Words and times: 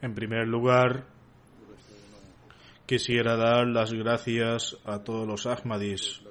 En 0.00 0.14
primer 0.14 0.46
lugar, 0.46 1.06
quisiera 2.86 3.36
dar 3.36 3.66
las 3.66 3.92
gracias 3.92 4.78
a 4.84 5.02
todos 5.02 5.26
los 5.26 5.46
Ahmadis 5.46 6.22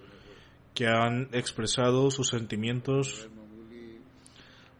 que 0.73 0.87
han 0.87 1.29
expresado 1.33 2.09
sus 2.09 2.29
sentimientos 2.29 3.29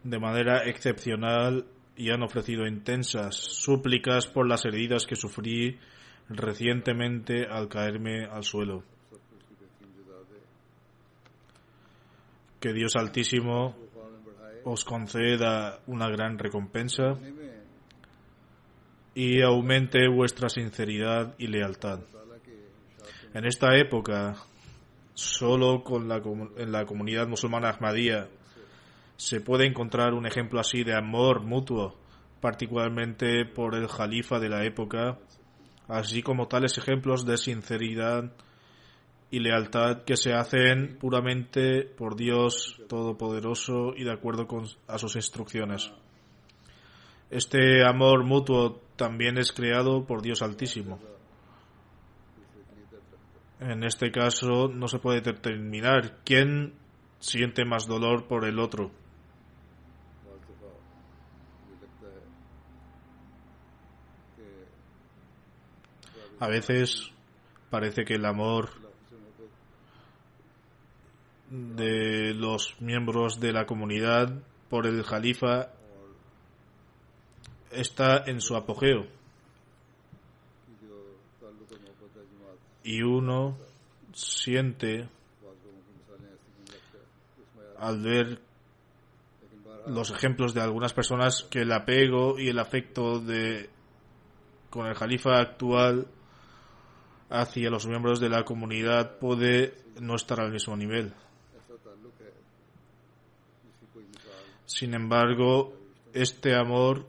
de 0.03 0.19
manera 0.19 0.67
excepcional 0.67 1.65
y 1.95 2.11
han 2.11 2.23
ofrecido 2.23 2.65
intensas 2.65 3.35
súplicas 3.35 4.25
por 4.25 4.47
las 4.47 4.65
heridas 4.65 5.05
que 5.05 5.15
sufrí 5.15 5.77
recientemente 6.29 7.45
al 7.45 7.67
caerme 7.67 8.25
al 8.25 8.43
suelo. 8.43 8.96
Que 12.59 12.73
Dios 12.73 12.95
Altísimo 12.95 13.75
os 14.63 14.83
conceda 14.83 15.79
una 15.87 16.09
gran 16.09 16.37
recompensa 16.37 17.17
y 19.13 19.41
aumente 19.41 20.07
vuestra 20.07 20.49
sinceridad 20.49 21.35
y 21.37 21.47
lealtad. 21.47 21.99
En 23.33 23.45
esta 23.45 23.75
época, 23.77 24.35
solo 25.13 25.83
con 25.83 26.07
la, 26.07 26.21
en 26.57 26.71
la 26.71 26.85
comunidad 26.85 27.27
musulmana 27.27 27.69
Ahmadía 27.69 28.27
se 29.15 29.41
puede 29.41 29.65
encontrar 29.65 30.13
un 30.13 30.27
ejemplo 30.27 30.59
así 30.59 30.83
de 30.83 30.95
amor 30.95 31.41
mutuo, 31.43 31.95
particularmente 32.41 33.45
por 33.45 33.75
el 33.75 33.87
jalifa 33.87 34.39
de 34.39 34.49
la 34.49 34.63
época, 34.65 35.17
así 35.87 36.21
como 36.21 36.47
tales 36.47 36.77
ejemplos 36.77 37.25
de 37.25 37.37
sinceridad 37.37 38.31
y 39.29 39.39
lealtad 39.39 40.03
que 40.03 40.15
se 40.15 40.33
hacen 40.33 40.97
puramente 40.99 41.83
por 41.83 42.15
Dios 42.15 42.81
Todopoderoso 42.87 43.93
y 43.95 44.03
de 44.03 44.13
acuerdo 44.13 44.47
con, 44.47 44.65
a 44.87 44.97
sus 44.97 45.15
instrucciones. 45.15 45.91
Este 47.29 47.85
amor 47.85 48.23
mutuo 48.23 48.81
también 48.95 49.37
es 49.37 49.51
creado 49.51 50.05
por 50.05 50.21
Dios 50.21 50.41
Altísimo. 50.41 50.99
En 53.59 53.83
este 53.83 54.11
caso 54.11 54.69
no 54.69 54.87
se 54.87 54.99
puede 54.99 55.21
determinar 55.21 56.19
quién 56.23 56.73
siente 57.19 57.65
más 57.65 57.87
dolor 57.87 58.27
por 58.27 58.45
el 58.45 58.59
otro. 58.59 58.91
A 66.39 66.47
veces 66.47 67.11
parece 67.71 68.05
que 68.05 68.13
el 68.13 68.25
amor 68.25 68.86
de 71.49 72.33
los 72.33 72.81
miembros 72.81 73.39
de 73.39 73.53
la 73.53 73.65
comunidad 73.65 74.33
por 74.69 74.85
el 74.85 75.03
Jalifa 75.03 75.69
está 77.71 78.23
en 78.25 78.41
su 78.41 78.55
apogeo. 78.55 79.05
Y 82.83 83.01
uno 83.01 83.57
siente 84.13 85.09
al 87.79 88.01
ver 88.01 88.41
los 89.87 90.09
ejemplos 90.11 90.53
de 90.53 90.61
algunas 90.61 90.93
personas 90.93 91.43
que 91.49 91.61
el 91.61 91.71
apego 91.71 92.39
y 92.39 92.49
el 92.49 92.59
afecto 92.59 93.19
de 93.19 93.69
con 94.69 94.87
el 94.87 94.95
Jalifa 94.95 95.39
actual 95.39 96.07
hacia 97.29 97.69
los 97.69 97.87
miembros 97.87 98.19
de 98.19 98.29
la 98.29 98.43
comunidad 98.43 99.17
puede 99.17 99.75
no 99.99 100.15
estar 100.15 100.39
al 100.39 100.51
mismo 100.51 100.75
nivel. 100.75 101.13
Sin 104.67 104.93
embargo, 104.93 105.73
este 106.13 106.53
amor 106.53 107.07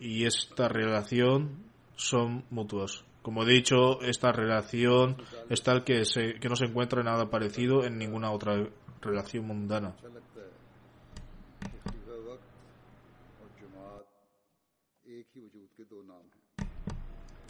y 0.00 0.26
esta 0.26 0.68
relación 0.68 1.62
son 1.94 2.44
mutuos. 2.50 3.04
Como 3.22 3.44
he 3.44 3.46
dicho, 3.46 4.00
esta 4.02 4.32
relación 4.32 5.16
es 5.48 5.62
tal 5.62 5.84
que, 5.84 6.04
se, 6.04 6.34
que 6.40 6.48
no 6.48 6.56
se 6.56 6.64
encuentra 6.64 7.04
nada 7.04 7.30
parecido 7.30 7.84
en 7.84 7.98
ninguna 7.98 8.32
otra 8.32 8.68
relación 9.00 9.46
mundana. 9.46 9.94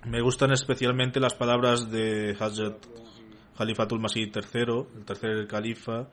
Me 0.05 0.21
gustan 0.21 0.53
especialmente 0.53 1.21
las 1.21 1.35
palabras 1.35 1.91
de 1.91 2.37
Hazrat 2.39 2.85
Khalifatul 3.57 3.99
Masih 3.99 4.31
III, 4.31 4.87
el 4.95 5.05
tercer 5.07 5.47
califa, 5.47 6.11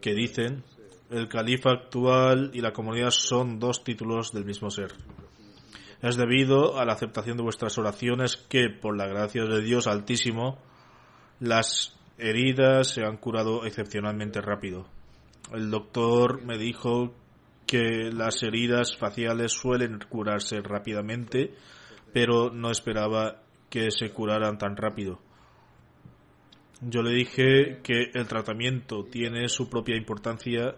que 0.00 0.14
dicen 0.14 0.64
el 1.12 1.28
califa 1.28 1.70
actual 1.70 2.50
y 2.54 2.60
la 2.60 2.72
comunidad 2.72 3.10
son 3.10 3.58
dos 3.58 3.84
títulos 3.84 4.32
del 4.32 4.44
mismo 4.44 4.70
ser. 4.70 4.92
Es 6.00 6.16
debido 6.16 6.78
a 6.78 6.84
la 6.84 6.94
aceptación 6.94 7.36
de 7.36 7.44
vuestras 7.44 7.78
oraciones 7.78 8.36
que, 8.36 8.68
por 8.70 8.96
la 8.96 9.06
gracia 9.06 9.44
de 9.44 9.62
Dios 9.62 9.86
Altísimo, 9.86 10.58
las 11.38 11.96
heridas 12.18 12.88
se 12.88 13.04
han 13.04 13.18
curado 13.18 13.64
excepcionalmente 13.64 14.40
rápido. 14.40 14.86
El 15.52 15.70
doctor 15.70 16.42
me 16.44 16.58
dijo 16.58 17.14
que 17.66 18.10
las 18.12 18.42
heridas 18.42 18.96
faciales 18.96 19.52
suelen 19.52 19.98
curarse 20.08 20.60
rápidamente, 20.60 21.54
pero 22.12 22.50
no 22.50 22.70
esperaba 22.70 23.42
que 23.70 23.90
se 23.90 24.10
curaran 24.10 24.58
tan 24.58 24.76
rápido. 24.76 25.20
Yo 26.80 27.02
le 27.02 27.12
dije 27.12 27.78
que 27.84 28.10
el 28.12 28.26
tratamiento 28.26 29.04
tiene 29.04 29.48
su 29.48 29.70
propia 29.70 29.96
importancia, 29.96 30.74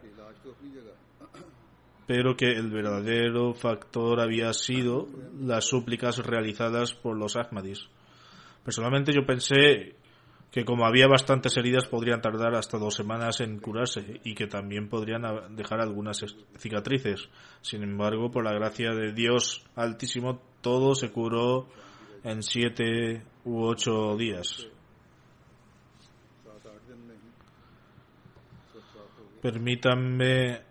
pero 2.06 2.36
que 2.36 2.52
el 2.52 2.70
verdadero 2.70 3.54
factor 3.54 4.20
había 4.20 4.52
sido 4.52 5.08
las 5.38 5.64
súplicas 5.64 6.18
realizadas 6.18 6.92
por 6.94 7.16
los 7.16 7.36
Ahmadis. 7.36 7.88
Personalmente 8.62 9.12
yo 9.12 9.24
pensé 9.24 9.96
que 10.50 10.64
como 10.64 10.86
había 10.86 11.08
bastantes 11.08 11.56
heridas 11.56 11.86
podrían 11.86 12.20
tardar 12.20 12.54
hasta 12.54 12.78
dos 12.78 12.94
semanas 12.94 13.40
en 13.40 13.58
curarse 13.58 14.20
y 14.22 14.34
que 14.34 14.46
también 14.46 14.88
podrían 14.88 15.22
dejar 15.56 15.80
algunas 15.80 16.24
cicatrices. 16.58 17.28
Sin 17.60 17.82
embargo, 17.82 18.30
por 18.30 18.44
la 18.44 18.52
gracia 18.52 18.90
de 18.92 19.12
Dios 19.12 19.64
Altísimo, 19.74 20.40
todo 20.60 20.94
se 20.94 21.10
curó 21.10 21.66
en 22.22 22.42
siete 22.42 23.24
u 23.44 23.64
ocho 23.64 24.16
días. 24.16 24.68
Permítanme 29.44 30.62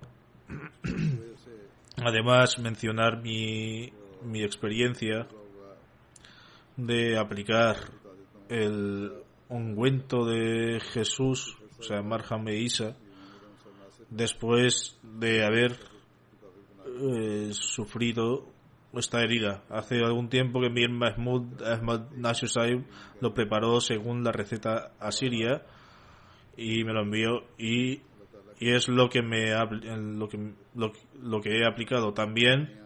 además 2.04 2.58
mencionar 2.58 3.22
mi, 3.22 3.94
mi 4.24 4.42
experiencia 4.42 5.28
de 6.76 7.20
aplicar 7.20 7.76
el 8.50 9.14
ungüento 9.48 10.26
de 10.26 10.80
Jesús, 10.92 11.56
o 11.78 11.84
sea, 11.84 12.02
Marham 12.02 12.48
e 12.48 12.62
Isa, 12.62 12.98
después 14.10 14.98
de 15.04 15.46
haber 15.46 15.78
eh, 17.00 17.50
sufrido 17.52 18.48
esta 18.92 19.22
herida. 19.22 19.66
Hace 19.70 19.98
algún 19.98 20.30
tiempo 20.30 20.60
que 20.62 20.72
Mir 20.72 20.90
Mahmoud 20.90 21.62
Ahmad 21.62 22.10
Nasir 22.18 22.50
lo 23.22 23.36
preparó 23.36 23.80
según 23.82 24.24
la 24.24 24.32
receta 24.32 24.94
asiria 25.00 25.62
y 26.58 26.84
me 26.84 26.94
lo 26.94 27.02
envió 27.02 27.44
y, 27.60 28.02
y 28.64 28.74
es 28.74 28.88
lo 28.88 29.10
que 29.10 29.22
me 29.22 29.52
lo 29.52 30.30
que 30.30 30.54
lo, 30.74 31.42
que 31.42 31.50
he 31.50 31.68
aplicado. 31.68 32.14
También 32.14 32.80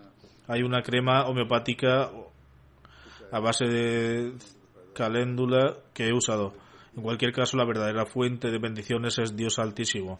hay 0.47 0.63
una 0.63 0.81
crema 0.81 1.27
homeopática 1.27 2.09
a 3.31 3.39
base 3.39 3.65
de 3.65 4.33
caléndula 4.95 5.77
que 5.93 6.07
he 6.07 6.13
usado. 6.13 6.55
En 6.95 7.03
cualquier 7.03 7.31
caso, 7.31 7.57
la 7.57 7.65
verdadera 7.65 8.07
fuente 8.07 8.49
de 8.49 8.57
bendiciones 8.57 9.19
es 9.19 9.35
Dios 9.35 9.59
Altísimo. 9.59 10.19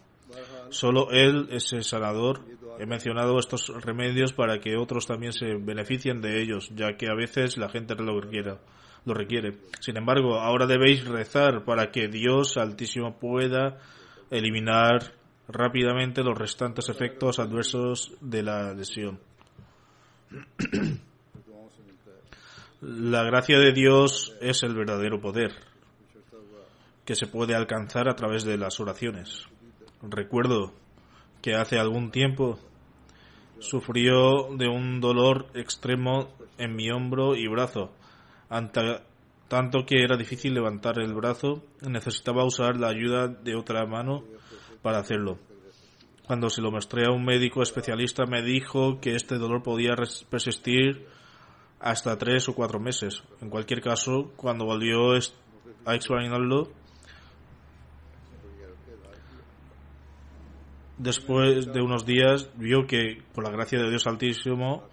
Solo 0.68 1.10
Él 1.10 1.48
es 1.50 1.72
el 1.72 1.82
sanador. 1.82 2.40
He 2.78 2.86
mencionado 2.86 3.36
estos 3.40 3.68
remedios 3.84 4.32
para 4.32 4.60
que 4.60 4.76
otros 4.76 5.08
también 5.08 5.32
se 5.32 5.56
beneficien 5.56 6.20
de 6.20 6.40
ellos, 6.40 6.70
ya 6.76 6.96
que 6.96 7.08
a 7.08 7.16
veces 7.16 7.56
la 7.56 7.68
gente 7.68 7.96
lo 7.96 8.20
requiere. 8.20 8.58
Lo 9.04 9.12
requiere. 9.12 9.56
Sin 9.80 9.96
embargo, 9.96 10.38
ahora 10.38 10.66
debéis 10.66 11.04
rezar 11.04 11.64
para 11.64 11.90
que 11.90 12.06
Dios 12.06 12.56
Altísimo 12.56 13.18
pueda 13.18 13.80
eliminar 14.30 15.17
rápidamente 15.48 16.22
los 16.22 16.36
restantes 16.36 16.88
efectos 16.88 17.38
adversos 17.38 18.12
de 18.20 18.42
la 18.42 18.74
lesión. 18.74 19.18
La 22.80 23.24
gracia 23.24 23.58
de 23.58 23.72
Dios 23.72 24.36
es 24.40 24.62
el 24.62 24.74
verdadero 24.74 25.20
poder 25.20 25.52
que 27.04 27.14
se 27.14 27.26
puede 27.26 27.54
alcanzar 27.54 28.08
a 28.08 28.14
través 28.14 28.44
de 28.44 28.58
las 28.58 28.78
oraciones. 28.80 29.46
Recuerdo 30.02 30.74
que 31.40 31.54
hace 31.54 31.78
algún 31.78 32.10
tiempo 32.10 32.58
sufrió 33.58 34.54
de 34.56 34.68
un 34.68 35.00
dolor 35.00 35.46
extremo 35.54 36.28
en 36.58 36.76
mi 36.76 36.90
hombro 36.90 37.34
y 37.34 37.48
brazo, 37.48 37.92
tanto 39.48 39.86
que 39.86 40.02
era 40.02 40.16
difícil 40.18 40.52
levantar 40.52 41.00
el 41.00 41.14
brazo, 41.14 41.64
necesitaba 41.80 42.44
usar 42.44 42.76
la 42.76 42.88
ayuda 42.88 43.26
de 43.28 43.56
otra 43.56 43.86
mano 43.86 44.22
para 44.82 44.98
hacerlo. 44.98 45.38
Cuando 46.26 46.50
se 46.50 46.60
lo 46.60 46.70
mostré 46.70 47.06
a 47.06 47.10
un 47.10 47.24
médico 47.24 47.62
especialista 47.62 48.26
me 48.26 48.42
dijo 48.42 49.00
que 49.00 49.14
este 49.14 49.38
dolor 49.38 49.62
podía 49.62 49.94
persistir 50.28 51.06
hasta 51.80 52.18
tres 52.18 52.48
o 52.48 52.54
cuatro 52.54 52.80
meses. 52.80 53.22
En 53.40 53.50
cualquier 53.50 53.80
caso, 53.80 54.32
cuando 54.36 54.64
volvió 54.64 55.12
a 55.84 55.94
examinarlo, 55.94 56.68
después 60.98 61.72
de 61.72 61.80
unos 61.80 62.04
días 62.04 62.50
vio 62.56 62.86
que, 62.86 63.22
por 63.32 63.44
la 63.44 63.50
gracia 63.50 63.78
de 63.78 63.88
Dios 63.88 64.06
Altísimo, 64.06 64.84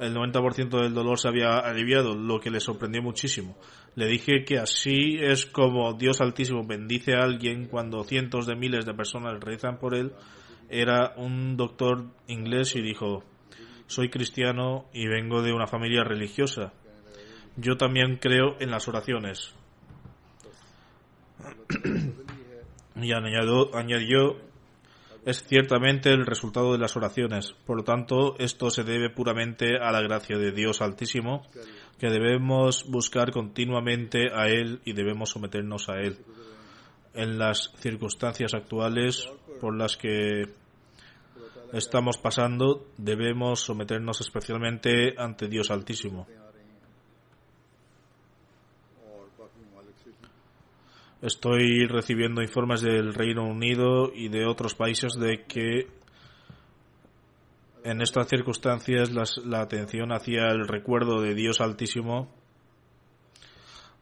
el 0.00 0.14
90% 0.14 0.82
del 0.82 0.94
dolor 0.94 1.18
se 1.18 1.28
había 1.28 1.58
aliviado, 1.58 2.14
lo 2.14 2.40
que 2.40 2.50
le 2.50 2.60
sorprendió 2.60 3.02
muchísimo. 3.02 3.56
Le 3.94 4.06
dije 4.06 4.44
que 4.44 4.58
así 4.58 5.18
es 5.20 5.44
como 5.44 5.92
Dios 5.94 6.20
Altísimo 6.20 6.66
bendice 6.66 7.14
a 7.14 7.24
alguien 7.24 7.66
cuando 7.66 8.04
cientos 8.04 8.46
de 8.46 8.56
miles 8.56 8.86
de 8.86 8.94
personas 8.94 9.38
rezan 9.40 9.78
por 9.78 9.94
él. 9.94 10.12
Era 10.70 11.12
un 11.16 11.56
doctor 11.56 12.06
inglés 12.26 12.74
y 12.74 12.80
dijo, 12.80 13.22
soy 13.86 14.08
cristiano 14.08 14.86
y 14.94 15.06
vengo 15.06 15.42
de 15.42 15.52
una 15.52 15.66
familia 15.66 16.02
religiosa. 16.04 16.72
Yo 17.56 17.76
también 17.76 18.16
creo 18.16 18.56
en 18.60 18.70
las 18.70 18.88
oraciones. 18.88 19.54
y 22.96 23.12
añadió, 23.12 24.36
es 25.24 25.44
ciertamente 25.44 26.10
el 26.10 26.24
resultado 26.26 26.72
de 26.72 26.78
las 26.78 26.96
oraciones. 26.96 27.52
Por 27.66 27.76
lo 27.76 27.84
tanto, 27.84 28.36
esto 28.38 28.70
se 28.70 28.84
debe 28.84 29.10
puramente 29.10 29.76
a 29.76 29.92
la 29.92 30.00
gracia 30.00 30.38
de 30.38 30.52
Dios 30.52 30.80
Altísimo, 30.80 31.46
que 31.98 32.08
debemos 32.08 32.84
buscar 32.90 33.30
continuamente 33.30 34.32
a 34.34 34.48
Él 34.48 34.80
y 34.84 34.92
debemos 34.92 35.30
someternos 35.30 35.88
a 35.88 36.00
Él. 36.00 36.18
En 37.14 37.38
las 37.38 37.72
circunstancias 37.76 38.54
actuales 38.54 39.28
por 39.60 39.76
las 39.76 39.96
que 39.96 40.44
estamos 41.72 42.18
pasando, 42.18 42.86
debemos 42.96 43.60
someternos 43.60 44.20
especialmente 44.20 45.14
ante 45.16 45.48
Dios 45.48 45.70
Altísimo. 45.70 46.26
Estoy 51.22 51.86
recibiendo 51.86 52.42
informes 52.42 52.80
del 52.80 53.14
Reino 53.14 53.46
Unido 53.46 54.12
y 54.12 54.28
de 54.28 54.44
otros 54.44 54.74
países 54.74 55.14
de 55.14 55.44
que 55.44 55.86
en 57.84 58.00
estas 58.00 58.28
circunstancias 58.28 59.10
la 59.44 59.60
atención 59.60 60.12
hacia 60.12 60.48
el 60.48 60.68
recuerdo 60.68 61.20
de 61.20 61.34
Dios 61.34 61.60
Altísimo 61.60 62.28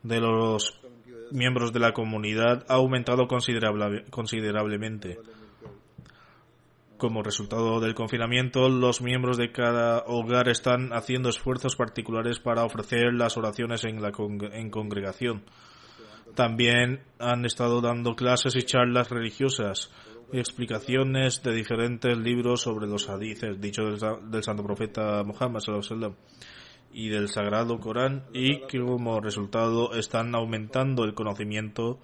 de 0.03 0.21
los 0.21 0.81
miembros 1.31 1.73
de 1.73 1.81
la 1.81 1.93
comunidad 1.93 2.65
ha 2.69 2.75
aumentado 2.75 3.27
considerablemente. 3.29 5.19
Como 6.97 7.23
resultado 7.23 7.81
del 7.81 7.95
confinamiento, 7.95 8.69
los 8.69 9.01
miembros 9.01 9.39
de 9.39 9.53
cada 9.53 10.05
hogar 10.07 10.49
están 10.49 10.93
haciendo 10.93 11.31
esfuerzos 11.31 11.77
particulares 11.77 12.41
para 12.41 12.65
ofrecer 12.65 13.15
las 13.15 13.39
oraciones 13.39 13.85
en 13.85 14.03
la 14.03 14.13
en 14.53 14.71
congregación. 14.71 15.45
También 16.35 17.03
han 17.19 17.45
estado 17.45 17.81
dando 17.81 18.15
clases 18.15 18.55
y 18.55 18.63
charlas 18.63 19.09
religiosas 19.09 19.91
explicaciones 20.33 21.43
de 21.43 21.55
diferentes 21.55 22.17
libros 22.17 22.63
sobre 22.63 22.87
los 22.87 23.09
hadices 23.09 23.61
dichos 23.61 24.01
del, 24.31 24.43
santo 24.43 24.63
profeta 24.63 25.23
Muhammad 25.25 25.63
y 26.93 27.09
del 27.09 27.29
sagrado 27.29 27.79
Corán 27.79 28.25
y 28.33 28.67
que 28.67 28.81
como 28.81 29.21
resultado 29.21 29.95
están 29.95 30.35
aumentando 30.35 31.05
el 31.05 31.15
conocimiento 31.15 31.99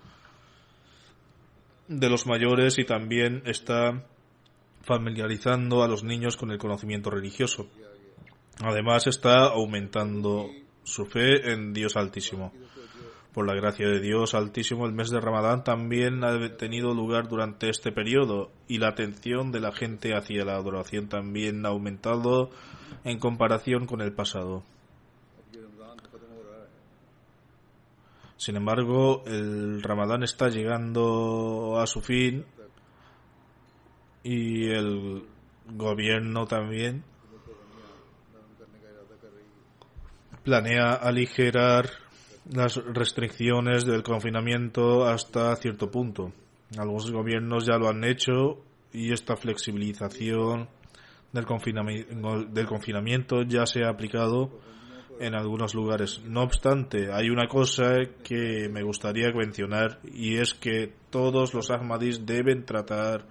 de 1.89 2.09
los 2.09 2.27
mayores 2.27 2.79
y 2.79 2.85
también 2.85 3.43
está 3.47 4.05
familiarizando 4.83 5.83
a 5.83 5.89
los 5.89 6.05
niños 6.05 6.37
con 6.37 6.51
el 6.51 6.59
conocimiento 6.59 7.11
religioso. 7.11 7.69
Además 8.61 9.07
está 9.07 9.47
aumentando 9.47 10.49
su 10.83 11.07
fe 11.07 11.53
en 11.53 11.73
Dios 11.73 11.97
Altísimo. 11.97 12.53
Por 13.37 13.47
la 13.47 13.55
gracia 13.55 13.87
de 13.87 14.01
Dios 14.01 14.33
Altísimo, 14.33 14.87
el 14.87 14.95
mes 14.95 15.11
de 15.11 15.21
Ramadán 15.21 15.63
también 15.63 16.25
ha 16.25 16.57
tenido 16.57 16.95
lugar 16.95 17.29
durante 17.29 17.69
este 17.69 17.93
periodo 17.93 18.51
y 18.67 18.79
la 18.79 18.89
atención 18.89 19.53
de 19.53 19.61
la 19.61 19.73
gente 19.73 20.15
hacia 20.17 20.43
la 20.47 20.55
adoración 20.55 21.11
también 21.11 21.67
ha 21.67 21.69
aumentado 21.69 22.49
en 23.05 23.19
comparación 23.19 23.85
con 23.85 24.01
el 24.01 24.15
pasado. 24.15 24.63
Sin 28.39 28.57
embargo, 28.57 29.23
el 29.27 29.83
Ramadán 29.83 30.23
está 30.23 30.49
llegando 30.49 31.79
a 31.79 31.87
su 31.87 32.01
fin 32.01 32.47
y 34.23 34.71
el 34.71 35.27
gobierno 35.75 36.47
también 36.47 37.05
planea 40.43 40.95
aligerar 40.95 42.06
las 42.51 42.77
restricciones 42.77 43.85
del 43.85 44.03
confinamiento 44.03 45.05
hasta 45.05 45.55
cierto 45.57 45.91
punto. 45.91 46.33
Algunos 46.79 47.11
gobiernos 47.11 47.67
ya 47.67 47.77
lo 47.77 47.89
han 47.89 48.05
hecho 48.05 48.63
y 48.93 49.13
esta 49.13 49.37
flexibilización 49.37 50.69
del 51.33 51.45
confinamiento, 51.45 52.45
del 52.45 52.67
confinamiento 52.67 53.43
ya 53.43 53.67
se 53.67 53.85
ha 53.85 53.91
aplicado 53.91 54.51
en 55.19 55.35
algunos 55.35 55.75
lugares. 55.75 56.21
No 56.25 56.43
obstante, 56.43 57.13
hay 57.13 57.31
una 57.31 57.49
cosa 57.49 57.97
que 58.23 58.69
me 58.71 58.83
gustaría 58.83 59.31
mencionar 59.33 59.99
y 60.05 60.37
es 60.37 60.55
que 60.55 60.93
todos 61.11 61.55
los 61.55 61.71
Ahmadis 61.71 62.27
deben 62.27 62.65
tratar 62.65 63.25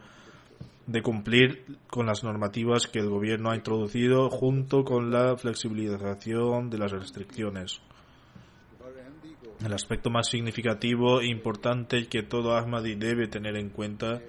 de 0.88 1.02
cumplir 1.02 1.78
con 1.88 2.06
las 2.06 2.24
normativas 2.24 2.88
que 2.88 3.00
el 3.00 3.10
gobierno 3.10 3.50
ha 3.52 3.56
introducido 3.56 4.30
junto 4.30 4.84
con 4.84 5.12
la 5.12 5.36
flexibilización 5.36 6.70
de 6.70 6.78
las 6.78 6.92
restricciones. 6.92 7.82
El 9.64 9.74
aspecto 9.74 10.10
más 10.10 10.28
significativo 10.28 11.22
e 11.22 11.28
importante 11.28 12.08
que 12.08 12.24
todo 12.24 12.56
Ahmadi 12.56 12.96
debe 12.96 13.28
tener 13.28 13.56
en 13.56 13.70
cuenta 13.70 14.22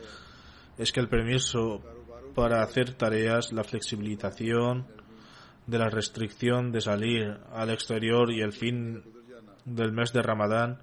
es 0.79 0.93
que 0.93 1.01
el 1.01 1.09
permiso 1.09 1.83
para 2.35 2.63
hacer 2.63 2.95
tareas, 2.95 3.53
la 3.53 3.65
flexibilización 3.65 4.87
de 5.67 5.79
la 5.79 5.89
restricción 5.89 6.71
de 6.71 6.81
salir 6.81 7.39
al 7.53 7.71
exterior 7.71 8.31
y 8.31 8.41
el 8.41 8.53
fin 8.53 9.03
del 9.65 9.93
mes 9.93 10.13
de 10.13 10.23
Ramadán 10.23 10.79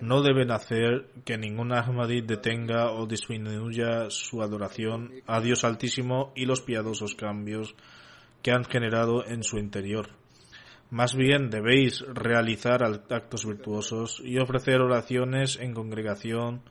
no 0.00 0.22
deben 0.22 0.50
hacer 0.50 1.08
que 1.24 1.38
ningún 1.38 1.72
Ahmadi 1.72 2.20
detenga 2.20 2.92
o 2.92 3.06
disminuya 3.06 4.10
su 4.10 4.42
adoración 4.42 5.12
a 5.26 5.40
Dios 5.40 5.64
Altísimo 5.64 6.32
y 6.36 6.44
los 6.44 6.60
piadosos 6.60 7.14
cambios 7.14 7.74
que 8.42 8.52
han 8.52 8.64
generado 8.64 9.26
en 9.26 9.42
su 9.42 9.58
interior. 9.58 10.10
Más 10.90 11.14
bien 11.14 11.50
debéis 11.50 12.00
realizar 12.00 12.82
actos 12.82 13.46
virtuosos 13.46 14.22
y 14.24 14.38
ofrecer 14.38 14.80
oraciones 14.80 15.58
en 15.60 15.74
congregación 15.74 16.62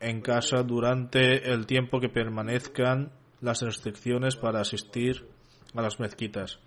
en 0.00 0.22
casa 0.22 0.62
durante 0.62 1.50
el 1.52 1.66
tiempo 1.66 2.00
que 2.00 2.08
permanezcan 2.08 3.12
las 3.40 3.60
restricciones 3.62 4.36
para 4.36 4.60
asistir 4.60 5.26
a 5.74 5.82
las 5.82 6.00
mezquitas 6.00 6.58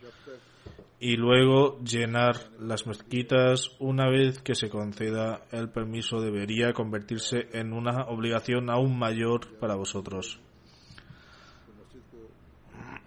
y 1.00 1.16
luego 1.16 1.80
llenar 1.84 2.36
las 2.60 2.88
mezquitas 2.88 3.76
una 3.80 4.10
vez 4.10 4.42
que 4.42 4.56
se 4.56 4.70
conceda 4.70 5.44
el 5.52 5.70
permiso 5.70 6.20
debería 6.20 6.74
convertirse 6.74 7.50
en 7.54 7.72
una 7.74 8.06
obligación 8.08 8.72
aún 8.72 8.98
mayor 8.98 9.60
para 9.60 9.76
vosotros. 9.76 10.40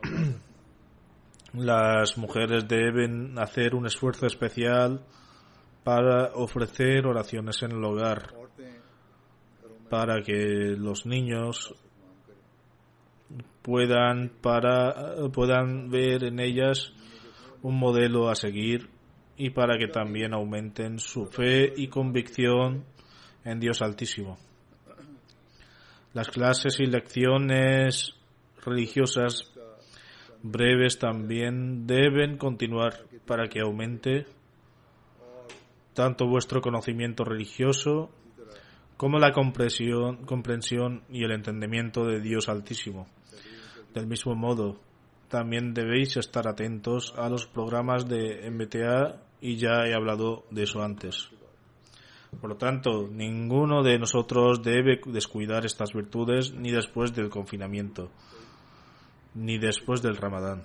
Las 1.52 2.16
mujeres 2.16 2.68
deben 2.68 3.38
hacer 3.38 3.74
un 3.74 3.86
esfuerzo 3.86 4.26
especial 4.26 5.04
para 5.82 6.32
ofrecer 6.34 7.06
oraciones 7.06 7.62
en 7.62 7.72
el 7.72 7.84
hogar, 7.84 8.34
para 9.88 10.22
que 10.22 10.76
los 10.78 11.06
niños 11.06 11.74
puedan, 13.62 14.30
para, 14.40 15.16
puedan 15.32 15.90
ver 15.90 16.24
en 16.24 16.38
ellas 16.38 16.92
un 17.62 17.78
modelo 17.78 18.28
a 18.28 18.34
seguir 18.36 18.88
y 19.36 19.50
para 19.50 19.76
que 19.78 19.88
también 19.88 20.34
aumenten 20.34 20.98
su 20.98 21.26
fe 21.26 21.72
y 21.76 21.88
convicción 21.88 22.84
en 23.44 23.58
Dios 23.58 23.82
Altísimo. 23.82 24.38
Las 26.12 26.28
clases 26.28 26.78
y 26.78 26.86
lecciones 26.86 28.14
religiosas 28.64 29.49
breves 30.42 30.98
también 30.98 31.86
deben 31.86 32.36
continuar 32.36 32.94
para 33.26 33.48
que 33.48 33.60
aumente 33.60 34.26
tanto 35.94 36.26
vuestro 36.26 36.60
conocimiento 36.60 37.24
religioso 37.24 38.10
como 38.96 39.18
la 39.18 39.32
comprensión, 39.32 40.24
comprensión 40.26 41.02
y 41.08 41.24
el 41.24 41.32
entendimiento 41.32 42.04
de 42.04 42.20
Dios 42.20 42.48
Altísimo. 42.48 43.06
Del 43.94 44.06
mismo 44.06 44.34
modo, 44.34 44.78
también 45.28 45.72
debéis 45.72 46.16
estar 46.16 46.46
atentos 46.46 47.14
a 47.16 47.28
los 47.28 47.46
programas 47.46 48.08
de 48.08 48.50
MTA 48.50 49.22
y 49.40 49.56
ya 49.56 49.86
he 49.86 49.94
hablado 49.94 50.44
de 50.50 50.64
eso 50.64 50.82
antes. 50.82 51.30
Por 52.40 52.50
lo 52.50 52.56
tanto, 52.56 53.08
ninguno 53.08 53.82
de 53.82 53.98
nosotros 53.98 54.62
debe 54.62 55.00
descuidar 55.06 55.64
estas 55.64 55.92
virtudes 55.92 56.52
ni 56.52 56.70
después 56.70 57.14
del 57.14 57.28
confinamiento, 57.28 58.10
ni 59.34 59.58
después 59.58 60.02
del 60.02 60.16
ramadán. 60.16 60.64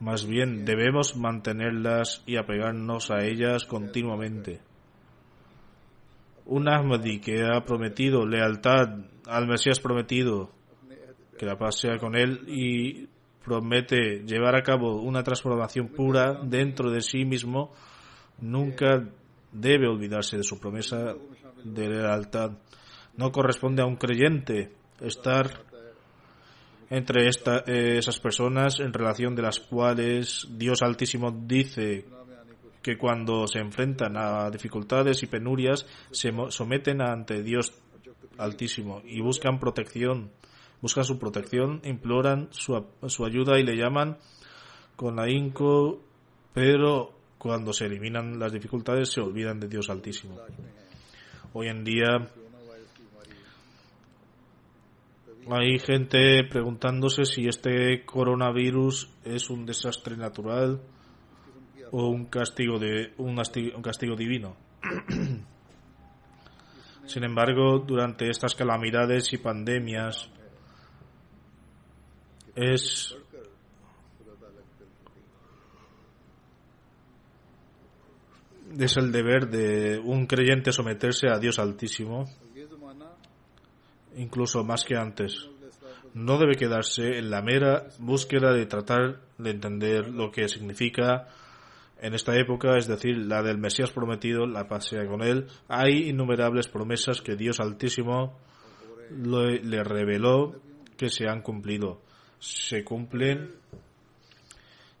Más 0.00 0.26
bien, 0.26 0.64
debemos 0.64 1.16
mantenerlas 1.16 2.22
y 2.26 2.36
apegarnos 2.36 3.10
a 3.10 3.24
ellas 3.24 3.64
continuamente. 3.64 4.60
Un 6.46 6.68
Ahmadi 6.68 7.20
que 7.20 7.44
ha 7.44 7.64
prometido 7.64 8.26
lealtad 8.26 8.88
al 9.26 9.46
Mesías 9.46 9.80
prometido 9.80 10.50
que 11.38 11.46
la 11.46 11.56
paz 11.56 11.80
sea 11.80 11.98
con 11.98 12.16
él 12.16 12.44
y 12.48 13.08
promete 13.44 14.24
llevar 14.26 14.56
a 14.56 14.62
cabo 14.62 15.00
una 15.00 15.22
transformación 15.22 15.88
pura 15.88 16.40
dentro 16.42 16.90
de 16.90 17.00
sí 17.00 17.24
mismo, 17.24 17.72
nunca 18.40 19.08
debe 19.52 19.88
olvidarse 19.88 20.36
de 20.36 20.42
su 20.42 20.58
promesa 20.58 21.14
de 21.62 21.88
lealtad. 21.88 22.52
No 23.16 23.30
corresponde 23.30 23.82
a 23.82 23.86
un 23.86 23.96
creyente 23.96 24.72
estar 25.00 25.62
entre 26.90 27.28
esas 27.28 28.18
personas 28.20 28.80
en 28.80 28.92
relación 28.92 29.34
de 29.34 29.42
las 29.42 29.60
cuales 29.60 30.46
Dios 30.50 30.82
Altísimo 30.82 31.30
dice 31.30 32.04
que 32.82 32.98
cuando 32.98 33.46
se 33.46 33.60
enfrentan 33.60 34.16
a 34.16 34.50
dificultades 34.50 35.22
y 35.22 35.26
penurias 35.26 35.86
se 36.10 36.32
someten 36.48 37.00
ante 37.00 37.42
Dios 37.42 37.72
Altísimo 38.36 39.00
y 39.04 39.20
buscan 39.20 39.60
protección 39.60 40.30
buscan 40.84 41.04
su 41.04 41.18
protección, 41.18 41.80
imploran 41.82 42.48
su, 42.50 42.84
su 43.06 43.24
ayuda 43.24 43.58
y 43.58 43.62
le 43.62 43.74
llaman 43.74 44.18
con 44.96 45.18
ahínco, 45.18 46.02
pero 46.52 47.10
cuando 47.38 47.72
se 47.72 47.86
eliminan 47.86 48.38
las 48.38 48.52
dificultades 48.52 49.08
se 49.10 49.22
olvidan 49.22 49.58
de 49.60 49.68
Dios 49.68 49.88
Altísimo. 49.88 50.38
Hoy 51.54 51.68
en 51.68 51.84
día 51.84 52.28
hay 55.50 55.78
gente 55.78 56.44
preguntándose 56.44 57.24
si 57.24 57.46
este 57.46 58.04
coronavirus 58.04 59.10
es 59.24 59.50
un 59.50 59.66
desastre 59.66 60.16
natural 60.16 60.80
o 61.90 62.08
un 62.08 62.26
castigo 62.26 62.78
de 62.78 63.12
un 63.18 63.36
castigo 63.82 64.16
divino. 64.16 64.56
Sin 67.06 67.24
embargo, 67.24 67.80
durante 67.80 68.30
estas 68.30 68.54
calamidades 68.54 69.32
y 69.32 69.38
pandemias 69.38 70.30
es 72.54 73.16
es 78.78 78.96
el 78.96 79.12
deber 79.12 79.48
de 79.48 79.98
un 79.98 80.26
creyente 80.26 80.72
someterse 80.72 81.28
a 81.28 81.38
Dios 81.38 81.58
Altísimo, 81.58 82.24
incluso 84.16 84.64
más 84.64 84.84
que 84.84 84.96
antes. 84.96 85.48
No 86.14 86.38
debe 86.38 86.54
quedarse 86.54 87.18
en 87.18 87.30
la 87.30 87.42
mera 87.42 87.88
búsqueda 87.98 88.52
de 88.52 88.66
tratar 88.66 89.20
de 89.38 89.50
entender 89.50 90.08
lo 90.08 90.30
que 90.30 90.48
significa 90.48 91.28
en 92.00 92.14
esta 92.14 92.36
época, 92.36 92.76
es 92.76 92.86
decir, 92.86 93.16
la 93.16 93.42
del 93.42 93.58
Mesías 93.58 93.90
prometido, 93.90 94.46
la 94.46 94.68
pasea 94.68 95.06
con 95.06 95.22
él. 95.22 95.46
Hay 95.68 96.08
innumerables 96.08 96.68
promesas 96.68 97.20
que 97.20 97.34
Dios 97.34 97.60
Altísimo 97.60 98.38
le 99.10 99.82
reveló 99.82 100.60
que 100.96 101.08
se 101.08 101.28
han 101.28 101.42
cumplido 101.42 102.00
se 102.44 102.84
cumplen 102.84 103.52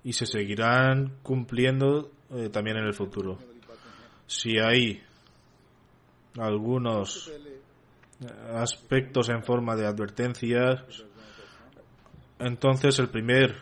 y 0.02 0.12
se 0.14 0.24
seguirán 0.24 1.18
cumpliendo 1.22 2.10
eh, 2.30 2.48
también 2.48 2.78
en 2.78 2.84
el 2.84 2.94
futuro. 2.94 3.38
Si 4.26 4.58
hay 4.58 5.02
algunos 6.38 7.30
aspectos 8.54 9.28
en 9.28 9.42
forma 9.42 9.76
de 9.76 9.86
advertencias, 9.86 11.04
entonces 12.38 12.98
el 12.98 13.08
primer 13.08 13.56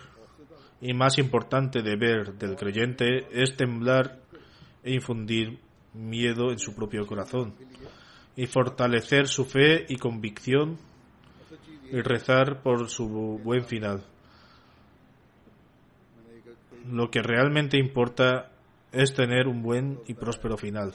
y 0.80 0.94
más 0.94 1.18
importante 1.18 1.82
deber 1.82 2.34
del 2.34 2.56
creyente 2.56 3.26
es 3.30 3.56
temblar 3.56 4.18
e 4.82 4.94
infundir 4.94 5.60
miedo 5.94 6.50
en 6.50 6.58
su 6.58 6.74
propio 6.74 7.06
corazón 7.06 7.54
y 8.34 8.46
fortalecer 8.46 9.28
su 9.28 9.44
fe 9.44 9.86
y 9.88 9.96
convicción 9.96 10.78
y 11.90 12.00
rezar 12.00 12.62
por 12.62 12.88
su 12.88 13.40
buen 13.44 13.64
final. 13.64 14.04
Lo 16.90 17.10
que 17.10 17.22
realmente 17.22 17.78
importa 17.78 18.50
es 18.90 19.14
tener 19.14 19.46
un 19.46 19.62
buen 19.62 20.00
y 20.06 20.14
próspero 20.14 20.56
final. 20.56 20.94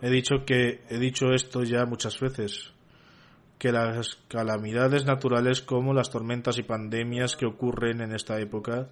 He 0.00 0.10
dicho 0.10 0.44
que 0.46 0.82
he 0.88 0.98
dicho 0.98 1.32
esto 1.32 1.64
ya 1.64 1.84
muchas 1.84 2.20
veces 2.20 2.72
que 3.58 3.72
las 3.72 4.14
calamidades 4.28 5.04
naturales 5.04 5.62
como 5.62 5.92
las 5.92 6.10
tormentas 6.10 6.58
y 6.58 6.62
pandemias 6.62 7.36
que 7.36 7.46
ocurren 7.46 8.00
en 8.00 8.14
esta 8.14 8.38
época 8.38 8.88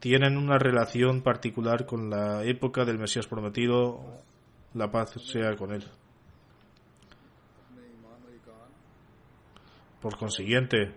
tienen 0.00 0.36
una 0.36 0.58
relación 0.58 1.22
particular 1.22 1.86
con 1.86 2.10
la 2.10 2.44
época 2.44 2.84
del 2.84 2.98
Mesías 2.98 3.26
prometido, 3.26 4.22
la 4.74 4.90
paz 4.90 5.14
sea 5.32 5.56
con 5.56 5.72
él. 5.72 5.84
Por 10.02 10.18
consiguiente, 10.18 10.94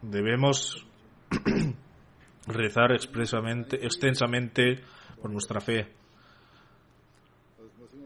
debemos 0.00 0.86
rezar 2.46 2.92
expresamente, 2.92 3.84
extensamente 3.84 4.82
por 5.20 5.30
nuestra 5.30 5.60
fe. 5.60 5.92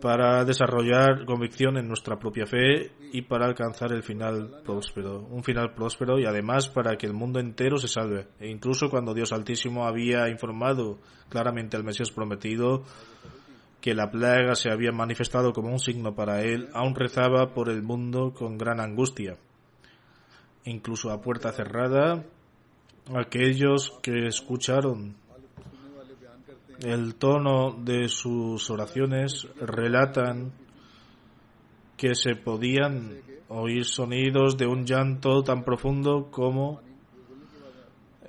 Para 0.01 0.45
desarrollar 0.45 1.25
convicción 1.25 1.77
en 1.77 1.89
nuestra 1.89 2.19
propia 2.19 2.47
fe 2.47 2.93
y 3.13 3.23
para 3.23 3.47
alcanzar 3.47 3.93
el 3.93 4.03
final 4.03 4.61
próspero, 4.65 5.21
un 5.31 5.43
final 5.43 5.75
próspero 5.75 6.19
y 6.19 6.25
además 6.25 6.69
para 6.69 6.97
que 6.97 7.07
el 7.07 7.15
mundo 7.15 7.41
entero 7.41 7.79
se 7.79 7.89
salve. 7.89 8.29
E 8.39 8.49
incluso 8.49 8.91
cuando 8.91 9.15
Dios 9.15 9.33
Altísimo 9.33 9.87
había 9.87 10.29
informado 10.29 10.99
claramente 11.29 11.77
al 11.77 11.85
Mesías 11.85 12.11
prometido 12.11 12.85
que 13.81 13.95
la 13.95 14.11
plaga 14.11 14.55
se 14.55 14.71
había 14.71 14.93
manifestado 14.93 15.53
como 15.53 15.71
un 15.71 15.79
signo 15.79 16.15
para 16.15 16.43
él, 16.43 16.69
aún 16.75 16.95
rezaba 16.95 17.55
por 17.55 17.69
el 17.69 17.83
mundo 17.83 18.33
con 18.35 18.59
gran 18.59 18.81
angustia. 18.81 19.37
Incluso 20.65 21.11
a 21.11 21.21
puerta 21.21 21.53
cerrada, 21.53 22.25
aquellos 23.15 23.99
que 24.03 24.27
escucharon 24.27 25.17
el 26.83 27.17
tono 27.17 27.73
de 27.73 28.09
sus 28.09 28.71
oraciones 28.71 29.49
relatan 29.61 30.53
que 31.97 32.15
se 32.15 32.37
podían 32.37 33.19
oír 33.49 33.85
sonidos 33.85 34.57
de 34.57 34.67
un 34.67 34.85
llanto 34.85 35.43
tan 35.43 35.65
profundo 35.65 36.31
como 36.31 36.81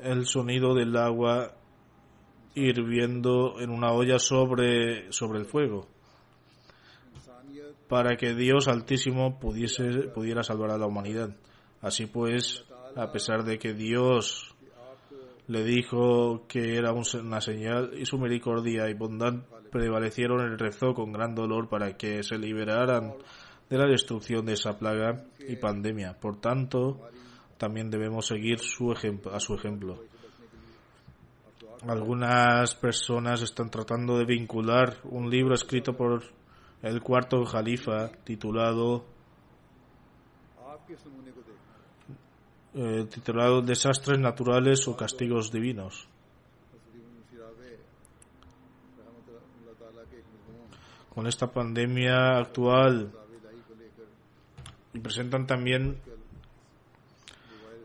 el 0.02 0.26
sonido 0.26 0.74
del 0.74 0.96
agua 0.98 1.56
hirviendo 2.56 3.60
en 3.60 3.70
una 3.70 3.92
olla 3.92 4.18
sobre, 4.18 5.12
sobre 5.12 5.40
el 5.40 5.46
fuego 5.46 5.88
para 7.90 8.16
que 8.16 8.36
Dios 8.36 8.68
Altísimo 8.68 9.40
pudiese, 9.40 9.84
pudiera 10.14 10.44
salvar 10.44 10.70
a 10.72 10.78
la 10.78 10.86
humanidad. 10.86 11.36
Así 11.82 12.06
pues, 12.06 12.64
a 12.96 13.12
pesar 13.12 13.44
de 13.44 13.58
que 13.58 13.74
Dios 13.74 14.56
le 15.50 15.64
dijo 15.64 16.46
que 16.48 16.78
era 16.78 16.94
una 16.94 17.42
señal 17.42 17.92
y 17.98 18.06
su 18.06 18.20
misericordia 18.20 18.88
y 18.88 18.94
bondad 18.94 19.34
prevalecieron, 19.72 20.42
el 20.42 20.60
rezó 20.60 20.94
con 20.94 21.12
gran 21.12 21.34
dolor 21.34 21.68
para 21.68 21.98
que 21.98 22.22
se 22.22 22.38
liberaran 22.38 23.16
de 23.68 23.78
la 23.78 23.88
destrucción 23.88 24.46
de 24.46 24.54
esa 24.54 24.78
plaga 24.78 25.26
y 25.40 25.56
pandemia. 25.56 26.14
Por 26.20 26.40
tanto, 26.40 27.00
también 27.58 27.90
debemos 27.90 28.28
seguir 28.28 28.60
su 28.60 28.92
ejemplo, 28.92 29.34
a 29.34 29.40
su 29.40 29.56
ejemplo. 29.56 30.04
Algunas 31.88 32.76
personas 32.76 33.42
están 33.42 33.72
tratando 33.72 34.20
de 34.20 34.26
vincular 34.26 34.98
un 35.06 35.32
libro 35.32 35.56
escrito 35.56 35.94
por 35.94 36.26
el 36.84 37.02
cuarto 37.02 37.44
califa 37.44 38.12
titulado 38.24 39.04
eh, 42.74 43.08
titulado 43.10 43.62
Desastres 43.62 44.20
naturales 44.20 44.88
o 44.88 44.96
castigos 44.96 45.52
divinos. 45.52 46.08
Con 51.10 51.28
esta 51.28 51.52
pandemia 51.52 52.38
actual 52.38 53.12
presentan 55.02 55.48
también 55.48 56.00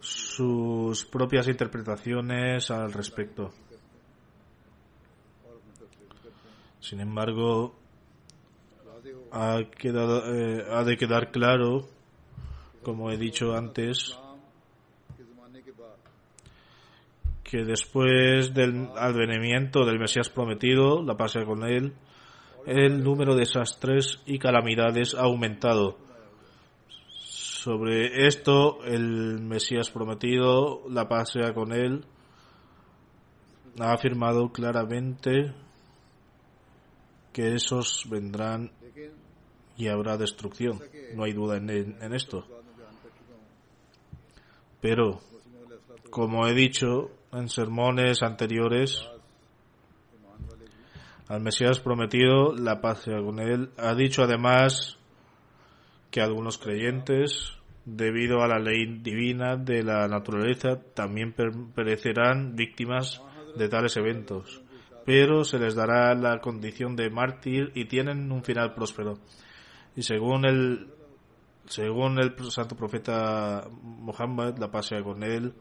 sus 0.00 1.04
propias 1.06 1.48
interpretaciones 1.48 2.70
al 2.70 2.92
respecto. 2.92 3.52
Sin 6.80 7.00
embargo, 7.00 7.74
ha, 9.32 9.58
eh, 9.60 10.64
ha 10.70 10.84
de 10.84 10.96
quedar 10.96 11.30
claro, 11.30 11.88
como 12.82 13.10
he 13.10 13.16
dicho 13.16 13.54
antes, 13.54 14.18
que 17.54 17.64
después 17.64 18.52
del 18.52 18.88
advenimiento 18.96 19.84
del 19.84 20.00
Mesías 20.00 20.28
prometido, 20.28 21.04
la 21.04 21.16
paz 21.16 21.36
con 21.46 21.62
él, 21.62 21.94
el 22.66 23.04
número 23.04 23.34
de 23.34 23.42
desastres 23.42 24.20
y 24.26 24.40
calamidades 24.40 25.14
ha 25.14 25.20
aumentado. 25.20 25.96
Sobre 26.98 28.26
esto, 28.26 28.82
el 28.82 29.38
Mesías 29.40 29.88
prometido, 29.92 30.82
la 30.90 31.06
paz 31.06 31.30
sea 31.30 31.54
con 31.54 31.72
él, 31.72 32.04
ha 33.78 33.92
afirmado 33.92 34.50
claramente 34.50 35.54
que 37.32 37.54
esos 37.54 38.02
vendrán 38.10 38.72
y 39.76 39.86
habrá 39.86 40.16
destrucción. 40.16 40.80
No 41.14 41.22
hay 41.22 41.32
duda 41.34 41.58
en, 41.58 41.70
en 41.70 42.14
esto. 42.14 42.44
Pero, 44.80 45.20
como 46.10 46.48
he 46.48 46.52
dicho, 46.52 47.12
en 47.34 47.48
sermones 47.48 48.22
anteriores 48.22 49.06
al 51.28 51.40
Mesías 51.40 51.80
prometido, 51.80 52.54
la 52.54 52.80
paz 52.80 53.02
sea 53.02 53.18
con 53.22 53.40
él. 53.40 53.70
Ha 53.78 53.94
dicho 53.94 54.22
además 54.22 54.98
que 56.10 56.20
algunos 56.20 56.58
creyentes, 56.58 57.52
debido 57.84 58.42
a 58.42 58.48
la 58.48 58.58
ley 58.58 58.98
divina 59.00 59.56
de 59.56 59.82
la 59.82 60.06
naturaleza, 60.06 60.80
también 60.94 61.34
perecerán 61.74 62.54
víctimas 62.56 63.22
de 63.56 63.68
tales 63.68 63.96
eventos, 63.96 64.62
pero 65.06 65.44
se 65.44 65.58
les 65.58 65.74
dará 65.74 66.14
la 66.14 66.40
condición 66.40 66.94
de 66.94 67.10
mártir 67.10 67.72
y 67.74 67.86
tienen 67.86 68.30
un 68.30 68.44
final 68.44 68.74
próspero. 68.74 69.18
Y 69.96 70.02
según 70.02 70.44
el 70.44 70.88
según 71.66 72.18
el 72.18 72.34
santo 72.50 72.76
profeta 72.76 73.66
Muhammad, 73.82 74.58
la 74.58 74.70
paz 74.70 74.88
sea 74.88 75.02
con 75.02 75.22
él, 75.22 75.54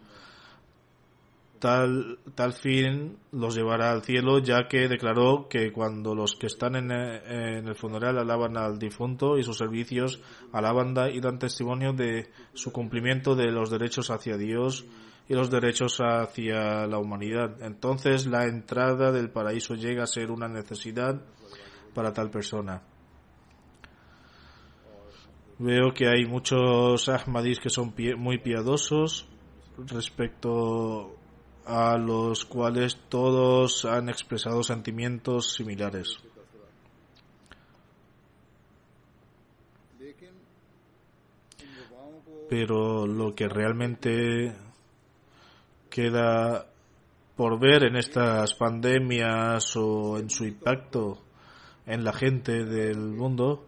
tal, 1.64 2.20
tal 2.36 2.52
fin 2.52 3.20
los 3.32 3.56
llevará 3.56 3.92
al 3.92 4.04
cielo, 4.04 4.40
ya 4.40 4.68
que 4.68 4.90
declaró 4.90 5.48
que 5.48 5.72
cuando 5.72 6.14
los 6.14 6.36
que 6.36 6.48
están 6.48 6.76
en, 6.76 6.92
en 6.92 7.66
el 7.66 7.76
funeral 7.76 8.18
alaban 8.20 8.58
al 8.58 8.78
difunto 8.78 9.38
y 9.38 9.44
sus 9.44 9.60
servicios 9.60 10.20
alaban 10.52 10.94
y 11.14 11.22
dan 11.22 11.40
testimonio 11.40 11.94
de 11.94 12.30
su 12.54 12.74
cumplimiento 12.74 13.34
de 13.34 13.50
los 13.50 13.70
derechos 13.70 14.12
hacia 14.12 14.36
Dios 14.36 14.86
y 15.30 15.36
los 15.36 15.50
derechos 15.50 16.00
hacia 16.02 16.86
la 16.86 16.98
humanidad. 16.98 17.62
Entonces 17.62 18.28
la 18.28 18.44
entrada 18.44 19.14
del 19.14 19.30
paraíso 19.30 19.76
llega 19.76 20.04
a 20.04 20.08
ser 20.08 20.32
una 20.32 20.50
necesidad 20.50 21.22
para 21.94 22.12
tal 22.12 22.30
persona. 22.30 22.82
Veo 25.60 25.94
que 25.94 26.10
hay 26.10 26.26
muchos 26.26 27.08
ahmadis 27.08 27.62
que 27.62 27.70
son 27.70 27.94
muy 28.18 28.40
piadosos 28.40 29.30
respecto 29.78 31.23
a 31.66 31.98
los 31.98 32.46
cuales 32.46 32.98
todos 33.10 33.86
han 33.86 34.10
expresado 34.10 34.64
sentimientos 34.64 35.54
similares. 35.54 36.18
Pero 42.50 43.08
lo 43.08 43.34
que 43.34 43.48
realmente 43.48 44.54
queda 45.90 46.68
por 47.36 47.60
ver 47.60 47.86
en 47.86 47.96
estas 47.96 48.54
pandemias 48.54 49.76
o 49.76 50.20
en 50.20 50.30
su 50.30 50.46
impacto 50.46 51.20
en 51.86 52.04
la 52.04 52.14
gente 52.14 52.64
del 52.64 53.00
mundo, 53.00 53.66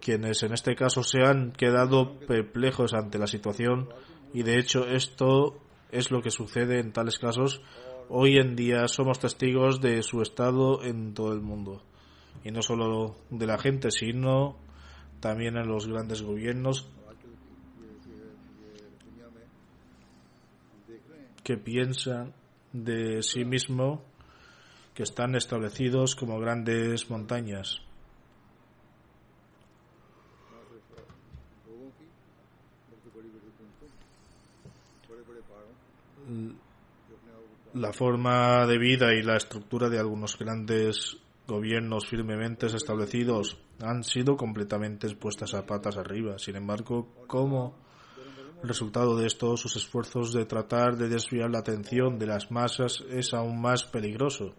quienes 0.00 0.42
en 0.42 0.52
este 0.52 0.76
caso 0.76 1.02
se 1.02 1.20
han 1.22 1.52
quedado 1.52 2.18
perplejos 2.20 2.92
ante 2.94 3.18
la 3.18 3.26
situación 3.26 3.88
y 4.32 4.42
de 4.42 4.58
hecho 4.58 4.86
esto 4.86 5.63
es 5.94 6.10
lo 6.10 6.22
que 6.22 6.30
sucede 6.30 6.80
en 6.80 6.92
tales 6.92 7.18
casos. 7.18 7.62
Hoy 8.08 8.36
en 8.36 8.56
día 8.56 8.88
somos 8.88 9.20
testigos 9.20 9.80
de 9.80 10.02
su 10.02 10.22
estado 10.22 10.82
en 10.82 11.14
todo 11.14 11.32
el 11.32 11.40
mundo. 11.40 11.82
Y 12.42 12.50
no 12.50 12.62
solo 12.62 13.14
de 13.30 13.46
la 13.46 13.58
gente, 13.58 13.92
sino 13.92 14.56
también 15.20 15.56
en 15.56 15.68
los 15.68 15.86
grandes 15.86 16.20
gobiernos 16.22 16.90
que 21.44 21.56
piensan 21.56 22.34
de 22.72 23.22
sí 23.22 23.44
mismo 23.44 24.02
que 24.94 25.04
están 25.04 25.36
establecidos 25.36 26.16
como 26.16 26.40
grandes 26.40 27.08
montañas. 27.08 27.80
La 37.74 37.92
forma 37.92 38.66
de 38.66 38.78
vida 38.78 39.12
y 39.14 39.22
la 39.22 39.36
estructura 39.36 39.88
de 39.88 39.98
algunos 39.98 40.38
grandes 40.38 41.16
gobiernos 41.46 42.06
firmemente 42.06 42.66
establecidos 42.66 43.58
han 43.80 44.04
sido 44.04 44.36
completamente 44.36 45.12
puestas 45.16 45.54
a 45.54 45.66
patas 45.66 45.96
arriba. 45.96 46.38
Sin 46.38 46.56
embargo, 46.56 47.08
como 47.26 47.74
resultado 48.62 49.16
de 49.16 49.26
esto, 49.26 49.56
sus 49.56 49.76
esfuerzos 49.76 50.32
de 50.32 50.46
tratar 50.46 50.96
de 50.96 51.08
desviar 51.08 51.50
la 51.50 51.58
atención 51.58 52.18
de 52.18 52.26
las 52.26 52.50
masas 52.50 53.04
es 53.10 53.34
aún 53.34 53.60
más 53.60 53.84
peligroso. 53.84 54.54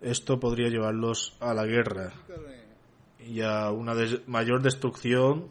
Esto 0.00 0.38
podría 0.38 0.68
llevarlos 0.68 1.36
a 1.40 1.52
la 1.52 1.64
guerra 1.64 2.12
y 3.18 3.40
a 3.40 3.70
una 3.70 3.94
mayor 4.26 4.62
destrucción 4.62 5.48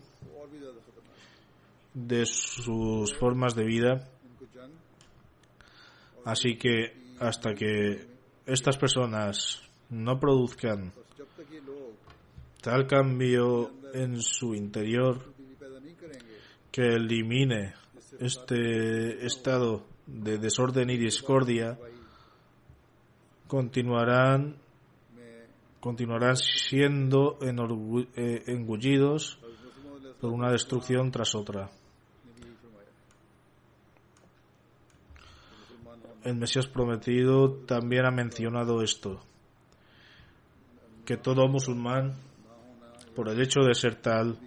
de 1.94 2.26
sus 2.26 3.16
formas 3.16 3.56
de 3.56 3.64
vida 3.64 4.10
Así 6.26 6.58
que 6.58 7.16
hasta 7.20 7.54
que 7.54 8.08
estas 8.46 8.78
personas 8.78 9.62
no 9.90 10.20
produzcan 10.20 10.92
tal 12.62 12.88
cambio 12.88 13.72
en 13.94 14.22
su 14.22 14.54
interior 14.54 15.34
que 16.72 16.82
elimine 16.82 17.74
este 18.20 19.26
estado 19.26 19.86
de 20.06 20.38
desorden 20.38 20.90
y 20.90 20.98
discordia, 20.98 21.78
continuarán 23.48 24.58
continuarán 25.80 26.36
siendo 26.36 27.40
eh, 27.42 28.44
engullidos 28.48 29.40
por 30.20 30.32
una 30.32 30.52
destrucción 30.52 31.10
tras 31.12 31.34
otra. 31.36 31.70
el 36.24 36.36
Mesías 36.36 36.68
prometido 36.68 37.54
también 37.66 38.06
ha 38.06 38.12
mencionado 38.12 38.82
esto, 38.82 39.22
que 41.06 41.18
todo 41.18 41.48
musulmán, 41.48 42.16
por 43.16 43.30
el 43.30 43.42
hecho 43.42 43.62
de 43.62 43.74
ser 43.74 43.96
tal, 43.96 44.38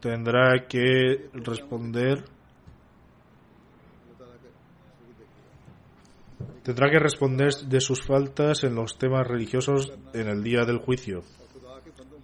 tendrá 0.00 0.66
que 0.68 1.28
responder, 1.32 2.24
tendrá 6.62 6.90
que 6.90 6.98
responder 6.98 7.52
de 7.66 7.80
sus 7.80 8.02
faltas 8.02 8.64
en 8.64 8.74
los 8.74 8.98
temas 8.98 9.26
religiosos 9.26 9.92
en 10.14 10.28
el 10.28 10.42
día 10.42 10.64
del 10.64 10.78
juicio. 10.78 11.22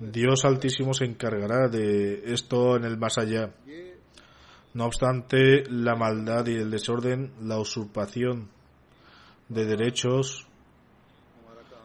Dios 0.00 0.44
Altísimo 0.44 0.92
se 0.92 1.04
encargará 1.04 1.68
de 1.68 2.32
esto 2.32 2.76
en 2.76 2.84
el 2.84 2.98
más 2.98 3.16
allá. 3.18 3.54
No 4.74 4.86
obstante, 4.86 5.62
la 5.70 5.94
maldad 5.94 6.46
y 6.48 6.56
el 6.56 6.68
desorden, 6.68 7.32
la 7.40 7.60
usurpación 7.60 8.48
de 9.48 9.66
derechos, 9.66 10.48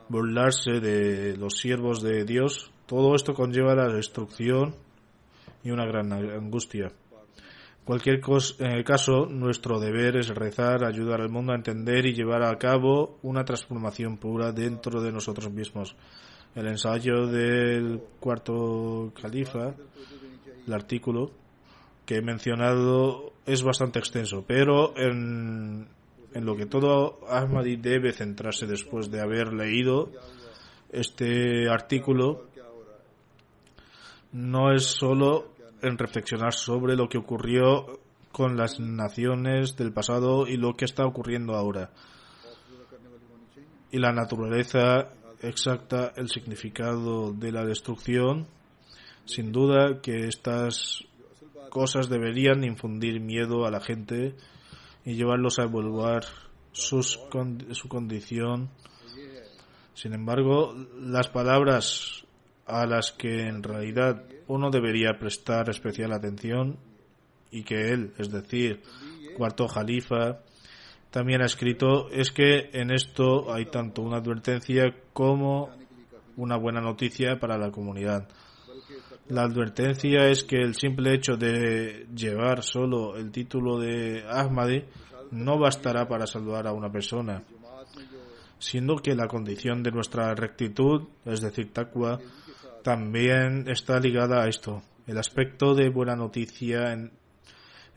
burlarse 0.08 0.80
de 0.80 1.38
los 1.38 1.54
siervos 1.60 2.02
de 2.02 2.25
Dios, 2.25 2.71
todo 2.88 3.13
esto 3.13 3.36
conlleva 3.36 3.75
la 3.75 3.93
destrucción 3.93 4.73
y 5.63 5.69
una 5.69 5.86
gran 5.86 6.12
angustia. 6.12 6.91
Cualquier 7.86 8.21
en 8.58 8.71
el 8.71 8.84
caso, 8.84 9.28
nuestro 9.28 9.80
deber 9.80 10.17
es 10.17 10.30
rezar, 10.30 10.84
ayudar 10.84 11.21
al 11.21 11.30
mundo 11.30 11.52
a 11.54 11.58
entender 11.58 12.08
y 12.08 12.13
llevar 12.13 12.41
a 12.41 12.58
cabo 12.58 13.19
una 13.21 13.45
transformación 13.45 14.17
pura 14.17 14.52
dentro 14.52 14.99
de 14.99 15.12
nosotros 15.12 15.52
mismos. 15.52 15.95
El 16.56 16.65
ensayo 16.65 17.28
del 17.28 18.02
cuarto 18.19 19.13
califa, 19.19 19.75
el 20.65 20.73
artículo 20.73 21.32
que 22.10 22.15
he 22.15 22.22
mencionado 22.24 23.34
es 23.45 23.62
bastante 23.62 24.00
extenso, 24.00 24.43
pero 24.48 24.98
en, 24.98 25.88
en 26.34 26.43
lo 26.43 26.56
que 26.56 26.65
todo 26.65 27.19
Ahmadi 27.30 27.76
debe 27.76 28.13
centrarse 28.13 28.65
después 28.65 29.12
de 29.12 29.22
haber 29.22 29.54
leído 29.54 30.10
este 30.91 31.69
artículo 31.69 32.48
no 34.32 34.74
es 34.74 34.86
solo 34.86 35.52
en 35.84 36.00
reflexionar 36.00 36.54
sobre 36.54 36.95
lo 36.95 37.08
que 37.08 37.19
ocurrió 37.19 38.00
con 38.32 38.58
las 38.58 38.80
naciones 38.80 39.78
del 39.78 39.93
pasado 39.93 40.48
y 40.48 40.58
lo 40.58 40.74
que 40.74 40.86
está 40.86 41.06
ocurriendo 41.06 41.54
ahora 41.54 41.91
y 43.91 44.00
la 44.00 44.12
naturaleza 44.13 45.10
exacta, 45.43 46.12
el 46.15 46.28
significado 46.30 47.34
de 47.34 47.52
la 47.52 47.65
destrucción. 47.65 48.48
Sin 49.26 49.52
duda 49.52 50.02
que 50.02 50.28
estas 50.28 51.04
cosas 51.69 52.10
deberían 52.10 52.63
infundir 52.63 53.19
miedo 53.19 53.65
a 53.65 53.71
la 53.71 53.79
gente 53.79 54.36
y 55.05 55.15
llevarlos 55.15 55.60
a 55.60 55.63
evaluar 55.63 56.23
sus 56.71 57.19
su 57.71 57.89
condición. 57.89 58.69
Sin 59.93 60.13
embargo, 60.13 60.73
las 60.99 61.29
palabras 61.29 62.25
a 62.65 62.86
las 62.86 63.12
que 63.12 63.47
en 63.47 63.63
realidad 63.63 64.23
uno 64.47 64.69
debería 64.69 65.17
prestar 65.19 65.69
especial 65.69 66.13
atención 66.13 66.77
y 67.51 67.63
que 67.63 67.91
él, 67.91 68.13
es 68.17 68.32
decir, 68.32 68.82
cuarto 69.36 69.67
jalifa, 69.67 70.39
también 71.10 71.41
ha 71.41 71.45
escrito 71.45 72.10
es 72.12 72.32
que 72.32 72.69
en 72.73 72.91
esto 72.91 73.51
hay 73.51 73.65
tanto 73.65 74.03
una 74.03 74.17
advertencia 74.17 74.95
como 75.12 75.69
una 76.38 76.55
buena 76.55 76.82
noticia 76.82 77.39
para 77.39 77.58
la 77.58 77.71
comunidad. 77.71 78.27
La 79.29 79.43
advertencia 79.43 80.27
es 80.27 80.43
que 80.43 80.55
el 80.55 80.73
simple 80.73 81.13
hecho 81.13 81.37
de 81.37 82.07
llevar 82.15 82.63
solo 82.63 83.15
el 83.15 83.31
título 83.31 83.77
de 83.77 84.23
Ahmadi 84.27 84.83
no 85.29 85.59
bastará 85.59 86.07
para 86.07 86.25
salvar 86.25 86.65
a 86.65 86.73
una 86.73 86.91
persona, 86.91 87.43
siendo 88.57 88.95
que 88.95 89.13
la 89.13 89.27
condición 89.27 89.83
de 89.83 89.91
nuestra 89.91 90.33
rectitud, 90.33 91.09
es 91.25 91.41
decir, 91.41 91.71
taqwa, 91.71 92.19
también 92.83 93.65
está 93.67 93.99
ligada 93.99 94.41
a 94.41 94.47
esto. 94.47 94.81
El 95.05 95.19
aspecto 95.19 95.75
de 95.75 95.89
buena 95.89 96.15
noticia 96.15 96.97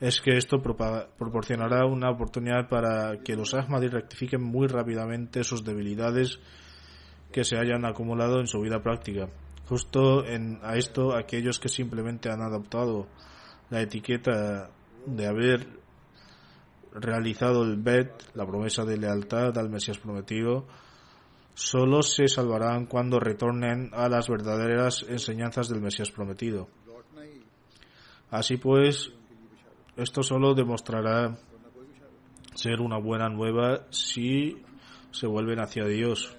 es 0.00 0.20
que 0.20 0.36
esto 0.36 0.60
proporcionará 0.60 1.86
una 1.86 2.10
oportunidad 2.10 2.68
para 2.68 3.22
que 3.24 3.36
los 3.36 3.54
Ahmadi 3.54 3.88
rectifiquen 3.88 4.42
muy 4.42 4.66
rápidamente 4.66 5.44
sus 5.44 5.64
debilidades 5.64 6.38
que 7.32 7.42
se 7.44 7.56
hayan 7.56 7.86
acumulado 7.86 8.38
en 8.38 8.46
su 8.46 8.60
vida 8.60 8.82
práctica 8.82 9.30
justo 9.72 10.26
en, 10.26 10.58
a 10.62 10.76
esto 10.76 11.16
aquellos 11.16 11.58
que 11.58 11.70
simplemente 11.70 12.30
han 12.30 12.42
adoptado 12.42 13.06
la 13.70 13.80
etiqueta 13.80 14.68
de 15.06 15.26
haber 15.26 15.66
realizado 16.92 17.62
el 17.62 17.76
bet, 17.76 18.11
la 18.35 18.44
promesa 18.44 18.85
de 18.85 18.98
lealtad 18.98 19.56
al 19.56 19.70
Mesías 19.70 19.96
prometido, 19.96 20.66
solo 21.54 22.02
se 22.02 22.28
salvarán 22.28 22.85
cuando 22.85 23.18
retornen 23.18 23.88
a 23.94 24.11
las 24.11 24.28
verdaderas 24.28 25.06
enseñanzas 25.08 25.70
del 25.70 25.80
Mesías 25.80 26.11
prometido. 26.11 26.68
Así 28.30 28.58
pues, 28.58 29.11
esto 29.96 30.22
solo 30.22 30.52
demostrará 30.52 31.38
ser 32.54 32.82
una 32.82 32.98
buena 32.98 33.30
nueva 33.30 33.87
si 33.88 34.54
se 35.12 35.26
vuelven 35.26 35.61
hacia 35.61 35.87
Dios. 35.87 36.37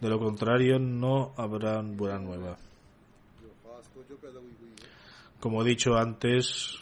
De 0.00 0.08
lo 0.08 0.18
contrario, 0.18 0.78
no 0.78 1.32
habrán 1.36 1.96
buena 1.96 2.18
nueva. 2.18 2.56
Como 5.40 5.62
he 5.62 5.68
dicho 5.68 5.96
antes, 5.96 6.78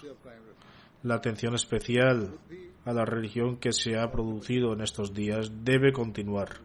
la 1.03 1.17
atención 1.17 1.55
especial 1.55 2.39
a 2.85 2.93
la 2.93 3.05
religión 3.05 3.57
que 3.57 3.73
se 3.73 3.99
ha 3.99 4.11
producido 4.11 4.73
en 4.73 4.81
estos 4.81 5.13
días 5.13 5.51
debe 5.65 5.93
continuar. 5.93 6.61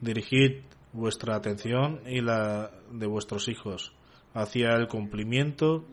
Dirigid 0.00 0.62
vuestra 0.92 1.36
atención 1.36 2.00
y 2.06 2.20
la 2.20 2.70
de 2.90 3.06
vuestros 3.06 3.48
hijos 3.48 3.92
hacia 4.34 4.70
el 4.74 4.88
cumplimiento 4.88 5.84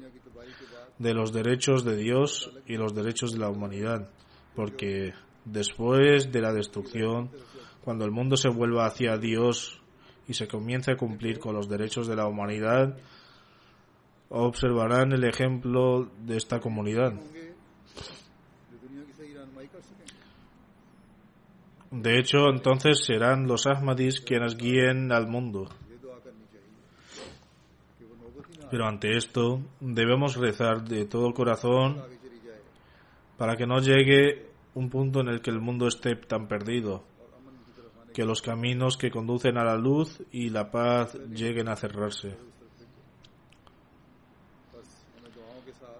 de 0.99 1.13
los 1.13 1.31
derechos 1.31 1.83
de 1.83 1.95
Dios 1.95 2.51
y 2.65 2.77
los 2.77 2.93
derechos 2.93 3.33
de 3.33 3.39
la 3.39 3.49
humanidad, 3.49 4.09
porque 4.55 5.13
después 5.45 6.31
de 6.31 6.41
la 6.41 6.53
destrucción 6.53 7.29
cuando 7.87 8.03
el 8.03 8.11
mundo 8.11 8.35
se 8.35 8.49
vuelva 8.49 8.85
hacia 8.85 9.17
Dios 9.17 9.81
y 10.27 10.33
se 10.33 10.45
comience 10.45 10.91
a 10.91 10.97
cumplir 10.97 11.39
con 11.39 11.55
los 11.55 11.69
derechos 11.69 12.05
de 12.05 12.17
la 12.17 12.27
humanidad, 12.27 12.97
observarán 14.27 15.13
el 15.13 15.23
ejemplo 15.23 16.11
de 16.19 16.35
esta 16.35 16.59
comunidad. 16.59 17.13
De 21.89 22.19
hecho, 22.19 22.49
entonces 22.49 23.05
serán 23.05 23.47
los 23.47 23.65
Ahmadis 23.65 24.19
quienes 24.19 24.57
guíen 24.57 25.13
al 25.13 25.29
mundo. 25.29 25.69
Pero 28.69 28.85
ante 28.85 29.15
esto, 29.15 29.61
debemos 29.79 30.35
rezar 30.35 30.83
de 30.83 31.05
todo 31.05 31.33
corazón 31.33 32.03
para 33.37 33.55
que 33.55 33.65
no 33.65 33.79
llegue 33.79 34.49
un 34.73 34.89
punto 34.89 35.21
en 35.21 35.29
el 35.29 35.39
que 35.39 35.51
el 35.51 35.61
mundo 35.61 35.87
esté 35.87 36.17
tan 36.17 36.49
perdido 36.49 37.15
que 38.17 38.25
los 38.25 38.41
caminos 38.41 38.97
que 38.97 39.11
conducen 39.11 39.59
a 39.59 39.63
la 39.63 39.77
luz 39.77 40.23
y 40.31 40.49
la 40.49 40.71
paz 40.71 41.15
lleguen 41.29 41.69
a 41.69 41.75
cerrarse. 41.75 42.35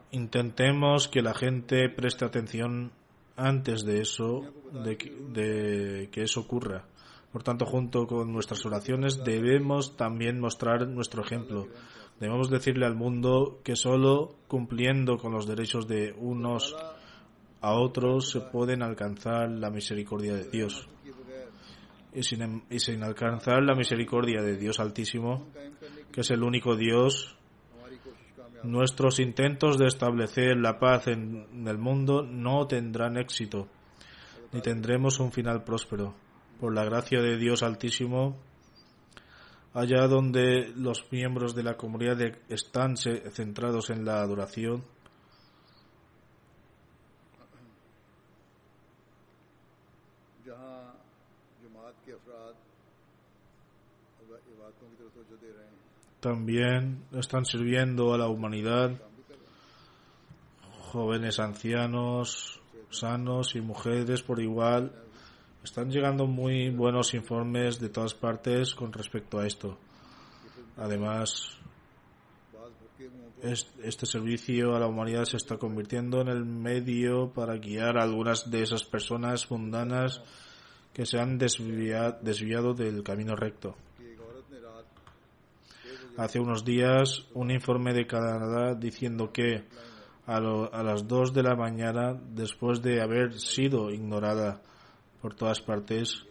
Intentemos 0.09 1.07
que 1.07 1.21
la 1.21 1.35
gente 1.35 1.89
preste 1.89 2.25
atención 2.25 2.91
antes 3.35 3.85
de 3.85 4.01
eso, 4.01 4.51
de 4.83 4.97
que, 4.97 6.23
eso 6.23 6.39
ocurra. 6.39 6.85
Por 7.31 7.43
tanto, 7.43 7.67
junto 7.67 8.07
con 8.07 8.33
nuestras 8.33 8.65
oraciones 8.65 9.23
debemos 9.23 9.95
también 9.95 10.39
mostrar 10.39 10.87
nuestro 10.87 11.21
ejemplo. 11.21 11.67
Debemos 12.19 12.49
decirle 12.49 12.87
al 12.87 12.95
mundo 12.95 13.59
que 13.63 13.75
solo 13.75 14.37
cumpliendo 14.47 15.19
con 15.19 15.33
los 15.33 15.45
derechos 15.45 15.87
de 15.87 16.15
unos 16.17 16.75
a 17.61 17.73
otros 17.73 18.31
se 18.31 18.41
pueden 18.41 18.81
alcanzar 18.81 19.51
la 19.51 19.69
misericordia 19.69 20.33
de 20.33 20.49
Dios 20.49 20.89
y 22.17 22.23
sin, 22.23 22.41
em, 22.41 22.61
y 22.71 22.79
sin 22.79 23.03
alcanzar 23.03 23.61
la 23.61 23.75
misericordia 23.75 24.41
de 24.41 24.57
Dios 24.57 24.79
Altísimo, 24.79 25.49
que 26.11 26.21
es 26.21 26.31
el 26.31 26.41
único 26.41 26.75
Dios, 26.75 27.37
nuestros 28.63 29.19
intentos 29.19 29.77
de 29.77 29.85
establecer 29.85 30.57
la 30.57 30.79
paz 30.79 31.07
en 31.09 31.67
el 31.67 31.77
mundo 31.77 32.23
no 32.23 32.65
tendrán 32.65 33.17
éxito, 33.17 33.67
ni 34.51 34.61
tendremos 34.61 35.19
un 35.19 35.31
final 35.31 35.63
próspero. 35.63 36.15
Por 36.59 36.73
la 36.73 36.83
gracia 36.85 37.21
de 37.21 37.37
Dios 37.37 37.61
Altísimo, 37.61 38.35
allá 39.75 40.07
donde 40.07 40.73
los 40.75 41.11
miembros 41.11 41.53
de 41.53 41.61
la 41.61 41.77
comunidad 41.77 42.17
están 42.49 42.97
centrados 42.97 43.91
en 43.91 44.05
la 44.05 44.21
adoración, 44.21 44.83
también 56.19 57.03
están 57.13 57.45
sirviendo 57.45 58.13
a 58.13 58.17
la 58.17 58.27
humanidad, 58.27 58.91
jóvenes, 60.91 61.39
ancianos, 61.39 62.59
sanos 62.89 63.55
y 63.55 63.61
mujeres 63.61 64.23
por 64.23 64.41
igual. 64.41 64.91
Están 65.63 65.91
llegando 65.91 66.25
muy 66.25 66.69
buenos 66.69 67.13
informes 67.13 67.79
de 67.79 67.89
todas 67.89 68.13
partes 68.13 68.73
con 68.73 68.93
respecto 68.93 69.39
a 69.39 69.45
esto. 69.45 69.77
Además, 70.77 71.57
este 73.41 74.05
servicio 74.05 74.75
a 74.75 74.79
la 74.79 74.87
humanidad 74.87 75.25
se 75.25 75.37
está 75.37 75.57
convirtiendo 75.57 76.21
en 76.21 76.29
el 76.29 76.45
medio 76.45 77.31
para 77.33 77.57
guiar 77.57 77.97
a 77.97 78.03
algunas 78.03 78.49
de 78.49 78.63
esas 78.63 78.83
personas 78.83 79.49
mundanas 79.51 80.21
que 80.93 81.05
se 81.05 81.19
han 81.19 81.37
desviado, 81.37 82.17
desviado 82.21 82.73
del 82.73 83.03
camino 83.03 83.35
recto 83.35 83.75
hace 86.17 86.39
unos 86.39 86.65
días 86.65 87.25
un 87.33 87.51
informe 87.51 87.93
de 87.93 88.07
Canadá 88.07 88.73
diciendo 88.73 89.31
que 89.31 89.65
a, 90.25 90.39
las 90.39 91.07
2 91.07 91.33
de 91.33 91.43
la 91.43 91.55
mañana, 91.55 92.13
después 92.13 92.81
de 92.81 93.01
haber 93.01 93.33
sido 93.33 93.91
ignorada 93.91 94.61
por 95.21 95.35
todas 95.35 95.61
partes, 95.61 96.25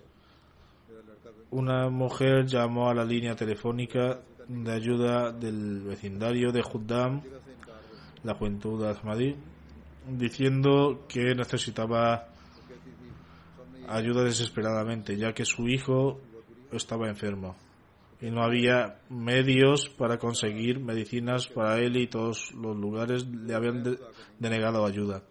una 1.50 1.88
mujer 1.88 2.44
llamó 2.46 2.90
a 2.90 2.94
la 2.94 3.04
línea 3.04 3.34
telefónica 3.34 4.20
de 4.48 4.72
ayuda 4.72 5.32
del 5.32 5.80
vecindario 5.82 6.52
de 6.52 6.62
Juddam, 6.62 7.22
la 8.22 8.34
juventud 8.34 8.82
de 8.82 8.90
Ahmadi, 8.90 9.36
diciendo 10.10 11.06
que 11.08 11.34
necesitaba 11.34 12.28
ayuda 13.88 14.24
desesperadamente, 14.24 15.16
ya 15.16 15.32
que 15.32 15.44
su 15.44 15.68
hijo 15.68 16.20
estaba 16.72 17.08
enfermo 17.08 17.56
y 18.20 18.30
no 18.30 18.42
había 18.42 19.00
medios 19.10 19.88
para 19.88 20.18
conseguir 20.18 20.80
medicinas 20.80 21.48
para 21.48 21.78
él 21.78 21.96
y 21.96 22.06
todos 22.06 22.52
los 22.54 22.76
lugares 22.76 23.26
le 23.26 23.54
habían 23.54 23.82
de- 23.82 23.98
denegado 24.38 24.86
ayuda. 24.86 25.22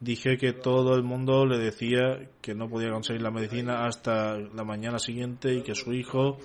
Dije 0.00 0.36
que 0.38 0.52
todo 0.52 0.94
el 0.94 1.02
mundo 1.02 1.44
le 1.46 1.58
decía 1.58 2.28
que 2.40 2.54
no 2.54 2.68
podía 2.68 2.90
conseguir 2.90 3.22
la 3.22 3.30
medicina 3.30 3.86
hasta 3.86 4.38
la 4.38 4.64
mañana 4.64 4.98
siguiente 4.98 5.54
y 5.54 5.62
que 5.62 5.74
su 5.74 5.92
hijo 5.92 6.38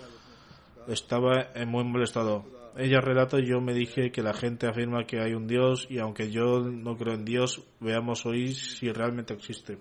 estaba 0.88 1.52
en 1.56 1.70
muy 1.70 1.84
mal 1.84 2.04
estado. 2.04 2.46
Ella 2.78 3.00
relata 3.00 3.40
y 3.40 3.48
yo 3.48 3.62
me 3.62 3.74
dije 3.74 4.12
que 4.12 4.22
la 4.22 4.34
gente 4.34 4.68
afirma 4.68 5.06
que 5.06 5.22
hay 5.22 5.34
un 5.34 5.48
Dios 5.48 5.88
y 5.90 6.00
aunque 6.00 6.30
yo 6.30 6.60
no 6.60 6.98
creo 6.98 7.14
en 7.14 7.24
Dios, 7.24 7.64
veamos 7.80 8.26
hoy 8.26 8.54
si 8.54 8.92
realmente 8.92 9.34
existe. 9.34 9.78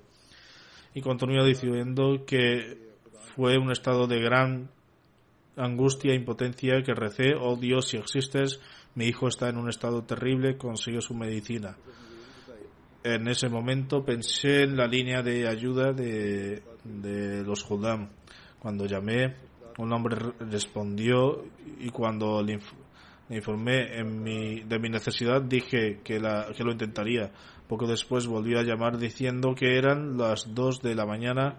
Y 0.94 1.00
continúa 1.00 1.44
diciendo 1.44 2.24
que 2.24 2.92
fue 3.35 3.59
un 3.59 3.72
estado 3.72 4.07
de 4.07 4.20
gran 4.20 4.70
angustia 5.56 6.14
impotencia 6.14 6.82
que 6.82 6.94
recé, 6.94 7.34
oh 7.38 7.56
Dios, 7.56 7.88
si 7.88 7.96
existes, 7.96 8.60
mi 8.94 9.06
hijo 9.06 9.28
está 9.28 9.48
en 9.48 9.56
un 9.56 9.68
estado 9.68 10.02
terrible, 10.02 10.56
consigue 10.56 11.00
su 11.00 11.14
medicina. 11.14 11.76
En 13.02 13.28
ese 13.28 13.48
momento 13.48 14.04
pensé 14.04 14.62
en 14.62 14.76
la 14.76 14.86
línea 14.86 15.22
de 15.22 15.46
ayuda 15.46 15.92
de, 15.92 16.62
de 16.84 17.42
los 17.44 17.62
Judam. 17.62 18.08
Cuando 18.58 18.86
llamé, 18.86 19.36
un 19.76 19.92
hombre 19.92 20.16
re- 20.16 20.32
respondió 20.50 21.44
y 21.80 21.90
cuando 21.90 22.42
le, 22.42 22.54
inf- 22.58 22.72
le 23.28 23.36
informé 23.36 23.98
en 23.98 24.22
mi- 24.22 24.60
de 24.60 24.78
mi 24.78 24.88
necesidad 24.88 25.42
dije 25.42 26.00
que, 26.02 26.18
la, 26.18 26.46
que 26.56 26.64
lo 26.64 26.72
intentaría. 26.72 27.30
Poco 27.68 27.86
después 27.86 28.26
volvió 28.26 28.58
a 28.58 28.62
llamar 28.62 28.96
diciendo 28.96 29.54
que 29.54 29.76
eran 29.76 30.16
las 30.16 30.54
2 30.54 30.80
de 30.80 30.94
la 30.94 31.04
mañana 31.04 31.58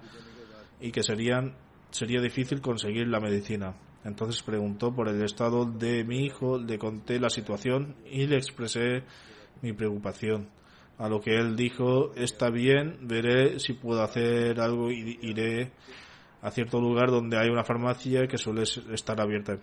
y 0.81 0.91
que 0.91 1.03
serían, 1.03 1.53
sería 1.91 2.21
difícil 2.21 2.59
conseguir 2.59 3.07
la 3.07 3.19
medicina. 3.19 3.75
Entonces 4.05 4.43
preguntó 4.43 4.93
por 4.93 5.09
el 5.09 5.21
estado 5.23 5.65
de 5.65 6.03
mi 6.03 6.25
hijo, 6.25 6.59
le 6.59 6.77
conté 6.77 7.19
la 7.19 7.29
situación 7.29 7.95
y 8.09 8.27
le 8.27 8.37
expresé 8.37 9.03
mi 9.61 9.73
preocupación. 9.73 10.47
A 10.99 11.09
lo 11.09 11.19
que 11.19 11.35
él 11.35 11.55
dijo, 11.55 12.13
está 12.15 12.51
bien, 12.51 12.99
veré 13.01 13.59
si 13.59 13.73
puedo 13.73 14.01
hacer 14.03 14.61
algo 14.61 14.91
y 14.91 15.19
iré 15.23 15.71
a 16.41 16.51
cierto 16.51 16.79
lugar 16.79 17.09
donde 17.09 17.37
hay 17.37 17.49
una 17.49 17.63
farmacia 17.63 18.27
que 18.27 18.37
suele 18.37 18.63
estar 18.63 19.19
abierta. 19.19 19.57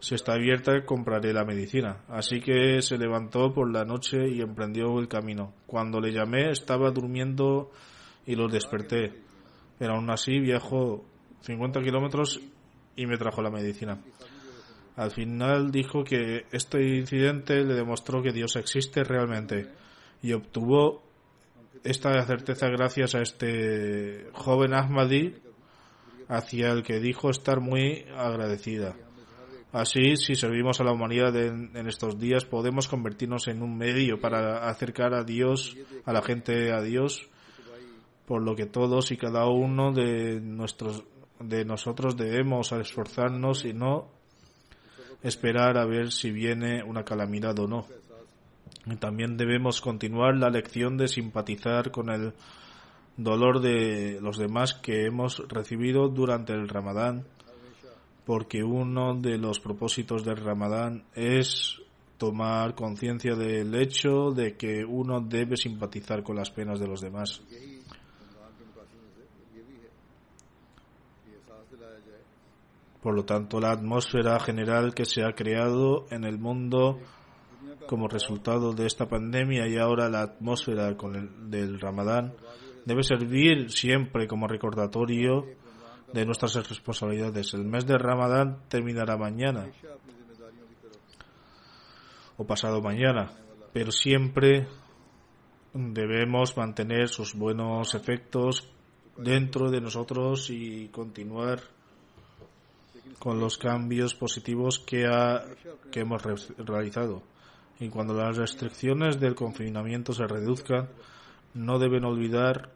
Si 0.00 0.16
está 0.16 0.32
abierta, 0.32 0.84
compraré 0.84 1.32
la 1.32 1.44
medicina. 1.44 2.00
Así 2.08 2.40
que 2.40 2.82
se 2.82 2.98
levantó 2.98 3.54
por 3.54 3.72
la 3.72 3.84
noche 3.84 4.28
y 4.28 4.40
emprendió 4.40 4.98
el 4.98 5.06
camino. 5.06 5.54
Cuando 5.64 6.00
le 6.00 6.12
llamé, 6.12 6.50
estaba 6.50 6.90
durmiendo 6.90 7.70
y 8.26 8.34
lo 8.34 8.48
desperté. 8.48 9.22
Pero 9.78 9.94
aún 9.94 10.10
así 10.10 10.40
viajó 10.40 11.04
50 11.42 11.80
kilómetros 11.82 12.40
y 12.96 13.06
me 13.06 13.16
trajo 13.16 13.42
la 13.42 13.50
medicina. 13.50 13.98
Al 14.96 15.10
final 15.10 15.70
dijo 15.70 16.04
que 16.04 16.46
este 16.52 16.96
incidente 16.98 17.64
le 17.64 17.74
demostró 17.74 18.22
que 18.22 18.32
Dios 18.32 18.56
existe 18.56 19.04
realmente 19.04 19.68
y 20.22 20.32
obtuvo 20.32 21.02
esta 21.82 22.22
certeza 22.26 22.68
gracias 22.68 23.14
a 23.14 23.22
este 23.22 24.28
joven 24.32 24.74
Ahmadi 24.74 25.34
hacia 26.28 26.70
el 26.70 26.82
que 26.82 27.00
dijo 27.00 27.30
estar 27.30 27.60
muy 27.60 28.04
agradecida. 28.16 28.94
Así, 29.72 30.16
si 30.16 30.34
servimos 30.34 30.80
a 30.80 30.84
la 30.84 30.92
humanidad 30.92 31.34
en, 31.34 31.74
en 31.74 31.88
estos 31.88 32.18
días, 32.18 32.44
podemos 32.44 32.88
convertirnos 32.88 33.48
en 33.48 33.62
un 33.62 33.78
medio 33.78 34.20
para 34.20 34.68
acercar 34.68 35.14
a 35.14 35.24
Dios, 35.24 35.76
a 36.04 36.12
la 36.12 36.20
gente 36.20 36.72
a 36.72 36.82
Dios, 36.82 37.30
por 38.26 38.42
lo 38.42 38.54
que 38.54 38.66
todos 38.66 39.10
y 39.12 39.16
cada 39.16 39.46
uno 39.48 39.92
de 39.92 40.40
nuestros 40.40 41.04
de 41.44 41.64
nosotros 41.64 42.16
debemos 42.16 42.72
esforzarnos 42.72 43.64
y 43.64 43.72
no 43.72 44.08
esperar 45.22 45.78
a 45.78 45.86
ver 45.86 46.10
si 46.10 46.30
viene 46.30 46.82
una 46.82 47.04
calamidad 47.04 47.58
o 47.58 47.68
no. 47.68 47.86
Y 48.86 48.96
también 48.96 49.36
debemos 49.36 49.80
continuar 49.80 50.36
la 50.36 50.50
lección 50.50 50.96
de 50.96 51.08
simpatizar 51.08 51.90
con 51.90 52.10
el 52.10 52.32
dolor 53.16 53.60
de 53.60 54.18
los 54.20 54.38
demás 54.38 54.74
que 54.74 55.06
hemos 55.06 55.46
recibido 55.48 56.08
durante 56.08 56.52
el 56.52 56.68
Ramadán, 56.68 57.24
porque 58.24 58.64
uno 58.64 59.14
de 59.14 59.38
los 59.38 59.60
propósitos 59.60 60.24
del 60.24 60.36
Ramadán 60.36 61.04
es 61.14 61.80
tomar 62.18 62.74
conciencia 62.74 63.34
del 63.34 63.74
hecho 63.74 64.30
de 64.30 64.56
que 64.56 64.84
uno 64.84 65.20
debe 65.20 65.56
simpatizar 65.56 66.22
con 66.22 66.36
las 66.36 66.50
penas 66.50 66.78
de 66.78 66.86
los 66.86 67.00
demás. 67.00 67.42
Por 73.02 73.14
lo 73.14 73.24
tanto, 73.24 73.60
la 73.60 73.72
atmósfera 73.72 74.38
general 74.38 74.94
que 74.94 75.04
se 75.04 75.24
ha 75.24 75.32
creado 75.32 76.06
en 76.10 76.24
el 76.24 76.38
mundo 76.38 77.00
como 77.88 78.06
resultado 78.06 78.72
de 78.72 78.86
esta 78.86 79.08
pandemia 79.08 79.66
y 79.66 79.76
ahora 79.76 80.08
la 80.08 80.22
atmósfera 80.22 80.94
del 80.94 81.80
Ramadán 81.80 82.32
debe 82.84 83.02
servir 83.02 83.70
siempre 83.70 84.28
como 84.28 84.46
recordatorio 84.46 85.46
de 86.12 86.24
nuestras 86.24 86.54
responsabilidades. 86.68 87.54
El 87.54 87.64
mes 87.64 87.86
de 87.86 87.98
Ramadán 87.98 88.62
terminará 88.68 89.16
mañana 89.16 89.66
o 92.36 92.46
pasado 92.46 92.80
mañana, 92.80 93.32
pero 93.72 93.90
siempre 93.90 94.68
debemos 95.74 96.56
mantener 96.56 97.08
sus 97.08 97.34
buenos 97.34 97.94
efectos 97.94 98.68
dentro 99.16 99.70
de 99.70 99.80
nosotros 99.80 100.50
y 100.50 100.88
continuar 100.88 101.60
con 103.18 103.38
los 103.40 103.58
cambios 103.58 104.14
positivos 104.14 104.78
que, 104.78 105.06
ha- 105.06 105.44
que 105.90 106.00
hemos 106.00 106.22
re- 106.22 106.34
realizado. 106.58 107.22
Y 107.80 107.88
cuando 107.88 108.14
las 108.14 108.36
restricciones 108.36 109.18
del 109.18 109.34
confinamiento 109.34 110.12
se 110.12 110.26
reduzcan, 110.26 110.88
no 111.54 111.78
deben 111.78 112.04
olvidar 112.04 112.70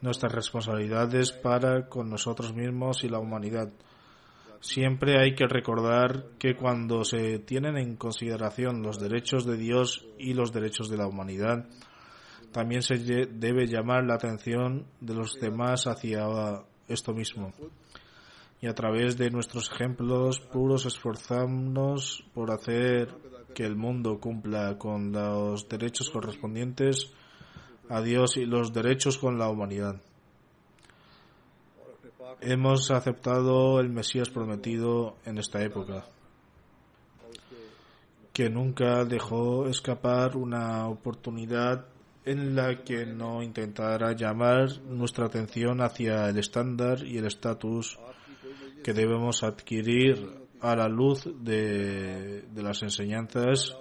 nuestras 0.00 0.32
responsabilidades 0.32 1.32
para 1.32 1.88
con 1.88 2.10
nosotros 2.10 2.54
mismos 2.54 3.02
y 3.04 3.08
la 3.08 3.18
humanidad. 3.18 3.70
Siempre 4.60 5.20
hay 5.20 5.34
que 5.34 5.46
recordar 5.46 6.24
que 6.38 6.56
cuando 6.56 7.04
se 7.04 7.38
tienen 7.38 7.76
en 7.76 7.96
consideración 7.96 8.82
los 8.82 8.98
derechos 8.98 9.44
de 9.46 9.56
Dios 9.56 10.06
y 10.18 10.34
los 10.34 10.52
derechos 10.52 10.88
de 10.88 10.96
la 10.96 11.06
humanidad, 11.06 11.66
también 12.52 12.82
se 12.82 12.96
debe 12.96 13.66
llamar 13.66 14.04
la 14.04 14.14
atención 14.14 14.86
de 15.00 15.14
los 15.14 15.34
demás 15.40 15.86
hacia 15.86 16.26
esto 16.88 17.12
mismo 17.12 17.52
y 18.60 18.66
a 18.68 18.74
través 18.74 19.16
de 19.16 19.30
nuestros 19.30 19.70
ejemplos 19.70 20.40
puros 20.40 20.86
esforzamos 20.86 22.24
por 22.34 22.50
hacer 22.50 23.14
que 23.54 23.64
el 23.64 23.76
mundo 23.76 24.18
cumpla 24.20 24.78
con 24.78 25.12
los 25.12 25.68
derechos 25.68 26.10
correspondientes 26.10 27.12
a 27.88 28.00
Dios 28.00 28.36
y 28.36 28.46
los 28.46 28.72
derechos 28.72 29.18
con 29.18 29.38
la 29.38 29.48
humanidad. 29.48 30.00
Hemos 32.40 32.90
aceptado 32.90 33.80
el 33.80 33.88
Mesías 33.88 34.28
prometido 34.28 35.16
en 35.24 35.38
esta 35.38 35.62
época, 35.62 36.04
que 38.32 38.50
nunca 38.50 39.04
dejó 39.04 39.68
escapar 39.68 40.36
una 40.36 40.88
oportunidad 40.88 41.86
en 42.26 42.56
la 42.56 42.82
que 42.82 43.06
no 43.06 43.42
intentara 43.42 44.12
llamar 44.12 44.80
nuestra 44.82 45.26
atención 45.26 45.80
hacia 45.80 46.28
el 46.28 46.38
estándar 46.38 47.06
y 47.06 47.18
el 47.18 47.26
estatus 47.26 47.98
que 48.82 48.92
debemos 48.92 49.42
adquirir 49.42 50.46
a 50.60 50.74
la 50.76 50.88
luz 50.88 51.24
de, 51.24 52.42
de 52.42 52.62
las 52.62 52.82
enseñanzas 52.82 53.76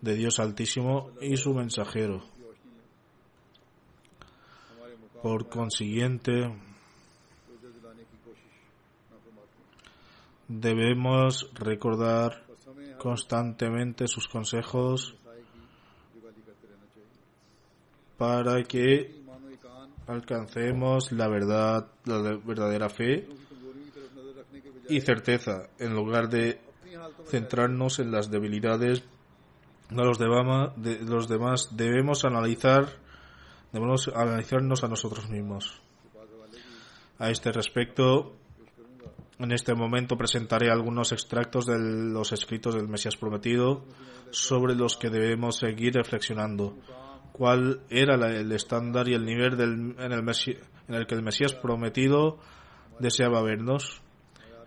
de 0.00 0.14
Dios 0.14 0.40
Altísimo 0.40 1.10
y 1.20 1.36
su 1.36 1.54
mensajero. 1.54 2.22
Por 5.22 5.48
consiguiente, 5.48 6.52
debemos 10.48 11.48
recordar 11.54 12.44
constantemente 12.98 14.06
sus 14.08 14.26
consejos 14.28 15.14
para 18.18 18.62
que 18.62 19.22
alcancemos 20.06 21.12
la 21.12 21.28
verdad, 21.28 21.88
la 22.04 22.36
verdadera 22.44 22.88
fe 22.88 23.28
y 24.88 25.00
certeza, 25.00 25.68
en 25.78 25.94
lugar 25.94 26.28
de 26.28 26.60
centrarnos 27.26 27.98
en 27.98 28.10
las 28.10 28.30
debilidades 28.30 29.02
de 29.90 30.04
los, 30.04 30.18
de 30.18 30.98
los 31.04 31.28
demás. 31.28 31.76
Debemos 31.76 32.24
analizar, 32.24 32.88
debemos 33.72 34.08
analizarnos 34.08 34.84
a 34.84 34.88
nosotros 34.88 35.28
mismos. 35.28 35.80
A 37.18 37.30
este 37.30 37.52
respecto, 37.52 38.34
en 39.38 39.52
este 39.52 39.74
momento 39.74 40.16
presentaré 40.16 40.70
algunos 40.70 41.12
extractos 41.12 41.66
de 41.66 41.78
los 41.78 42.32
escritos 42.32 42.74
del 42.74 42.88
Mesías 42.88 43.16
prometido 43.16 43.84
sobre 44.30 44.74
los 44.74 44.96
que 44.96 45.10
debemos 45.10 45.56
seguir 45.56 45.94
reflexionando. 45.94 46.76
¿Cuál 47.32 47.80
era 47.88 48.14
el 48.14 48.52
estándar 48.52 49.08
y 49.08 49.14
el 49.14 49.24
nivel 49.24 49.58
en 49.60 50.94
el 50.94 51.06
que 51.06 51.14
el 51.14 51.22
Mesías 51.22 51.54
prometido 51.54 52.38
deseaba 52.98 53.42
vernos? 53.42 54.01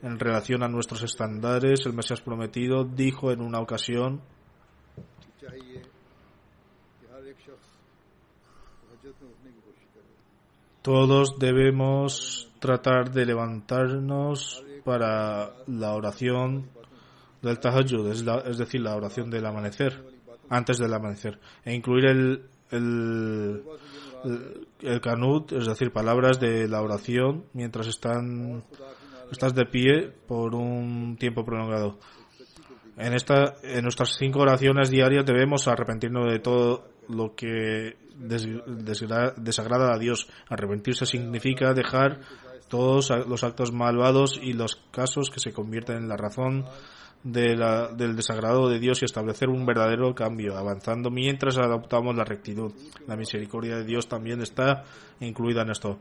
En 0.05 0.19
relación 0.19 0.61
a 0.61 0.67
nuestros 0.67 1.01
estándares, 1.01 1.83
el 1.87 1.93
Mesías 1.93 2.21
prometido 2.21 2.83
dijo 2.85 3.31
en 3.31 3.41
una 3.41 3.59
ocasión, 3.59 4.21
todos 10.83 11.39
debemos 11.39 12.51
tratar 12.59 13.09
de 13.09 13.25
levantarnos 13.25 14.63
para 14.83 15.53
la 15.65 15.95
oración 15.95 16.69
del 17.41 17.59
tahajjud, 17.59 18.07
es, 18.11 18.57
decir, 18.59 18.81
la 18.81 18.95
oración 18.95 19.31
del 19.31 19.47
amanecer, 19.47 20.05
antes 20.49 20.77
del 20.77 20.93
amanecer, 20.93 21.39
e 21.63 21.73
incluir 21.73 22.05
el, 22.05 22.45
el, 22.69 23.63
el, 24.81 25.01
canut, 25.01 25.51
es 25.51 25.65
decir, 25.65 25.91
palabras 25.91 26.39
de 26.39 26.67
la 26.67 26.83
oración 26.83 27.45
mientras 27.53 27.87
están 27.87 28.63
estás 29.31 29.53
de 29.53 29.65
pie 29.65 30.11
por 30.27 30.55
un 30.55 31.17
tiempo 31.17 31.45
prolongado. 31.45 31.99
En 32.97 33.13
esta 33.13 33.55
en 33.63 33.83
nuestras 33.83 34.15
cinco 34.17 34.39
oraciones 34.39 34.89
diarias 34.89 35.25
debemos 35.25 35.67
arrepentirnos 35.67 36.31
de 36.31 36.39
todo 36.39 36.87
lo 37.09 37.35
que 37.35 37.97
desagrada 38.17 39.93
a 39.93 39.99
Dios. 39.99 40.27
Arrepentirse 40.49 41.05
significa 41.05 41.73
dejar 41.73 42.21
todos 42.69 43.11
los 43.27 43.43
actos 43.43 43.71
malvados 43.71 44.39
y 44.41 44.53
los 44.53 44.77
casos 44.91 45.29
que 45.29 45.39
se 45.39 45.51
convierten 45.51 45.97
en 45.97 46.07
la 46.07 46.17
razón 46.17 46.65
de 47.23 47.55
del 47.97 48.15
desagrado 48.15 48.69
de 48.69 48.79
Dios 48.79 49.01
y 49.01 49.05
establecer 49.05 49.49
un 49.49 49.65
verdadero 49.65 50.13
cambio, 50.13 50.55
avanzando 50.55 51.09
mientras 51.09 51.57
adoptamos 51.57 52.15
la 52.15 52.23
rectitud. 52.23 52.71
La 53.07 53.15
misericordia 53.15 53.77
de 53.77 53.83
Dios 53.83 54.07
también 54.07 54.41
está 54.41 54.83
incluida 55.19 55.63
en 55.63 55.71
esto. 55.71 55.99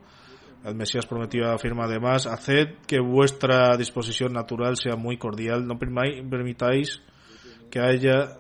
El 0.64 0.74
Mesías 0.76 1.04
prometido 1.04 1.52
afirma 1.52 1.84
además, 1.84 2.26
haced 2.26 2.76
que 2.86 2.98
vuestra 2.98 3.76
disposición 3.76 4.32
natural 4.32 4.76
sea 4.78 4.96
muy 4.96 5.18
cordial, 5.18 5.66
no 5.66 5.78
permitáis 5.78 7.02
que 7.70 7.80
haya 7.80 8.38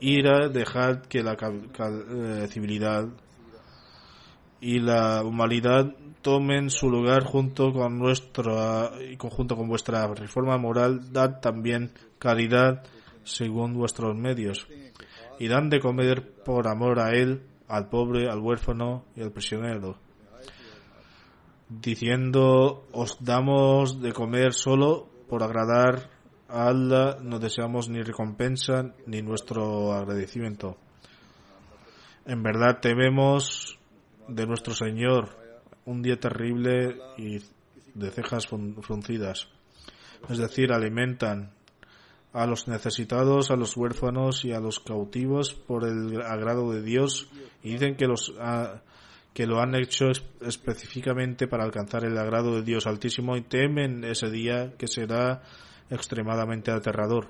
ira, 0.00 0.48
dejad 0.48 1.02
que 1.02 1.22
la 1.22 1.34
eh, 1.34 2.46
civilidad 2.48 3.08
y 4.60 4.78
la 4.78 5.22
humanidad 5.22 5.94
tomen 6.22 6.70
su 6.70 6.90
lugar 6.90 7.24
junto 7.24 7.72
con 7.72 7.98
nuestra 7.98 8.90
conjunto 9.18 9.56
con 9.56 9.68
vuestra 9.68 10.06
reforma 10.14 10.56
moral, 10.56 11.12
dad 11.12 11.40
también 11.40 11.92
caridad 12.18 12.84
según 13.22 13.74
vuestros 13.74 14.16
medios 14.16 14.66
y 15.38 15.48
dan 15.48 15.70
de 15.70 15.80
comer 15.80 16.34
por 16.44 16.68
amor 16.68 17.00
a 17.00 17.12
él, 17.12 17.42
al 17.68 17.88
pobre, 17.88 18.28
al 18.28 18.40
huérfano 18.40 19.04
y 19.16 19.22
al 19.22 19.32
prisionero, 19.32 19.98
diciendo 21.70 22.84
os 22.92 23.22
damos 23.22 24.02
de 24.02 24.12
comer 24.12 24.52
solo 24.52 25.06
por 25.28 25.42
agradar 25.42 26.10
a 26.48 26.66
Allah, 26.66 27.18
no 27.22 27.38
deseamos 27.38 27.88
ni 27.88 28.02
recompensa 28.02 28.92
ni 29.06 29.22
nuestro 29.22 29.92
agradecimiento. 29.94 30.76
En 32.26 32.42
verdad 32.42 32.80
tememos 32.80 33.78
de 34.26 34.46
nuestro 34.46 34.74
Señor 34.74 35.30
un 35.86 36.02
día 36.02 36.18
terrible 36.18 36.98
y 37.16 37.38
de 37.94 38.10
cejas 38.10 38.48
fruncidas. 38.48 39.48
Es 40.28 40.38
decir, 40.38 40.72
alimentan 40.72 41.52
a 42.32 42.46
los 42.46 42.68
necesitados, 42.68 43.50
a 43.50 43.56
los 43.56 43.76
huérfanos 43.76 44.44
y 44.44 44.52
a 44.52 44.60
los 44.60 44.80
cautivos 44.80 45.54
por 45.54 45.84
el 45.84 46.20
agrado 46.22 46.72
de 46.72 46.82
Dios 46.82 47.28
y 47.62 47.72
dicen 47.72 47.96
que 47.96 48.06
los 48.06 48.34
que 49.32 49.46
lo 49.46 49.60
han 49.60 49.74
hecho 49.74 50.06
específicamente 50.40 51.46
para 51.46 51.64
alcanzar 51.64 52.04
el 52.04 52.18
agrado 52.18 52.56
de 52.56 52.62
Dios 52.62 52.86
Altísimo 52.86 53.36
y 53.36 53.42
temen 53.42 54.04
ese 54.04 54.30
día 54.30 54.74
que 54.76 54.88
será 54.88 55.42
extremadamente 55.88 56.70
aterrador. 56.70 57.28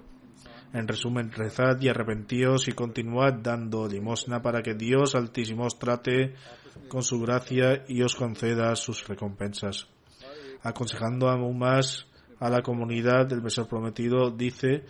En 0.72 0.86
resumen, 0.86 1.32
rezad 1.32 1.80
y 1.80 1.88
arrepentíos 1.88 2.68
y 2.68 2.72
continuad 2.72 3.34
dando 3.42 3.88
limosna 3.88 4.40
para 4.40 4.62
que 4.62 4.74
Dios 4.74 5.14
Altísimo 5.14 5.64
os 5.64 5.78
trate 5.78 6.34
con 6.88 7.02
su 7.02 7.20
gracia 7.20 7.84
y 7.88 8.02
os 8.02 8.14
conceda 8.14 8.74
sus 8.76 9.06
recompensas. 9.06 9.88
Aconsejando 10.62 11.28
aún 11.28 11.58
más 11.58 12.06
a 12.38 12.48
la 12.48 12.62
comunidad 12.62 13.26
del 13.26 13.42
Mesías 13.42 13.66
prometido, 13.66 14.30
dice, 14.30 14.84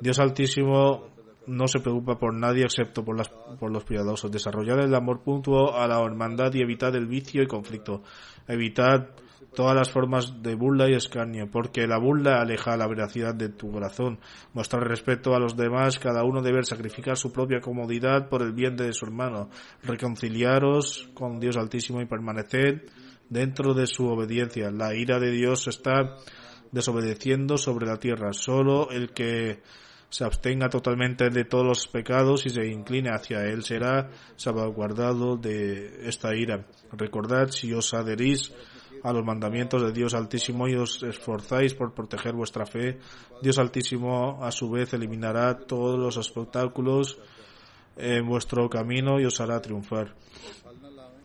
Dios 0.00 0.18
Altísimo 0.18 1.13
no 1.46 1.68
se 1.68 1.80
preocupa 1.80 2.18
por 2.18 2.34
nadie 2.34 2.64
excepto 2.64 3.04
por, 3.04 3.16
las, 3.16 3.28
por 3.28 3.70
los 3.70 3.84
piadosos. 3.84 4.30
Desarrollad 4.30 4.80
el 4.80 4.94
amor 4.94 5.22
puntuo 5.22 5.76
a 5.76 5.86
la 5.86 6.00
hermandad 6.02 6.52
y 6.54 6.62
evitad 6.62 6.94
el 6.94 7.06
vicio 7.06 7.42
y 7.42 7.46
conflicto. 7.46 8.02
Evitad 8.48 9.08
todas 9.54 9.74
las 9.74 9.90
formas 9.90 10.42
de 10.42 10.54
burla 10.54 10.88
y 10.88 10.94
escarnio, 10.94 11.50
porque 11.50 11.86
la 11.86 11.98
burla 11.98 12.40
aleja 12.40 12.76
la 12.76 12.88
veracidad 12.88 13.34
de 13.34 13.48
tu 13.48 13.70
corazón. 13.70 14.18
Mostrar 14.52 14.82
respeto 14.86 15.34
a 15.34 15.38
los 15.38 15.56
demás, 15.56 15.98
cada 15.98 16.24
uno 16.24 16.42
debe 16.42 16.62
sacrificar 16.64 17.16
su 17.16 17.32
propia 17.32 17.60
comodidad 17.60 18.28
por 18.28 18.42
el 18.42 18.52
bien 18.52 18.76
de 18.76 18.92
su 18.92 19.06
hermano. 19.06 19.48
Reconciliaros 19.82 21.10
con 21.14 21.40
Dios 21.40 21.56
Altísimo 21.56 22.00
y 22.00 22.06
permaneced 22.06 22.82
dentro 23.28 23.74
de 23.74 23.86
su 23.86 24.06
obediencia. 24.06 24.70
La 24.70 24.94
ira 24.94 25.18
de 25.18 25.30
Dios 25.30 25.66
está 25.68 26.16
desobedeciendo 26.72 27.56
sobre 27.56 27.86
la 27.86 27.98
tierra. 27.98 28.32
Solo 28.32 28.90
el 28.90 29.12
que 29.12 29.62
se 30.14 30.22
abstenga 30.22 30.68
totalmente 30.68 31.28
de 31.28 31.44
todos 31.44 31.66
los 31.66 31.88
pecados 31.88 32.46
y 32.46 32.50
se 32.50 32.64
incline 32.68 33.10
hacia 33.10 33.46
él 33.46 33.64
será 33.64 34.10
salvaguardado 34.36 35.36
de 35.36 36.08
esta 36.08 36.36
ira. 36.36 36.66
Recordad 36.92 37.48
si 37.48 37.72
os 37.72 37.92
adherís 37.94 38.52
a 39.02 39.12
los 39.12 39.24
mandamientos 39.24 39.82
de 39.82 39.90
Dios 39.90 40.14
Altísimo 40.14 40.68
y 40.68 40.76
os 40.76 41.02
esforzáis 41.02 41.74
por 41.74 41.94
proteger 41.94 42.32
vuestra 42.32 42.64
fe, 42.64 43.00
Dios 43.42 43.58
Altísimo 43.58 44.38
a 44.40 44.52
su 44.52 44.70
vez 44.70 44.94
eliminará 44.94 45.58
todos 45.58 45.98
los 45.98 46.16
obstáculos 46.16 47.18
en 47.96 48.24
vuestro 48.24 48.70
camino 48.70 49.18
y 49.18 49.24
os 49.24 49.40
hará 49.40 49.60
triunfar. 49.60 50.14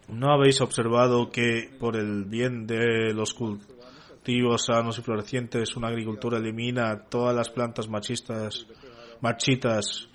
¿No 0.07 0.33
habéis 0.33 0.61
observado 0.61 1.29
que 1.29 1.69
por 1.79 1.95
el 1.95 2.25
bien 2.25 2.65
de 2.65 3.13
los 3.13 3.35
cultivos 3.35 4.65
sanos 4.65 4.97
y 4.97 5.03
florecientes 5.03 5.75
una 5.75 5.89
agricultura 5.89 6.39
elimina 6.39 7.05
todas 7.07 7.35
las 7.35 7.51
plantas 7.51 7.87
machistas, 7.87 8.65
marchitas 9.21 10.09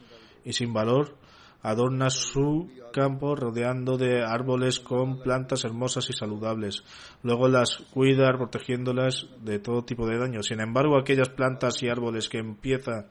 y 0.44 0.52
sin 0.52 0.72
valor? 0.72 1.16
Adorna 1.62 2.10
su 2.10 2.70
campo 2.92 3.34
rodeando 3.34 3.96
de 3.96 4.22
árboles 4.22 4.80
con 4.80 5.20
plantas 5.20 5.64
hermosas 5.64 6.08
y 6.10 6.12
saludables. 6.12 6.84
Luego 7.22 7.48
las 7.48 7.78
cuida 7.92 8.30
protegiéndolas 8.36 9.26
de 9.40 9.58
todo 9.58 9.82
tipo 9.82 10.06
de 10.06 10.18
daño. 10.18 10.42
Sin 10.42 10.60
embargo, 10.60 10.98
aquellas 10.98 11.30
plantas 11.30 11.82
y 11.82 11.88
árboles 11.88 12.28
que 12.28 12.38
empiezan 12.38 13.06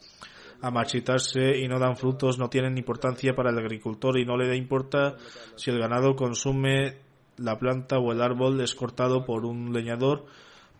a 0.61 0.71
marchitarse 0.71 1.57
y 1.57 1.67
no 1.67 1.77
dan 1.77 1.97
frutos 1.97 2.39
no 2.39 2.47
tienen 2.49 2.77
importancia 2.77 3.33
para 3.33 3.49
el 3.49 3.57
agricultor 3.57 4.17
y 4.17 4.25
no 4.25 4.37
le 4.37 4.55
importa 4.55 5.17
si 5.55 5.71
el 5.71 5.79
ganado 5.79 6.15
consume 6.15 6.99
la 7.37 7.57
planta 7.57 7.97
o 7.97 8.13
el 8.13 8.21
árbol 8.21 8.61
es 8.61 8.73
cortado 8.73 9.25
por 9.25 9.45
un 9.45 9.73
leñador 9.73 10.25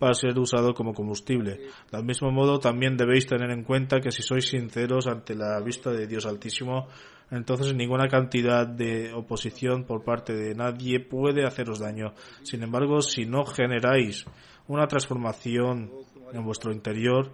para 0.04 0.16
ser 0.16 0.38
usado 0.38 0.74
como 0.74 0.93
combustible. 0.93 1.62
Del 1.89 2.04
mismo 2.04 2.30
modo, 2.30 2.60
también 2.60 2.97
debéis 2.97 3.26
tener 3.26 3.49
en 3.51 3.64
cuenta 3.64 4.01
que 4.01 4.12
si 4.12 4.22
sois 4.22 4.49
sinceros 4.49 5.08
ante 5.08 5.34
la 5.34 5.58
vista 5.62 5.91
de 5.91 6.08
Dios 6.08 6.26
Altísimo, 6.26 6.89
entonces 7.32 7.74
ninguna 7.74 8.10
cantidad 8.10 8.68
de 8.68 9.14
oposición 9.14 9.86
por 9.86 10.04
parte 10.04 10.34
de 10.34 10.56
nadie 10.56 10.99
puede 10.99 11.45
haceros 11.45 11.80
daño. 11.80 12.16
Sin 12.41 12.64
embargo, 12.64 12.99
si 12.99 13.26
no 13.26 13.45
generáis 13.45 14.26
una 14.68 14.88
transformación 14.88 15.89
en 16.34 16.43
vuestro 16.43 16.74
interior 16.74 17.32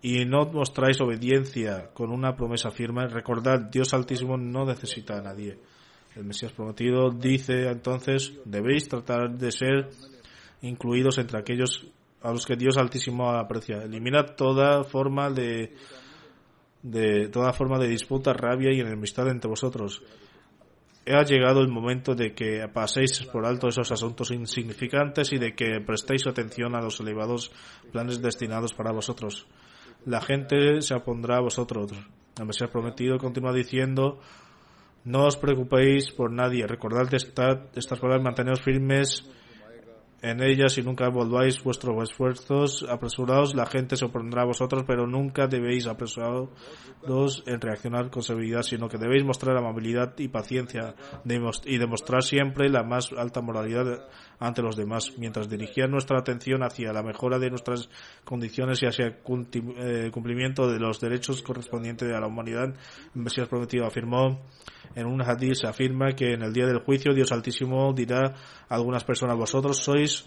y 0.00 0.24
no 0.26 0.44
mostráis 0.52 1.00
obediencia 1.00 1.90
con 1.92 2.12
una 2.12 2.36
promesa 2.36 2.70
firme, 2.70 3.08
recordad, 3.08 3.62
Dios 3.62 3.92
Altísimo 3.94 4.36
no 4.36 4.64
necesita 4.64 5.18
a 5.18 5.22
nadie. 5.22 5.58
El 6.14 6.22
Mesías 6.22 6.52
prometido 6.52 7.10
dice 7.10 7.68
entonces, 7.68 8.32
debéis 8.44 8.88
tratar 8.88 9.36
de 9.36 9.50
ser 9.50 9.88
incluidos 10.64 11.18
entre 11.18 11.38
aquellos 11.38 11.86
a 12.22 12.32
los 12.32 12.46
que 12.46 12.56
Dios 12.56 12.76
Altísimo 12.78 13.30
aprecia. 13.30 13.82
Eliminad 13.82 14.34
toda 14.34 14.82
forma 14.84 15.30
de 15.30 15.74
de 16.84 17.28
toda 17.28 17.54
forma 17.54 17.78
de 17.78 17.88
disputa, 17.88 18.34
rabia 18.34 18.70
y 18.70 18.80
enemistad 18.80 19.28
entre 19.28 19.48
vosotros. 19.48 20.02
Ha 21.06 21.22
llegado 21.24 21.60
el 21.60 21.68
momento 21.68 22.14
de 22.14 22.34
que 22.34 22.66
paséis 22.72 23.24
por 23.24 23.46
alto 23.46 23.68
esos 23.68 23.90
asuntos 23.90 24.30
insignificantes 24.30 25.32
y 25.32 25.38
de 25.38 25.54
que 25.54 25.80
prestéis 25.80 26.26
atención 26.26 26.74
a 26.74 26.82
los 26.82 27.00
elevados 27.00 27.52
planes 27.90 28.20
destinados 28.20 28.74
para 28.74 28.92
vosotros. 28.92 29.46
La 30.04 30.20
gente 30.20 30.82
se 30.82 30.94
opondrá 30.94 31.38
a 31.38 31.42
vosotros. 31.42 31.92
El 32.38 32.46
Mesías 32.46 32.70
prometido 32.70 33.16
continúa 33.16 33.52
diciendo, 33.52 34.20
no 35.04 35.24
os 35.24 35.36
preocupéis 35.36 36.10
por 36.12 36.30
nadie, 36.30 36.66
recordad 36.66 37.12
estas 37.14 37.98
palabras, 37.98 38.22
manteneos 38.22 38.60
firmes 38.60 39.24
en 40.24 40.42
ellas 40.42 40.78
y 40.78 40.82
nunca 40.82 41.10
volváis 41.10 41.62
vuestros 41.62 42.02
esfuerzos 42.02 42.86
apresurados, 42.88 43.54
la 43.54 43.66
gente 43.66 43.94
se 43.94 44.06
opondrá 44.06 44.40
a 44.40 44.46
vosotros, 44.46 44.82
pero 44.86 45.06
nunca 45.06 45.46
debéis 45.46 45.86
apresurados 45.86 46.48
en 47.46 47.60
reaccionar 47.60 48.08
con 48.08 48.22
severidad, 48.22 48.62
sino 48.62 48.88
que 48.88 48.96
debéis 48.96 49.22
mostrar 49.22 49.54
amabilidad 49.54 50.14
y 50.18 50.28
paciencia 50.28 50.94
y 51.66 51.76
demostrar 51.76 52.22
siempre 52.22 52.70
la 52.70 52.82
más 52.82 53.12
alta 53.12 53.42
moralidad 53.42 54.08
ante 54.38 54.62
los 54.62 54.76
demás, 54.76 55.12
mientras 55.18 55.50
dirigía 55.50 55.86
nuestra 55.88 56.20
atención 56.20 56.62
hacia 56.62 56.94
la 56.94 57.02
mejora 57.02 57.38
de 57.38 57.50
nuestras 57.50 57.90
condiciones 58.24 58.82
y 58.82 58.86
hacia 58.86 59.06
el 59.08 59.16
eh, 59.76 60.10
cumplimiento 60.10 60.66
de 60.66 60.78
los 60.78 61.00
derechos 61.00 61.42
correspondientes 61.42 62.10
a 62.10 62.20
la 62.20 62.28
humanidad. 62.28 62.74
Mesías 63.12 63.46
prometido 63.48 63.84
afirmó 63.84 64.40
en 64.94 65.06
un 65.06 65.22
hadith 65.22 65.54
se 65.54 65.66
afirma 65.66 66.12
que 66.12 66.32
en 66.32 66.42
el 66.42 66.52
día 66.52 66.66
del 66.66 66.80
juicio 66.80 67.14
Dios 67.14 67.32
Altísimo 67.32 67.92
dirá 67.92 68.34
a 68.68 68.74
algunas 68.74 69.04
personas 69.04 69.36
vosotros 69.36 69.78
sois 69.78 70.26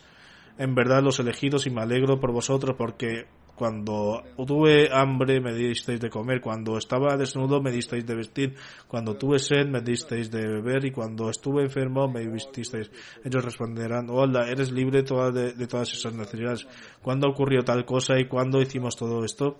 en 0.57 0.73
verdad 0.75 1.03
los 1.03 1.19
elegidos 1.19 1.67
y 1.67 1.69
me 1.69 1.81
alegro 1.81 2.19
por 2.19 2.31
vosotros 2.31 2.75
porque 2.77 3.27
cuando 3.57 4.21
tuve 4.45 4.87
hambre 4.93 5.41
me 5.41 5.51
disteis 5.51 5.99
de 5.99 6.11
comer, 6.11 6.41
cuando 6.41 6.77
estaba 6.77 7.17
desnudo 7.17 7.59
me 7.59 7.71
disteis 7.71 8.05
de 8.05 8.15
vestir, 8.15 8.53
cuando 8.87 9.17
tuve 9.17 9.39
sed 9.39 9.65
me 9.65 9.81
disteis 9.81 10.29
de 10.29 10.47
beber 10.47 10.85
y 10.85 10.91
cuando 10.91 11.31
estuve 11.31 11.63
enfermo 11.63 12.07
me 12.07 12.27
vististeis. 12.27 12.91
Ellos 13.25 13.43
responderán, 13.43 14.11
hola, 14.11 14.47
eres 14.47 14.71
libre 14.71 15.01
de, 15.01 15.53
de 15.53 15.67
todas 15.67 15.91
esas 15.91 16.13
necesidades. 16.13 16.67
¿Cuándo 17.01 17.27
ocurrió 17.27 17.63
tal 17.63 17.83
cosa 17.83 18.19
y 18.19 18.27
cuándo 18.27 18.61
hicimos 18.61 18.95
todo 18.95 19.25
esto? 19.25 19.57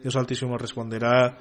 Dios 0.00 0.14
Altísimo 0.14 0.56
responderá, 0.56 1.36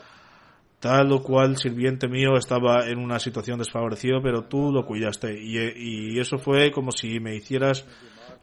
tal 0.79 1.11
o 1.11 1.21
cual 1.21 1.57
sirviente 1.57 2.07
mío 2.07 2.35
estaba 2.37 2.87
en 2.87 2.99
una 2.99 3.19
situación 3.19 3.59
desfavorecida, 3.59 4.19
pero 4.23 4.45
tú 4.45 4.71
lo 4.71 4.85
cuidaste. 4.85 5.37
Y, 5.37 6.17
eso 6.19 6.37
fue 6.37 6.71
como 6.71 6.91
si 6.91 7.19
me 7.19 7.35
hicieras, 7.35 7.85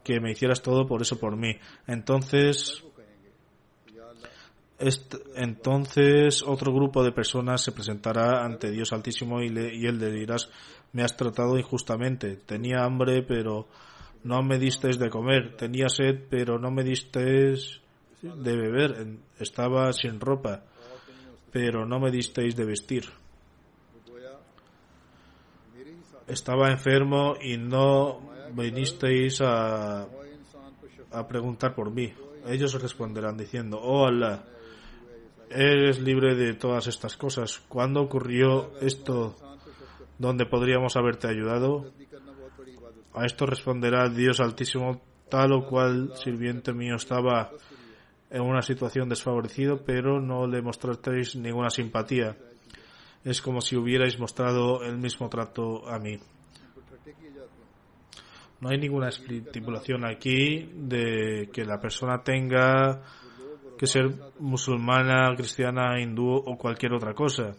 que 0.05 0.21
me 0.21 0.33
hicieras 0.33 0.63
todo 0.63 0.87
por 0.87 1.03
eso 1.03 1.19
por 1.19 1.37
mí. 1.37 1.57
Entonces, 1.87 2.85
entonces 5.35 6.43
otro 6.47 6.73
grupo 6.73 7.03
de 7.03 7.13
personas 7.13 7.63
se 7.63 7.73
presentará 7.73 8.45
ante 8.45 8.71
Dios 8.71 8.93
Altísimo 8.93 9.41
y, 9.41 9.49
le, 9.49 9.75
y 9.75 9.87
él 9.87 9.99
le 9.99 10.11
dirás, 10.11 10.51
me 10.93 11.03
has 11.03 11.17
tratado 11.17 11.59
injustamente, 11.59 12.37
tenía 12.37 12.85
hambre 12.85 13.23
pero 13.23 13.69
no 14.25 14.43
me 14.43 14.59
disteis 14.59 14.99
de 14.99 15.09
comer, 15.09 15.57
tenía 15.57 15.89
sed 15.89 16.25
pero 16.29 16.59
no 16.59 16.71
me 16.71 16.85
disteis 16.85 17.81
de 18.21 18.57
beber, 18.57 19.07
estaba 19.39 19.91
sin 19.95 20.21
ropa 20.21 20.65
pero 21.57 21.87
no 21.87 21.99
me 21.99 22.11
disteis 22.11 22.55
de 22.55 22.67
vestir. 22.67 23.09
Estaba 26.27 26.71
enfermo 26.71 27.35
y 27.41 27.57
no 27.57 28.21
vinisteis 28.53 29.41
a, 29.41 30.03
a 31.13 31.27
preguntar 31.27 31.75
por 31.75 31.91
mí. 31.91 32.13
Ellos 32.47 32.75
responderán 32.75 33.39
diciendo, 33.39 33.81
oh 33.81 34.07
Allah, 34.07 34.45
eres 35.49 35.99
libre 35.99 36.35
de 36.35 36.53
todas 36.53 36.89
estas 36.89 37.17
cosas. 37.17 37.59
¿Cuándo 37.71 38.03
ocurrió 38.03 38.73
esto 38.83 39.35
donde 40.19 40.45
podríamos 40.45 40.95
haberte 40.99 41.27
ayudado? 41.27 41.91
A 43.15 43.25
esto 43.25 43.47
responderá 43.47 44.11
Dios 44.11 44.41
Altísimo, 44.41 45.01
tal 45.31 45.53
o 45.53 45.67
cual 45.67 46.13
sirviente 46.23 46.75
mío 46.75 46.97
estaba 46.97 47.51
en 48.31 48.43
una 48.43 48.63
situación 48.63 49.09
desfavorecida, 49.09 49.77
pero 49.77 50.21
no 50.21 50.47
le 50.47 50.63
mostrasteis 50.63 51.37
ninguna 51.37 51.71
simpatía. 51.71 52.37
Es 53.25 53.41
como 53.41 53.61
si 53.61 53.77
hubierais 53.77 54.19
mostrado 54.19 54.83
el 54.83 54.99
mismo 54.99 55.29
trato 55.29 55.89
a 55.89 55.99
mí. 55.99 56.19
No 58.61 58.71
hay 58.71 58.79
ninguna 58.79 59.09
estipulación 59.09 60.07
aquí 60.07 60.71
de 60.75 61.51
que 61.53 61.65
la 61.65 61.79
persona 61.79 62.23
tenga 62.23 63.03
que 63.77 63.87
ser 63.87 64.15
musulmana, 64.39 65.35
cristiana, 65.37 66.01
hindú 66.01 66.35
o 66.35 66.57
cualquier 66.57 66.95
otra 66.95 67.15
cosa. 67.15 67.55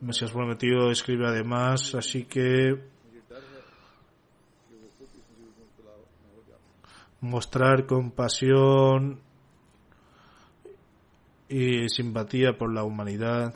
El 0.00 0.08
Mesías 0.08 0.32
prometido 0.32 0.90
escribe 0.90 1.28
además, 1.28 1.94
así 1.94 2.24
que 2.24 2.93
mostrar 7.24 7.86
compasión 7.86 9.20
y 11.48 11.88
simpatía 11.88 12.56
por 12.56 12.72
la 12.72 12.84
humanidad. 12.84 13.54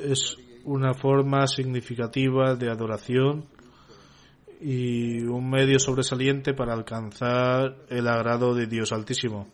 Es 0.00 0.36
una 0.64 0.94
forma 0.94 1.46
significativa 1.46 2.54
de 2.54 2.70
adoración 2.70 3.46
y 4.60 5.22
un 5.24 5.50
medio 5.50 5.78
sobresaliente 5.78 6.54
para 6.54 6.72
alcanzar 6.72 7.76
el 7.88 8.06
agrado 8.06 8.54
de 8.54 8.66
Dios 8.66 8.92
Altísimo. 8.92 9.48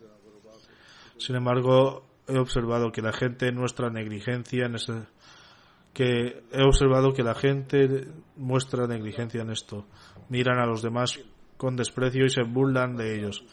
Sin 1.17 1.37
embargo, 1.37 2.05
he 2.27 2.39
observado 2.39 2.91
que 2.93 3.03
la 3.03 3.13
gente 3.13 3.53
nuestra 3.53 3.91
negligencia 3.91 4.67
en 4.67 4.75
ese, 4.75 4.93
que 5.95 6.43
he 6.51 6.63
observado 6.63 7.13
que 7.13 7.23
la 7.23 7.35
gente 7.35 8.09
muestra 8.37 8.87
negligencia 8.87 9.43
en 9.43 9.51
esto. 9.51 9.87
Miran 10.29 10.59
a 10.59 10.67
los 10.67 10.83
demás 10.83 11.21
con 11.57 11.77
desprecio 11.77 12.25
y 12.25 12.31
se 12.31 12.43
burlan 12.43 12.97
de 12.97 13.17
ellos. 13.17 13.45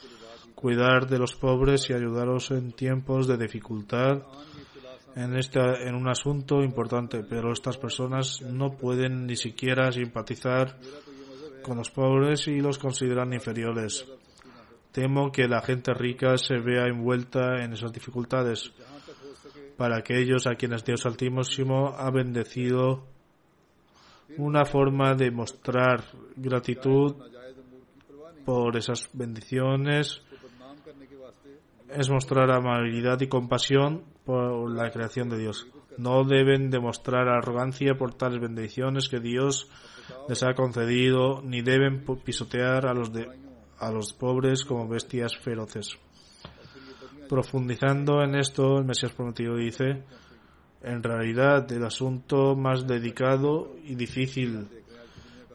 Cuidar 0.55 1.07
de 1.07 1.19
los 1.19 1.35
pobres 1.35 1.89
y 1.89 1.93
ayudaros 1.93 2.51
en 2.51 2.71
tiempos 2.71 3.27
de 3.27 3.37
dificultad 3.37 4.23
en, 5.15 5.35
este, 5.37 5.59
en 5.59 5.95
un 5.95 6.07
asunto 6.09 6.61
importante, 6.63 7.23
pero 7.23 7.51
estas 7.51 7.77
personas 7.77 8.41
no 8.41 8.71
pueden 8.71 9.27
ni 9.27 9.35
siquiera 9.35 9.91
simpatizar 9.91 10.77
con 11.61 11.77
los 11.77 11.91
pobres 11.91 12.47
y 12.47 12.59
los 12.59 12.79
consideran 12.79 13.33
inferiores. 13.33 14.05
Temo 14.91 15.31
que 15.31 15.47
la 15.47 15.61
gente 15.61 15.93
rica 15.93 16.37
se 16.37 16.57
vea 16.57 16.87
envuelta 16.87 17.63
en 17.63 17.73
esas 17.73 17.93
dificultades 17.93 18.73
para 19.81 19.97
aquellos 19.97 20.45
a 20.45 20.53
quienes 20.53 20.85
Dios 20.85 21.07
Altísimo 21.07 21.95
ha 21.97 22.11
bendecido 22.11 23.03
una 24.37 24.63
forma 24.63 25.15
de 25.15 25.31
mostrar 25.31 26.03
gratitud 26.35 27.15
por 28.45 28.77
esas 28.77 29.09
bendiciones 29.11 30.21
es 31.89 32.11
mostrar 32.11 32.51
amabilidad 32.51 33.19
y 33.21 33.27
compasión 33.27 34.03
por 34.23 34.69
la 34.69 34.91
creación 34.91 35.29
de 35.29 35.39
Dios. 35.39 35.65
No 35.97 36.25
deben 36.25 36.69
demostrar 36.69 37.27
arrogancia 37.27 37.95
por 37.95 38.13
tales 38.13 38.39
bendiciones 38.39 39.09
que 39.09 39.19
Dios 39.19 39.67
les 40.29 40.43
ha 40.43 40.53
concedido, 40.53 41.41
ni 41.41 41.63
deben 41.63 42.05
pisotear 42.23 42.85
a 42.85 42.93
los, 42.93 43.09
a 43.79 43.91
los 43.91 44.13
pobres 44.13 44.63
como 44.63 44.87
bestias 44.87 45.35
feroces. 45.35 45.97
Profundizando 47.31 48.21
en 48.23 48.35
esto, 48.35 48.79
el 48.79 48.83
Mesías 48.83 49.13
prometido 49.13 49.55
dice, 49.55 50.03
en 50.83 51.01
realidad 51.01 51.71
el 51.71 51.85
asunto 51.85 52.57
más 52.57 52.85
dedicado 52.85 53.73
y 53.85 53.95
difícil 53.95 54.67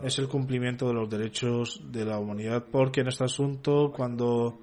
es 0.03 0.18
el 0.18 0.27
cumplimiento 0.27 0.89
de 0.89 0.95
los 0.95 1.11
derechos 1.11 1.83
de 1.93 2.07
la 2.07 2.18
humanidad, 2.18 2.64
porque 2.72 3.03
en 3.03 3.09
este 3.09 3.24
asunto, 3.24 3.93
cuando 3.95 4.59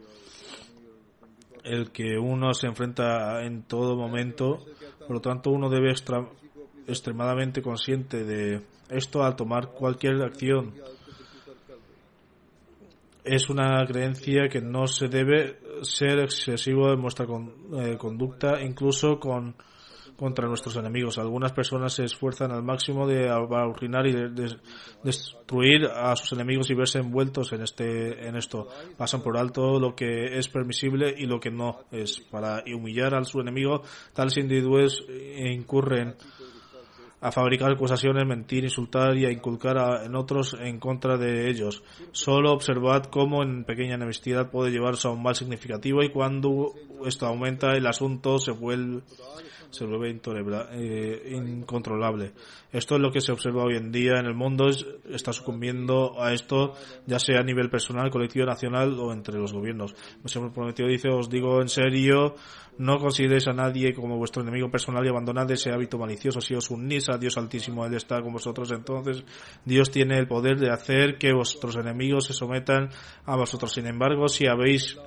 el 1.64 1.92
que 1.92 2.18
uno 2.18 2.52
se 2.56 2.66
enfrenta 2.66 3.44
en 3.44 3.62
todo 3.62 3.96
momento 3.96 4.66
Por 4.98 5.12
lo 5.12 5.22
tanto, 5.22 5.52
uno 5.52 5.70
debe 5.70 5.92
estar 5.92 6.28
extremadamente 6.88 7.62
consciente 7.62 8.24
de 8.24 8.64
esto 8.90 9.22
al 9.22 9.36
tomar 9.36 9.68
cualquier 9.68 10.20
acción. 10.24 10.74
Es 13.24 13.52
una 13.52 13.86
creencia 13.86 14.50
que 14.50 14.62
no 14.62 14.88
se 14.88 15.10
debe 15.10 15.63
ser 15.84 16.20
excesivo 16.20 16.92
en 16.92 17.02
nuestra 17.02 17.26
eh, 17.26 17.98
conducta, 17.98 18.62
incluso 18.62 19.20
con 19.20 19.56
contra 20.16 20.48
nuestros 20.48 20.76
enemigos. 20.78 21.18
Algunas 21.18 21.52
personas 21.54 21.94
se 21.94 22.06
esfuerzan 22.06 22.52
al 22.52 22.64
máximo 22.64 23.08
de 23.08 23.30
arruinar 23.30 24.06
y 24.08 24.14
de, 24.14 24.58
destruir 25.04 25.86
a 25.86 26.16
sus 26.16 26.32
enemigos 26.34 26.70
y 26.70 26.76
verse 26.76 27.00
envueltos 27.00 27.52
en 27.54 27.62
este 27.64 28.28
en 28.28 28.36
esto. 28.36 28.68
Pasan 28.98 29.22
por 29.22 29.38
alto 29.38 29.80
lo 29.80 29.96
que 29.96 30.38
es 30.38 30.48
permisible 30.50 31.14
y 31.18 31.26
lo 31.26 31.40
que 31.40 31.52
no 31.52 31.80
es. 31.92 32.20
Para 32.20 32.64
humillar 32.74 33.16
a 33.16 33.24
su 33.24 33.40
enemigo, 33.40 33.82
tales 34.14 34.38
individuos 34.38 35.04
incurren 35.10 36.16
a 37.24 37.32
fabricar 37.32 37.72
acusaciones, 37.72 38.28
mentir, 38.28 38.66
insultar 38.66 39.16
y 39.16 39.26
a 39.26 39.32
inculcar 39.32 40.04
en 40.06 40.14
otros 40.14 40.58
en 40.60 40.78
contra 40.78 41.18
de 41.18 41.50
ellos. 41.50 41.82
Solo 42.12 42.52
observad 42.52 43.06
cómo 43.06 43.44
en 43.44 43.64
pequeña 43.64 43.96
enemistad 43.96 44.52
puede 44.52 44.72
llevarse 44.72 45.08
a 45.08 45.12
un 45.12 45.24
mal 45.24 45.34
significativo 45.34 46.04
y 46.04 46.10
cuando 46.10 46.74
esto 47.06 47.26
aumenta 47.26 47.78
el 47.78 47.88
asunto 47.88 48.40
se 48.40 48.52
vuelve 48.52 49.04
se 49.74 49.86
vuelve 49.86 50.10
eh, 50.12 51.36
incontrolable. 51.36 52.32
Esto 52.72 52.96
es 52.96 53.02
lo 53.02 53.12
que 53.12 53.22
se 53.22 53.32
observa 53.32 53.64
hoy 53.64 53.76
en 53.76 53.92
día 53.92 54.20
en 54.20 54.28
el 54.28 54.36
mundo, 54.36 54.70
está 55.10 55.34
sucumbiendo 55.34 56.22
a 56.22 56.32
esto, 56.32 56.74
ya 57.08 57.18
sea 57.18 57.40
a 57.40 57.44
nivel 57.44 57.70
personal, 57.70 58.12
colectivo, 58.12 58.46
nacional 58.46 58.98
o 59.00 59.12
entre 59.12 59.40
los 59.40 59.52
gobiernos. 59.52 59.96
El 60.24 60.52
prometido 60.52 60.88
dice, 60.88 61.10
os 61.10 61.30
digo 61.30 61.60
en 61.62 61.70
serio, 61.70 62.36
no 62.78 63.00
consideréis 63.00 63.48
a 63.48 63.54
nadie 63.54 63.94
como 63.94 64.18
vuestro 64.18 64.44
enemigo 64.44 64.70
personal 64.70 65.06
y 65.06 65.10
abandonad 65.10 65.50
ese 65.52 65.72
hábito 65.72 65.98
malicioso. 65.98 66.40
Si 66.40 66.54
os 66.54 66.70
unís 66.70 67.10
a 67.10 67.18
Dios 67.18 67.38
Altísimo, 67.38 67.86
Él 67.86 67.96
está 67.96 68.22
con 68.22 68.34
vosotros, 68.34 68.72
entonces 68.72 69.24
Dios 69.66 69.90
tiene 69.90 70.20
el 70.20 70.28
poder 70.28 70.60
de 70.60 70.72
hacer 70.72 71.18
que 71.18 71.34
vuestros 71.34 71.76
enemigos 71.76 72.26
se 72.26 72.34
sometan 72.34 72.90
a 73.26 73.36
vosotros. 73.36 73.74
Sin 73.74 73.88
embargo, 73.88 74.28
si 74.28 74.48
habéis 74.48 74.98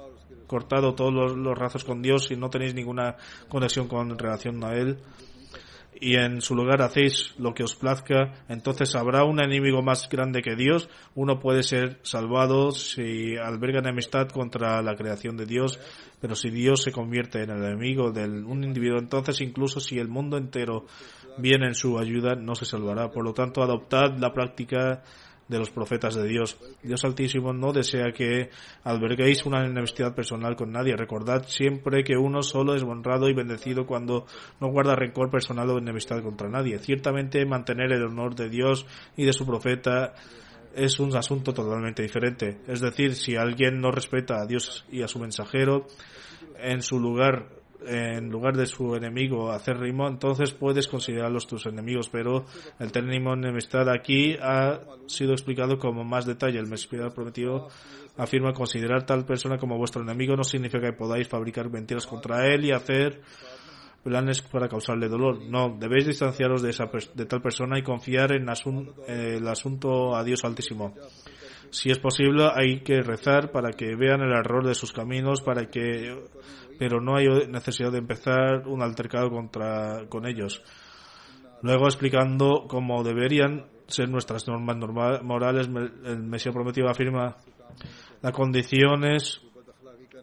cortado 0.47 0.95
todos 0.95 1.13
los, 1.13 1.37
los 1.37 1.57
razos 1.57 1.85
con 1.85 2.03
Dios 2.03 2.31
y 2.31 2.37
no 2.37 2.51
tenéis 2.51 2.75
ninguna 2.75 3.17
conexión 3.49 3.89
con 3.89 4.19
relación 4.19 4.63
a 4.65 4.75
Él 4.75 4.99
y 6.01 6.17
en 6.17 6.41
su 6.41 6.55
lugar 6.55 6.83
hacéis 6.83 7.35
lo 7.39 7.55
que 7.55 7.65
os 7.65 7.75
plazca, 7.75 8.45
entonces 8.49 8.95
habrá 8.95 9.25
un 9.25 9.41
enemigo 9.41 9.83
más 9.83 10.09
grande 10.09 10.43
que 10.43 10.55
Dios. 10.55 10.89
Uno 11.15 11.39
puede 11.39 11.63
ser 11.63 11.99
salvado 12.03 12.71
si 12.73 13.37
alberga 13.37 13.79
enemistad 13.79 14.29
contra 14.29 14.83
la 14.83 14.95
creación 14.95 15.37
de 15.37 15.47
Dios, 15.47 15.81
pero 16.21 16.35
si 16.35 16.51
Dios 16.51 16.83
se 16.83 16.93
convierte 16.93 17.43
en 17.43 17.51
el 17.51 17.65
enemigo 17.65 18.11
de 18.11 18.25
un 18.25 18.65
individuo, 18.65 18.99
entonces 18.99 19.41
incluso 19.41 19.81
si 19.81 19.99
el 19.99 20.09
mundo 20.09 20.37
entero 20.37 20.85
viene 21.39 21.67
en 21.67 21.75
su 21.75 21.99
ayuda, 21.99 22.35
no 22.35 22.55
se 22.55 22.65
salvará. 22.67 23.11
Por 23.11 23.25
lo 23.25 23.33
tanto, 23.33 23.63
adoptad 23.63 24.19
la 24.19 24.33
práctica 24.33 25.03
de 25.49 25.59
los 25.59 25.71
profetas 25.71 26.15
de 26.15 26.27
Dios. 26.27 26.59
Dios 26.83 27.05
Altísimo 27.05 27.53
no 27.53 27.73
desea 27.73 28.13
que 28.13 28.51
alberguéis 28.85 29.47
una 29.47 29.65
enemistad 29.65 30.15
personal 30.15 30.57
con 30.57 30.73
nadie. 30.73 30.97
Recordad 30.97 31.47
siempre 31.47 32.05
que 32.05 32.17
uno 32.17 32.43
solo 32.43 32.75
es 32.75 32.83
honrado 32.83 33.29
y 33.29 33.35
bendecido 33.35 33.87
cuando 33.87 34.27
no 34.61 34.69
guarda 34.69 34.97
rencor 34.97 35.31
personal 35.31 35.71
o 35.71 35.79
enemistad 35.79 36.23
contra 36.23 36.49
nadie. 36.49 36.79
Ciertamente 36.79 37.45
mantener 37.47 37.93
el 37.93 38.05
honor 38.05 38.35
de 38.35 38.49
Dios 38.49 38.87
y 39.17 39.25
de 39.25 39.33
su 39.33 39.47
profeta 39.47 40.15
es 40.75 41.01
un 41.01 41.15
asunto 41.17 41.55
totalmente 41.55 42.03
diferente. 42.03 42.59
Es 42.67 42.81
decir, 42.81 43.15
si 43.15 43.37
alguien 43.37 43.81
no 43.81 43.91
respeta 43.91 44.41
a 44.41 44.47
Dios 44.47 44.85
y 44.91 45.03
a 45.03 45.09
su 45.09 45.19
mensajero, 45.19 45.87
en 46.59 46.83
su 46.83 46.99
lugar 46.99 47.49
en 47.87 48.29
lugar 48.31 48.57
de 48.57 48.67
su 48.67 48.95
enemigo 48.95 49.51
hacer 49.53 49.79
rimo, 49.79 50.09
entonces 50.09 50.53
puedes 50.53 50.89
considerarlos 50.89 51.47
tus 51.47 51.67
enemigos, 51.67 52.09
pero 52.09 52.45
el 52.79 52.93
término 52.93 53.35
enemistad 53.35 53.89
aquí 53.89 54.37
ha 54.41 54.81
sido 55.07 55.33
explicado 55.33 55.79
como 55.79 56.05
más 56.05 56.27
detalle. 56.27 56.59
El 56.59 56.67
Mesías 56.67 57.13
prometido 57.15 57.69
afirma 58.17 58.53
considerar 58.53 59.05
tal 59.05 59.25
persona 59.25 59.59
como 59.59 59.77
vuestro 59.77 60.03
enemigo 60.03 60.37
no 60.37 60.45
significa 60.45 60.87
que 60.87 60.93
podáis 60.93 61.29
fabricar 61.29 61.71
mentiras 61.71 62.07
contra 62.07 62.47
él 62.47 62.65
y 62.65 62.73
hacer 62.73 63.21
planes 64.03 64.41
para 64.41 64.69
causarle 64.69 65.09
dolor. 65.09 65.43
No, 65.43 65.77
debéis 65.79 66.07
distanciaros 66.07 66.63
de, 66.63 66.71
esa, 66.71 66.89
de 67.15 67.27
tal 67.27 67.43
persona 67.43 67.79
y 67.79 67.83
confiar 67.83 68.33
en 68.33 68.47
el 69.09 69.49
asunto 69.49 70.15
a 70.15 70.23
Dios 70.23 70.45
Altísimo. 70.45 70.95
Si 71.71 71.91
es 71.91 71.99
posible, 71.99 72.49
hay 72.55 72.81
que 72.81 73.03
rezar 73.03 73.51
para 73.51 73.71
que 73.73 73.97
vean 73.97 74.21
el 74.21 74.33
error 74.33 74.65
de 74.65 74.75
sus 74.75 74.93
caminos, 74.93 75.43
para 75.43 75.67
que 75.67 76.17
pero 76.79 77.01
no 77.01 77.17
hay 77.17 77.27
necesidad 77.49 77.93
de 77.93 77.99
empezar 77.99 78.67
un 78.67 78.83
altercado 78.83 79.31
contra 79.31 80.07
con 80.09 80.27
ellos. 80.27 80.63
Luego 81.63 81.87
explicando 81.87 82.67
cómo 82.69 83.03
deberían 83.03 83.67
ser 83.87 84.09
nuestras 84.09 84.47
normas 84.47 84.77
morales, 85.23 85.69
el 86.05 86.23
Mesías 86.23 86.55
prometido 86.55 86.89
afirma 86.89 87.37
las 88.23 88.33
condiciones 88.33 89.43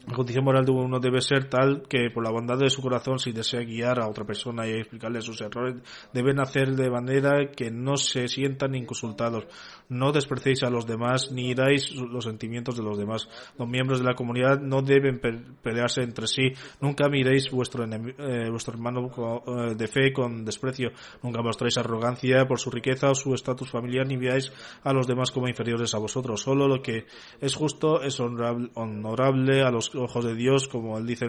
la 0.06 0.16
condición 0.16 0.44
moral 0.44 0.66
de 0.66 0.72
uno 0.72 1.00
debe 1.00 1.22
ser 1.22 1.50
tal 1.50 1.84
que 1.88 2.10
por 2.14 2.26
la 2.26 2.32
bondad 2.32 2.58
de 2.58 2.70
su 2.70 2.82
corazón, 2.82 3.20
si 3.20 3.32
desea 3.32 3.62
guiar 3.62 4.02
a 4.02 4.10
otra 4.10 4.26
persona 4.26 4.68
y 4.68 4.72
explicarle 4.72 5.22
sus 5.22 5.40
errores, 5.40 5.76
deben 6.12 6.42
hacer 6.42 6.76
de 6.76 6.90
manera 6.90 7.52
que 7.56 7.72
no 7.72 7.96
se 7.96 8.28
sientan 8.28 8.76
inconsultados. 8.76 9.46
No 9.90 10.12
despreciéis 10.12 10.64
a 10.64 10.70
los 10.70 10.86
demás 10.86 11.32
ni 11.32 11.50
iráis 11.50 11.94
los 11.96 12.26
sentimientos 12.26 12.78
de 12.78 12.84
los 12.84 12.98
demás. 12.98 13.28
Los 13.58 13.68
miembros 13.68 14.00
de 14.00 14.06
la 14.06 14.16
comunidad 14.16 14.60
no 14.60 14.82
deben 14.82 15.20
pelearse 15.62 16.02
entre 16.02 16.28
sí. 16.28 16.54
Nunca 16.82 17.10
miréis 17.10 17.52
vuestro, 17.52 17.84
eh, 17.86 18.50
vuestro 18.50 18.74
hermano 18.74 19.12
eh, 19.48 19.76
de 19.76 19.88
fe 19.88 20.14
con 20.14 20.46
desprecio. 20.46 20.92
Nunca 21.22 21.42
mostréis 21.42 21.78
arrogancia 21.78 22.46
por 22.48 22.60
su 22.60 22.70
riqueza 22.70 23.12
o 23.12 23.16
su 23.16 23.34
estatus 23.34 23.70
familiar 23.70 24.08
ni 24.08 24.18
veáis 24.18 24.52
a 24.84 24.94
los 24.94 25.08
demás 25.08 25.32
como 25.32 25.48
inferiores 25.48 25.94
a 25.94 26.00
vosotros. 26.00 26.42
Solo 26.42 26.68
lo 26.68 26.82
que 26.82 27.06
es 27.42 27.56
justo 27.56 28.02
es 28.02 28.20
honorable 28.20 29.62
a 29.62 29.72
los 29.72 29.94
ojos 29.96 30.26
de 30.26 30.36
Dios, 30.36 30.68
como 30.68 30.98
él 30.98 31.06
dice, 31.06 31.28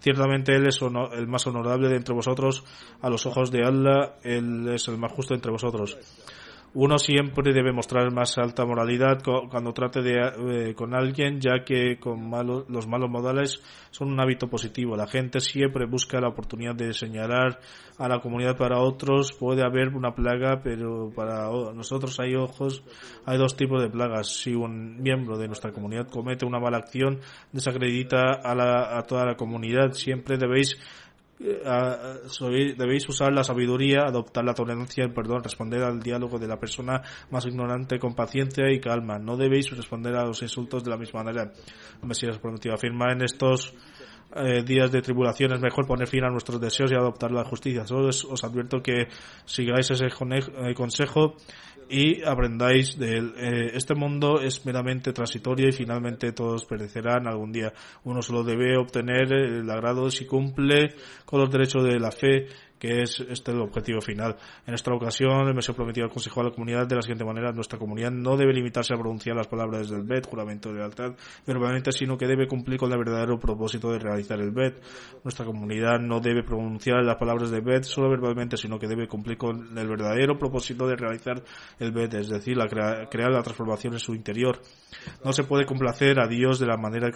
ciertamente 0.00 0.54
él 0.54 0.66
es 0.66 0.80
el 0.82 1.26
más 1.26 1.46
honorable 1.46 1.88
de 1.88 1.96
entre 1.96 2.14
vosotros, 2.14 2.64
a 3.00 3.10
los 3.10 3.26
ojos 3.26 3.50
de 3.50 3.64
Allah, 3.64 4.16
él 4.22 4.68
es 4.68 4.88
el 4.88 4.98
más 4.98 5.12
justo 5.12 5.34
entre 5.34 5.50
vosotros 5.50 5.98
uno 6.72 6.98
siempre 6.98 7.52
debe 7.52 7.72
mostrar 7.72 8.12
más 8.12 8.38
alta 8.38 8.64
moralidad 8.64 9.22
cuando 9.22 9.72
trate 9.72 10.02
de, 10.02 10.70
eh, 10.70 10.74
con 10.74 10.94
alguien, 10.94 11.40
ya 11.40 11.64
que 11.64 11.98
con 11.98 12.30
los 12.68 12.86
malos 12.86 13.10
modales 13.10 13.60
son 13.90 14.12
un 14.12 14.20
hábito 14.20 14.48
positivo. 14.48 14.96
La 14.96 15.08
gente 15.08 15.40
siempre 15.40 15.86
busca 15.86 16.20
la 16.20 16.28
oportunidad 16.28 16.76
de 16.76 16.92
señalar 16.92 17.58
a 17.98 18.08
la 18.08 18.20
comunidad 18.20 18.56
para 18.56 18.78
otros. 18.78 19.32
Puede 19.32 19.64
haber 19.64 19.88
una 19.88 20.14
plaga, 20.14 20.60
pero 20.62 21.10
para 21.14 21.50
nosotros 21.74 22.20
hay 22.20 22.36
ojos, 22.36 22.84
hay 23.26 23.36
dos 23.36 23.56
tipos 23.56 23.82
de 23.82 23.90
plagas. 23.90 24.28
Si 24.28 24.54
un 24.54 25.02
miembro 25.02 25.36
de 25.38 25.48
nuestra 25.48 25.72
comunidad 25.72 26.08
comete 26.08 26.46
una 26.46 26.60
mala 26.60 26.78
acción, 26.78 27.18
desacredita 27.50 28.40
a, 28.44 28.96
a 28.96 29.02
toda 29.02 29.26
la 29.26 29.34
comunidad. 29.34 29.90
Siempre 29.92 30.38
debéis 30.38 30.78
debéis 32.76 33.08
usar 33.08 33.32
la 33.32 33.42
sabiduría, 33.42 34.02
adoptar 34.02 34.44
la 34.44 34.54
tolerancia, 34.54 35.04
el 35.04 35.12
perdón, 35.12 35.42
responder 35.42 35.82
al 35.82 36.00
diálogo 36.00 36.38
de 36.38 36.46
la 36.46 36.58
persona 36.58 37.02
más 37.30 37.46
ignorante 37.46 37.98
con 37.98 38.14
paciencia 38.14 38.70
y 38.70 38.80
calma. 38.80 39.18
No 39.18 39.36
debéis 39.36 39.70
responder 39.70 40.14
a 40.16 40.26
los 40.26 40.42
insultos 40.42 40.84
de 40.84 40.90
la 40.90 40.96
misma 40.96 41.22
manera. 41.22 41.52
El 42.02 42.08
Mesías 42.08 42.38
prometido 42.38 42.74
afirma 42.74 43.12
en 43.12 43.22
estos 43.22 43.74
eh, 44.36 44.62
días 44.62 44.92
de 44.92 45.02
tribulación 45.02 45.52
es 45.54 45.60
mejor 45.60 45.88
poner 45.88 46.06
fin 46.06 46.22
a 46.22 46.30
nuestros 46.30 46.60
deseos 46.60 46.92
y 46.92 46.94
adoptar 46.94 47.32
la 47.32 47.44
justicia. 47.44 47.86
Solo 47.86 48.08
os 48.08 48.44
advierto 48.44 48.80
que 48.80 49.08
sigáis 49.44 49.90
ese 49.90 50.06
eh, 50.06 50.74
consejo 50.74 51.34
y 51.90 52.22
aprendáis 52.22 52.98
de 52.98 53.18
él. 53.18 53.34
Eh, 53.36 53.70
este 53.74 53.94
mundo 53.94 54.40
es 54.40 54.64
meramente 54.64 55.12
transitorio 55.12 55.68
y 55.68 55.72
finalmente 55.72 56.32
todos 56.32 56.64
perecerán 56.64 57.26
algún 57.26 57.52
día. 57.52 57.72
Uno 58.04 58.22
solo 58.22 58.44
debe 58.44 58.76
obtener 58.78 59.32
el 59.32 59.68
agrado 59.68 60.10
si 60.10 60.24
cumple 60.26 60.94
con 61.24 61.40
los 61.40 61.50
derechos 61.50 61.84
de 61.84 61.98
la 61.98 62.12
fe 62.12 62.46
que 62.80 63.02
es 63.02 63.20
este 63.20 63.52
el 63.52 63.60
objetivo 63.60 64.00
final. 64.00 64.36
En 64.66 64.74
esta 64.74 64.92
ocasión, 64.92 65.46
el 65.46 65.54
Mesías 65.54 65.76
prometido 65.76 66.06
al 66.06 66.12
Consejo 66.12 66.40
a 66.40 66.44
la 66.44 66.50
comunidad 66.50 66.86
de 66.86 66.96
la 66.96 67.02
siguiente 67.02 67.24
manera, 67.24 67.52
nuestra 67.52 67.78
comunidad 67.78 68.10
no 68.10 68.36
debe 68.36 68.54
limitarse 68.54 68.94
a 68.94 68.96
pronunciar 68.96 69.36
las 69.36 69.46
palabras 69.46 69.90
del 69.90 70.02
BET, 70.02 70.26
juramento 70.26 70.70
de 70.70 70.76
lealtad, 70.76 71.12
verbalmente, 71.46 71.92
sino 71.92 72.16
que 72.16 72.26
debe 72.26 72.48
cumplir 72.48 72.78
con 72.78 72.90
el 72.90 72.98
verdadero 72.98 73.38
propósito 73.38 73.92
de 73.92 73.98
realizar 73.98 74.40
el 74.40 74.50
BET. 74.50 74.82
Nuestra 75.22 75.44
comunidad 75.44 76.00
no 76.00 76.20
debe 76.20 76.42
pronunciar 76.42 77.04
las 77.04 77.16
palabras 77.16 77.50
del 77.50 77.60
BET 77.60 77.84
solo 77.84 78.08
verbalmente, 78.08 78.56
sino 78.56 78.78
que 78.78 78.88
debe 78.88 79.06
cumplir 79.06 79.36
con 79.36 79.76
el 79.76 79.86
verdadero 79.86 80.38
propósito 80.38 80.88
de 80.88 80.96
realizar 80.96 81.42
el 81.78 81.92
BET, 81.92 82.14
es 82.14 82.30
decir, 82.30 82.56
la 82.56 82.66
crear 82.66 83.30
la 83.30 83.42
transformación 83.42 83.92
en 83.92 84.00
su 84.00 84.14
interior. 84.14 84.58
No 85.22 85.34
se 85.34 85.44
puede 85.44 85.66
complacer 85.66 86.18
a 86.18 86.26
Dios 86.26 86.58
de 86.58 86.66
la 86.66 86.78
manera 86.78 87.10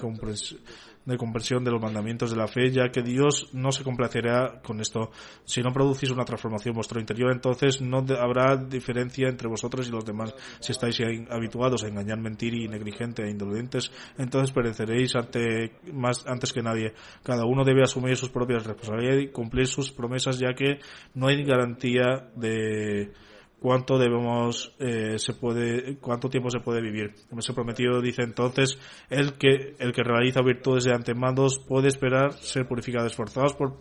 de 1.05 1.17
comprensión 1.17 1.65
de 1.65 1.71
los 1.71 1.81
mandamientos 1.81 2.31
de 2.31 2.37
la 2.37 2.47
fe, 2.47 2.71
ya 2.71 2.91
que 2.91 3.03
Dios 3.03 3.49
no 3.53 3.73
se 3.73 3.85
complacerá 3.85 4.61
con 4.63 4.81
esto. 4.81 5.11
Si 5.45 5.63
no 5.63 5.73
producís 5.73 6.11
una 6.11 6.25
transformación 6.25 6.73
en 6.73 6.77
vuestro 6.77 7.01
interior, 7.01 7.33
entonces 7.33 7.81
no 7.81 8.05
habrá 8.19 8.57
diferencia 8.57 9.29
entre 9.29 9.49
vosotros 9.49 9.87
y 9.89 9.91
los 9.91 10.05
demás. 10.05 10.35
Si 10.61 10.73
estáis 10.73 10.99
habituados 11.31 11.85
a 11.85 11.89
engañar, 11.89 12.19
mentir 12.19 12.55
y 12.55 12.69
negligente 12.69 13.23
e 13.23 13.31
indolentes, 13.31 13.91
entonces 14.19 14.51
pereceréis 14.53 15.15
ante, 15.15 15.73
más, 15.93 16.27
antes 16.27 16.53
que 16.53 16.63
nadie. 16.63 16.95
Cada 17.23 17.45
uno 17.45 17.65
debe 17.65 17.83
asumir 17.83 18.17
sus 18.17 18.31
propias 18.31 18.65
responsabilidades 18.65 19.25
y 19.25 19.29
cumplir 19.29 19.67
sus 19.67 19.93
promesas, 19.93 20.39
ya 20.39 20.55
que 20.55 20.79
no 21.15 21.29
hay 21.29 21.45
garantía 21.45 22.31
de 22.35 23.13
cuánto 23.65 23.97
debemos 23.97 24.77
eh, 24.79 25.19
se 25.19 25.33
puede 25.33 25.97
cuánto 25.97 26.29
tiempo 26.29 26.51
se 26.51 26.61
puede 26.61 26.83
vivir 26.83 27.15
se 27.39 27.55
prometido 27.55 28.03
dice 28.03 28.21
entonces 28.21 28.79
el 29.09 29.39
que 29.39 29.75
el 29.79 29.95
que 29.95 30.03
realiza 30.03 30.43
virtudes 30.43 30.85
de 30.85 30.93
antemano 30.93 31.47
puede 31.67 31.89
esperar 31.89 32.35
ser 32.35 32.69
purificado 32.69 33.07
esforzados 33.07 33.55
por 33.55 33.79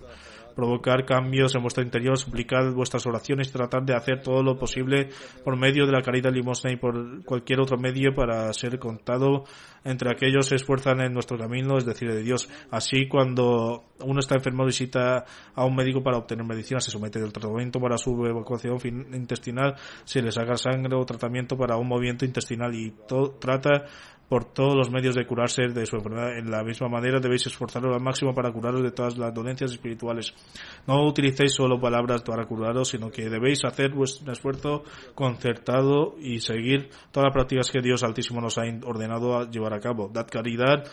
provocar 0.55 1.05
cambios 1.05 1.55
en 1.55 1.61
vuestro 1.61 1.83
interior, 1.83 2.17
suplicar 2.17 2.71
vuestras 2.73 3.05
oraciones, 3.05 3.51
tratar 3.51 3.83
de 3.83 3.95
hacer 3.95 4.21
todo 4.21 4.43
lo 4.43 4.57
posible 4.57 5.09
por 5.43 5.57
medio 5.57 5.85
de 5.85 5.91
la 5.91 6.01
caridad 6.01 6.31
limosna 6.31 6.71
y 6.71 6.77
por 6.77 7.25
cualquier 7.25 7.59
otro 7.59 7.77
medio 7.77 8.13
para 8.13 8.53
ser 8.53 8.79
contado 8.79 9.45
entre 9.83 10.11
aquellos 10.11 10.45
que 10.45 10.49
se 10.49 10.55
esfuerzan 10.55 11.01
en 11.01 11.13
nuestro 11.13 11.37
camino, 11.37 11.77
es 11.77 11.85
decir, 11.85 12.09
de 12.11 12.21
Dios. 12.21 12.49
Así, 12.71 13.07
cuando 13.07 13.83
uno 14.03 14.19
está 14.19 14.35
enfermo, 14.35 14.65
visita 14.65 15.25
a 15.55 15.65
un 15.65 15.75
médico 15.75 16.01
para 16.03 16.17
obtener 16.17 16.45
medicina, 16.45 16.79
se 16.79 16.91
somete 16.91 17.19
al 17.19 17.33
tratamiento 17.33 17.79
para 17.79 17.97
su 17.97 18.11
evacuación 18.25 18.77
intestinal, 19.13 19.75
se 20.03 20.21
le 20.21 20.31
saca 20.31 20.55
sangre 20.57 20.95
o 20.95 21.05
tratamiento 21.05 21.57
para 21.57 21.77
un 21.77 21.87
movimiento 21.87 22.25
intestinal 22.25 22.73
y 22.73 22.93
trata 23.39 23.85
por 24.33 24.45
todos 24.45 24.73
los 24.73 24.89
medios 24.89 25.13
de 25.13 25.27
curarse 25.27 25.67
de 25.67 25.85
su 25.85 25.95
enfermedad. 25.95 26.37
En 26.37 26.49
la 26.49 26.63
misma 26.63 26.87
manera 26.87 27.19
debéis 27.19 27.45
esforzaros 27.45 27.93
al 27.93 28.01
máximo 28.01 28.33
para 28.33 28.51
curaros 28.51 28.81
de 28.81 28.91
todas 28.91 29.15
las 29.17 29.31
dolencias 29.31 29.71
espirituales. 29.71 30.33
No 30.87 31.05
utilicéis 31.05 31.53
solo 31.53 31.79
palabras 31.79 32.23
para 32.23 32.45
curaros, 32.45 32.89
sino 32.89 33.11
que 33.11 33.29
debéis 33.29 33.63
hacer 33.63 33.91
vuestro 33.91 34.31
esfuerzo 34.33 34.83
concertado 35.13 36.15
y 36.17 36.39
seguir 36.39 36.89
todas 37.11 37.27
las 37.27 37.33
prácticas 37.33 37.69
que 37.69 37.81
Dios 37.81 38.01
Altísimo 38.03 38.41
nos 38.41 38.57
ha 38.57 38.63
ordenado 38.85 39.37
a 39.37 39.49
llevar 39.49 39.73
a 39.75 39.79
cabo. 39.79 40.09
Dad 40.11 40.27
caridad 40.27 40.83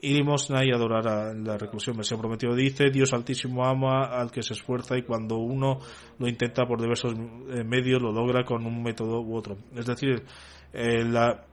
y 0.00 0.14
limosna 0.14 0.64
y 0.64 0.70
adorar 0.70 1.08
a 1.08 1.34
la 1.34 1.58
reclusión. 1.58 1.96
Mesías 1.96 2.20
prometido 2.20 2.54
dice, 2.54 2.90
Dios 2.90 3.12
Altísimo 3.12 3.64
ama 3.64 4.04
al 4.04 4.30
que 4.30 4.42
se 4.42 4.54
esfuerza 4.54 4.96
y 4.96 5.02
cuando 5.02 5.36
uno 5.36 5.80
lo 6.18 6.28
intenta 6.28 6.66
por 6.66 6.80
diversos 6.80 7.14
eh, 7.14 7.64
medios 7.64 8.00
lo 8.00 8.12
logra 8.12 8.44
con 8.44 8.64
un 8.64 8.82
método 8.82 9.20
u 9.20 9.36
otro. 9.36 9.56
Es 9.74 9.86
decir, 9.86 10.22
eh, 10.72 11.04
la 11.04 11.44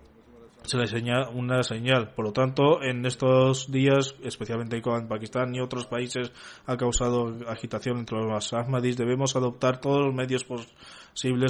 se 0.64 0.78
le 0.78 0.84
enseña 0.84 1.30
una 1.30 1.62
señal. 1.64 2.14
Por 2.16 2.26
lo 2.26 2.34
tanto, 2.34 2.82
en 2.82 3.06
estos 3.06 3.72
días, 3.72 4.16
especialmente 4.24 4.82
en 4.84 5.08
Pakistán 5.08 5.54
y 5.54 5.62
otros 5.62 5.86
países, 5.86 6.32
ha 6.66 6.76
causado 6.76 7.36
agitación 7.48 8.00
entre 8.00 8.18
los 8.18 8.54
Ahmadis. 8.54 8.98
Debemos 8.98 9.36
adoptar 9.36 9.80
todos 9.80 10.06
los 10.06 10.16
medios 10.16 10.43
posibles 10.43 10.76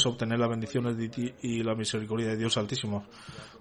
obtener 0.06 0.40
las 0.40 0.50
bendiciones 0.50 0.96
y 1.42 1.64
la 1.64 1.76
misericordia 1.76 2.28
de 2.28 2.38
Dios 2.38 2.58
Altísimo. 2.58 3.06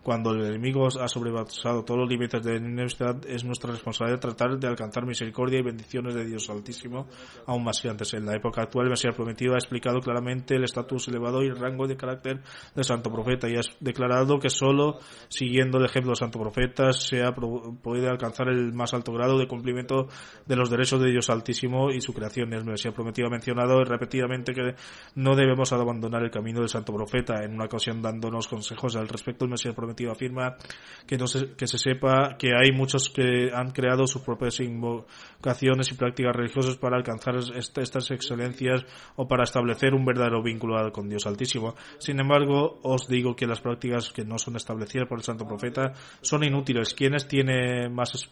Cuando 0.02 0.32
el 0.32 0.44
enemigo 0.44 0.86
ha 0.86 1.08
sobrepasado 1.08 1.82
todos 1.82 2.00
los 2.00 2.10
límites 2.10 2.42
de 2.44 2.56
enemistad, 2.56 3.16
es 3.26 3.42
nuestra 3.42 3.70
responsabilidad 3.72 4.20
tratar 4.20 4.58
de 4.58 4.66
alcanzar 4.66 5.06
misericordia 5.06 5.60
y 5.60 5.62
bendiciones 5.62 6.14
de 6.14 6.26
Dios 6.26 6.50
Altísimo, 6.50 7.06
aún 7.46 7.64
más 7.64 7.80
que 7.80 7.88
antes. 7.88 8.12
En 8.12 8.26
la 8.26 8.36
época 8.36 8.62
actual, 8.62 8.84
el 8.84 8.90
Mesías 8.90 9.14
Prometido 9.14 9.54
ha 9.54 9.56
explicado 9.56 10.00
claramente 10.00 10.56
el 10.56 10.64
estatus 10.64 11.08
elevado 11.08 11.42
y 11.42 11.46
el 11.46 11.56
rango 11.56 11.86
de 11.86 11.96
carácter 11.96 12.42
del 12.74 12.84
Santo 12.84 13.10
Profeta 13.10 13.48
y 13.48 13.56
ha 13.56 13.62
declarado 13.80 14.38
que 14.38 14.50
solo 14.50 14.98
siguiendo 15.28 15.78
el 15.78 15.86
ejemplo 15.86 16.10
del 16.10 16.18
Santo 16.18 16.38
Profeta 16.38 16.92
se 16.92 17.22
ha 17.22 17.34
puede 17.34 18.06
alcanzar 18.06 18.48
el 18.48 18.74
más 18.74 18.92
alto 18.92 19.12
grado 19.12 19.38
de 19.38 19.48
cumplimiento 19.48 20.08
de 20.44 20.56
los 20.56 20.68
derechos 20.68 21.00
de 21.00 21.10
Dios 21.10 21.30
Altísimo 21.30 21.90
y 21.90 22.02
su 22.02 22.12
creación. 22.12 22.52
El 22.52 22.66
Mesías 22.66 22.92
Prometido 22.92 23.28
ha 23.28 23.30
mencionado 23.30 23.82
repetidamente 23.84 24.52
que 24.52 24.74
no 25.14 25.34
debemos 25.34 25.72
abandonar 25.72 25.93
el 26.02 26.30
camino 26.30 26.60
del 26.60 26.68
Santo 26.68 26.92
Profeta. 26.92 27.44
En 27.44 27.54
una 27.54 27.64
ocasión 27.64 28.02
dándonos 28.02 28.48
consejos 28.48 28.96
al 28.96 29.08
respecto, 29.08 29.44
el 29.44 29.50
Mesías 29.50 29.74
Prometido 29.74 30.12
afirma 30.12 30.56
que, 31.06 31.16
no 31.16 31.26
se, 31.26 31.54
que 31.54 31.66
se 31.66 31.78
sepa 31.78 32.36
que 32.38 32.50
hay 32.54 32.72
muchos 32.72 33.10
que 33.10 33.50
han 33.52 33.70
creado 33.70 34.06
sus 34.06 34.22
propias 34.22 34.60
invocaciones 34.60 35.90
y 35.90 35.94
prácticas 35.94 36.34
religiosas 36.34 36.76
para 36.76 36.96
alcanzar 36.96 37.36
estas 37.36 38.10
excelencias 38.10 38.84
o 39.16 39.26
para 39.26 39.44
establecer 39.44 39.94
un 39.94 40.04
verdadero 40.04 40.42
vínculo 40.42 40.92
con 40.92 41.08
Dios 41.08 41.26
Altísimo. 41.26 41.74
Sin 41.98 42.20
embargo, 42.20 42.78
os 42.82 43.08
digo 43.08 43.36
que 43.36 43.46
las 43.46 43.60
prácticas 43.60 44.12
que 44.12 44.24
no 44.24 44.38
son 44.38 44.56
establecidas 44.56 45.08
por 45.08 45.18
el 45.18 45.24
Santo 45.24 45.46
Profeta 45.46 45.92
son 46.20 46.44
inútiles. 46.44 46.94
¿Quiénes 46.94 47.28
tiene 47.28 47.88
más 47.88 48.28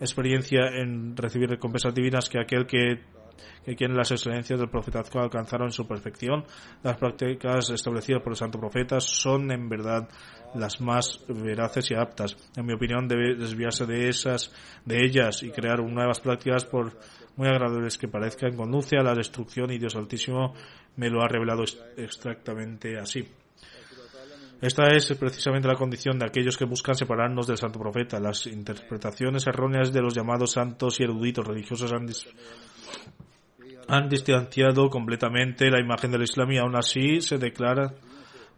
experiencia 0.00 0.68
en 0.68 1.16
recibir 1.16 1.48
recompensas 1.48 1.94
divinas 1.94 2.28
que 2.28 2.38
aquel 2.38 2.66
que 2.66 3.00
que 3.64 3.74
quien 3.74 3.96
las 3.96 4.10
excelencias 4.10 4.58
del 4.58 4.68
profetazgo 4.68 5.20
alcanzaron 5.20 5.70
su 5.70 5.86
perfección. 5.86 6.44
Las 6.82 6.96
prácticas 6.96 7.70
establecidas 7.70 8.22
por 8.22 8.32
el 8.32 8.36
santo 8.36 8.58
profeta 8.58 9.00
son 9.00 9.50
en 9.50 9.68
verdad 9.68 10.08
las 10.54 10.80
más 10.80 11.24
veraces 11.28 11.90
y 11.90 11.94
aptas. 11.94 12.36
En 12.56 12.66
mi 12.66 12.74
opinión, 12.74 13.08
debe 13.08 13.34
desviarse 13.34 13.86
de 13.86 14.08
esas, 14.08 14.52
de 14.84 15.04
ellas 15.04 15.42
y 15.42 15.50
crear 15.50 15.82
nuevas 15.82 16.20
prácticas 16.20 16.64
por 16.64 16.92
muy 17.36 17.48
agradables 17.48 17.98
que 17.98 18.08
parezcan, 18.08 18.56
conduce 18.56 18.96
a 18.96 19.02
la 19.02 19.14
destrucción 19.14 19.70
y 19.70 19.78
Dios 19.78 19.94
Altísimo 19.94 20.54
me 20.96 21.10
lo 21.10 21.22
ha 21.22 21.28
revelado 21.28 21.64
exactamente 21.96 22.98
así. 22.98 23.28
Esta 24.60 24.86
es 24.88 25.12
precisamente 25.18 25.68
la 25.68 25.74
condición 25.74 26.18
de 26.18 26.26
aquellos 26.26 26.56
que 26.56 26.64
buscan 26.64 26.94
separarnos 26.94 27.46
del 27.46 27.58
santo 27.58 27.78
profeta. 27.78 28.18
Las 28.18 28.46
interpretaciones 28.46 29.46
erróneas 29.46 29.92
de 29.92 30.00
los 30.00 30.14
llamados 30.14 30.52
santos 30.52 30.98
y 30.98 31.04
eruditos 31.04 31.46
religiosos 31.46 31.92
han, 31.92 32.06
han 33.88 34.08
distanciado 34.08 34.88
completamente 34.88 35.70
la 35.70 35.80
imagen 35.80 36.10
del 36.10 36.22
Islam 36.22 36.52
y 36.52 36.58
aún 36.58 36.74
así 36.74 37.20
se 37.20 37.36
declara 37.36 37.94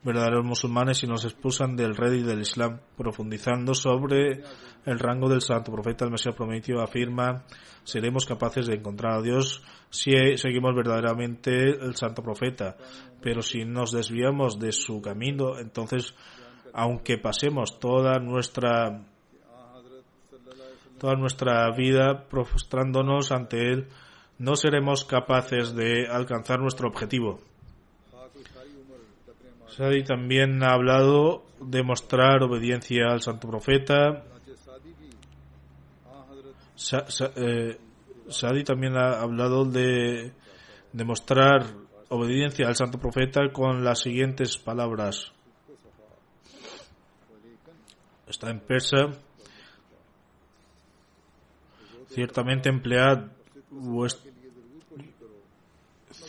verdaderos 0.03 0.45
musulmanes 0.45 1.03
y 1.03 1.07
nos 1.07 1.25
expulsan 1.25 1.77
del 1.77 1.97
rey 1.97 2.23
del 2.23 2.41
Islam. 2.41 2.81
Profundizando 2.97 3.75
sobre 3.75 4.43
el 4.85 4.99
rango 4.99 5.29
del 5.29 5.41
santo 5.41 5.73
profeta, 5.73 6.05
el 6.05 6.11
Mesías 6.11 6.35
prometido 6.35 6.83
afirma, 6.83 7.45
seremos 7.85 8.27
capaces 8.27 8.67
de 8.67 8.77
encontrar 8.77 9.15
a 9.15 9.23
Dios 9.23 9.63
si 9.91 10.13
seguimos 10.37 10.75
verdaderamente 10.75 11.53
el 11.53 11.97
santo 11.97 12.23
profeta. 12.23 12.77
Pero 13.21 13.43
si 13.43 13.65
nos 13.65 13.93
desviamos 13.93 14.59
de 14.59 14.73
su 14.73 15.01
camino, 15.01 15.59
entonces, 15.59 16.15
aunque 16.73 17.19
pasemos 17.19 17.79
toda 17.81 18.19
nuestra 18.19 19.05
toda 20.99 21.15
nuestra 21.15 21.71
vida 21.77 22.27
prostrándonos 22.29 23.31
ante 23.31 23.73
él, 23.73 23.89
no 24.39 24.57
seremos 24.57 25.05
capaces 25.05 25.75
de 25.75 26.09
alcanzar 26.11 26.61
nuestro 26.61 26.89
objetivo. 26.89 27.39
Sadi 29.79 30.03
también 30.03 30.61
ha 30.65 30.75
hablado 30.75 31.45
de 31.61 31.85
mostrar 31.85 32.43
obediencia 32.43 33.13
al 33.13 33.21
santo 33.21 33.47
profeta. 33.49 34.25
Eh, 37.37 37.79
Sadi 38.29 38.65
también 38.65 38.97
ha 38.97 39.21
hablado 39.21 39.65
de 39.65 40.33
demostrar 40.93 41.65
obediencia 42.09 42.67
al 42.67 42.75
santo 42.75 42.99
profeta 42.99 43.53
con 43.53 43.85
las 43.85 44.01
siguientes 44.01 44.59
palabras. 44.59 45.33
Está 48.27 48.51
en 48.51 48.59
persa. 48.59 49.11
Ciertamente 52.09 52.69
emplead 52.69 53.29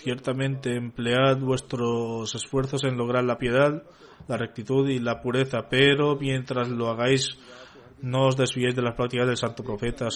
ciertamente 0.01 0.75
emplead 0.75 1.39
vuestros 1.39 2.33
esfuerzos 2.35 2.83
en 2.83 2.97
lograr 2.97 3.23
la 3.23 3.37
piedad, 3.37 3.83
la 4.27 4.37
rectitud 4.37 4.87
y 4.89 4.99
la 4.99 5.21
pureza, 5.21 5.67
pero 5.69 6.15
mientras 6.15 6.69
lo 6.69 6.89
hagáis 6.89 7.37
no 8.01 8.27
os 8.27 8.37
desviéis 8.37 8.75
de 8.75 8.81
las 8.81 8.95
prácticas 8.95 9.27
del 9.27 9.37
santo 9.37 9.63
profeta 9.63 10.07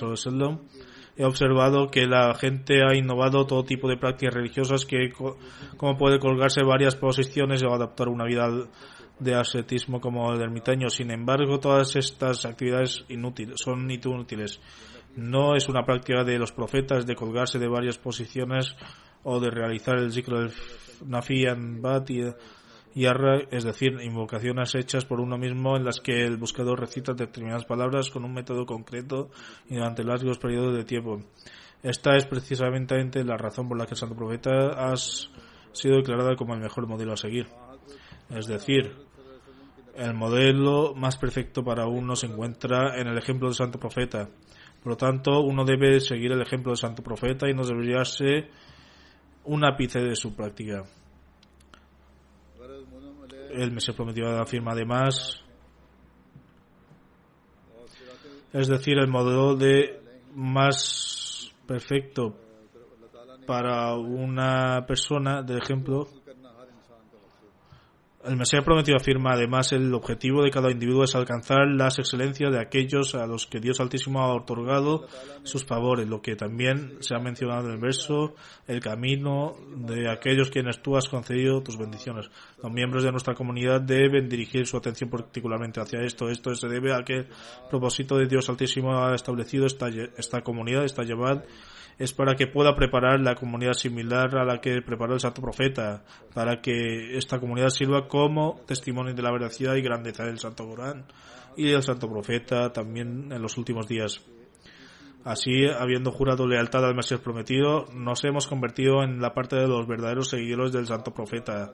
He 1.15 1.25
observado 1.25 1.91
que 1.91 2.07
la 2.07 2.33
gente 2.33 2.81
ha 2.81 2.95
innovado 2.95 3.45
todo 3.45 3.63
tipo 3.63 3.87
de 3.87 3.97
prácticas 3.97 4.33
religiosas 4.33 4.85
que 4.85 5.11
como 5.77 5.97
puede 5.97 6.17
colgarse 6.17 6.63
varias 6.63 6.95
posiciones 6.95 7.61
o 7.63 7.73
adaptar 7.73 8.07
una 8.07 8.25
vida 8.25 8.47
de 9.19 9.35
ascetismo 9.35 10.01
como 10.01 10.33
el 10.33 10.41
ermitaño. 10.41 10.89
Sin 10.89 11.11
embargo, 11.11 11.59
todas 11.59 11.95
estas 11.95 12.45
actividades 12.45 13.05
inútiles, 13.09 13.59
son 13.63 13.89
inútiles. 13.91 14.59
No 15.15 15.55
es 15.55 15.69
una 15.69 15.83
práctica 15.83 16.23
de 16.23 16.39
los 16.39 16.51
profetas 16.51 17.05
de 17.05 17.15
colgarse 17.15 17.59
de 17.59 17.67
varias 17.67 17.99
posiciones 17.99 18.75
o 19.23 19.39
de 19.39 19.49
realizar 19.49 19.97
el 19.97 20.11
ciclo 20.11 20.39
del 20.39 20.51
Nafian 21.05 21.81
Bat 21.81 22.09
y 22.95 23.05
Arra, 23.05 23.39
es 23.49 23.63
decir, 23.63 23.99
invocaciones 24.01 24.75
hechas 24.75 25.05
por 25.05 25.19
uno 25.19 25.37
mismo 25.37 25.75
en 25.75 25.85
las 25.85 25.99
que 25.99 26.25
el 26.25 26.37
buscador 26.37 26.79
recita 26.79 27.13
determinadas 27.13 27.65
palabras 27.65 28.09
con 28.09 28.23
un 28.23 28.33
método 28.33 28.65
concreto 28.65 29.29
y 29.69 29.75
durante 29.75 30.03
largos 30.03 30.37
periodos 30.37 30.75
de 30.75 30.83
tiempo. 30.83 31.19
Esta 31.81 32.15
es 32.15 32.25
precisamente 32.25 33.23
la 33.23 33.35
razón 33.35 33.67
por 33.67 33.77
la 33.77 33.85
que 33.85 33.91
el 33.91 33.97
Santo 33.97 34.15
Profeta 34.15 34.69
ha 34.77 34.95
sido 34.95 35.97
declarada 35.97 36.35
como 36.35 36.53
el 36.53 36.61
mejor 36.61 36.87
modelo 36.87 37.13
a 37.13 37.17
seguir. 37.17 37.47
Es 38.29 38.47
decir, 38.47 38.95
el 39.95 40.13
modelo 40.13 40.93
más 40.95 41.17
perfecto 41.17 41.63
para 41.63 41.87
uno 41.87 42.15
se 42.15 42.27
encuentra 42.27 42.99
en 42.99 43.07
el 43.07 43.17
ejemplo 43.17 43.47
del 43.47 43.55
Santo 43.55 43.79
Profeta 43.79 44.29
Por 44.83 44.91
lo 44.91 44.97
tanto, 44.97 45.39
uno 45.41 45.63
debe 45.63 46.01
seguir 46.01 46.33
el 46.33 46.41
ejemplo 46.41 46.71
del 46.71 46.77
santo 46.77 47.01
profeta 47.01 47.49
y 47.49 47.53
no 47.53 47.63
ser 47.63 48.49
un 49.45 49.65
ápice 49.65 49.99
de 49.99 50.15
su 50.15 50.35
práctica. 50.35 50.83
El 53.51 53.71
Mesías 53.71 53.95
prometido 53.95 54.29
afirma 54.41 54.71
además, 54.71 55.43
es 58.51 58.67
decir, 58.67 58.97
el 58.97 59.07
modelo 59.07 59.55
de 59.55 60.01
más 60.33 61.53
perfecto 61.67 62.35
para 63.45 63.95
una 63.95 64.85
persona, 64.87 65.43
de 65.43 65.57
ejemplo, 65.57 66.07
el 68.25 68.37
Mesías 68.37 68.63
prometido 68.63 68.95
afirma 68.95 69.33
además 69.33 69.73
el 69.73 69.93
objetivo 69.93 70.43
de 70.43 70.49
cada 70.49 70.71
individuo 70.71 71.03
es 71.03 71.13
alcanzar 71.13 71.67
las 71.67 71.99
excelencias 71.99 72.53
de 72.53 72.61
aquellos 72.61 73.15
a 73.15 73.27
los 73.27 73.47
que 73.47 73.59
Dios 73.59 73.81
Altísimo 73.81 74.21
ha 74.21 74.33
otorgado 74.33 75.07
sus 75.43 75.65
favores, 75.65 76.07
lo 76.07 76.21
que 76.21 76.37
también 76.37 76.95
se 77.01 77.15
ha 77.15 77.19
mencionado 77.19 77.67
en 77.67 77.73
el 77.73 77.81
verso, 77.81 78.33
el 78.65 78.79
camino 78.79 79.57
de 79.75 80.09
aquellos 80.09 80.51
quienes 80.51 80.81
tú 80.81 80.95
has 80.95 81.09
concedido 81.09 81.63
tus 81.63 81.77
bendiciones. 81.77 82.31
Los 82.61 82.71
miembros 82.71 83.03
de 83.03 83.11
nuestra 83.11 83.33
comunidad 83.33 83.81
deben 83.81 84.29
dirigir 84.29 84.67
su 84.67 84.77
atención 84.77 85.09
particularmente 85.09 85.81
hacia 85.81 85.99
esto. 86.01 86.29
Esto 86.29 86.55
se 86.55 86.69
debe 86.69 86.93
a 86.93 87.03
que 87.03 87.17
el 87.17 87.27
propósito 87.69 88.15
de 88.15 88.27
Dios 88.27 88.47
Altísimo 88.47 89.03
ha 89.03 89.15
establecido 89.15 89.65
esta, 89.65 89.89
esta 89.89 90.41
comunidad, 90.43 90.85
esta 90.85 91.03
llevad, 91.03 91.43
es 91.97 92.13
para 92.13 92.35
que 92.35 92.47
pueda 92.47 92.75
preparar 92.75 93.19
la 93.19 93.35
comunidad 93.35 93.73
similar 93.73 94.35
a 94.37 94.45
la 94.45 94.59
que 94.59 94.81
preparó 94.81 95.13
el 95.13 95.19
Santo 95.19 95.41
Profeta, 95.41 96.03
para 96.33 96.61
que 96.61 97.17
esta 97.17 97.39
comunidad 97.39 97.69
sirva 97.69 98.07
como 98.07 98.61
testimonio 98.65 99.13
de 99.13 99.21
la 99.21 99.31
veracidad 99.31 99.75
y 99.75 99.81
grandeza 99.81 100.23
del 100.23 100.39
Santo 100.39 100.67
Corán 100.67 101.05
y 101.55 101.69
del 101.69 101.83
Santo 101.83 102.09
Profeta 102.09 102.71
también 102.71 103.31
en 103.31 103.41
los 103.41 103.57
últimos 103.57 103.87
días. 103.87 104.21
Así, 105.23 105.65
habiendo 105.65 106.11
jurado 106.11 106.47
lealtad 106.47 106.83
al 106.85 106.95
Mesías 106.95 107.21
prometido, 107.21 107.85
nos 107.93 108.23
hemos 108.25 108.47
convertido 108.47 109.03
en 109.03 109.21
la 109.21 109.33
parte 109.33 109.55
de 109.55 109.67
los 109.67 109.87
verdaderos 109.87 110.29
seguidores 110.29 110.73
del 110.73 110.85
Santo 110.85 111.13
Profeta. 111.13 111.73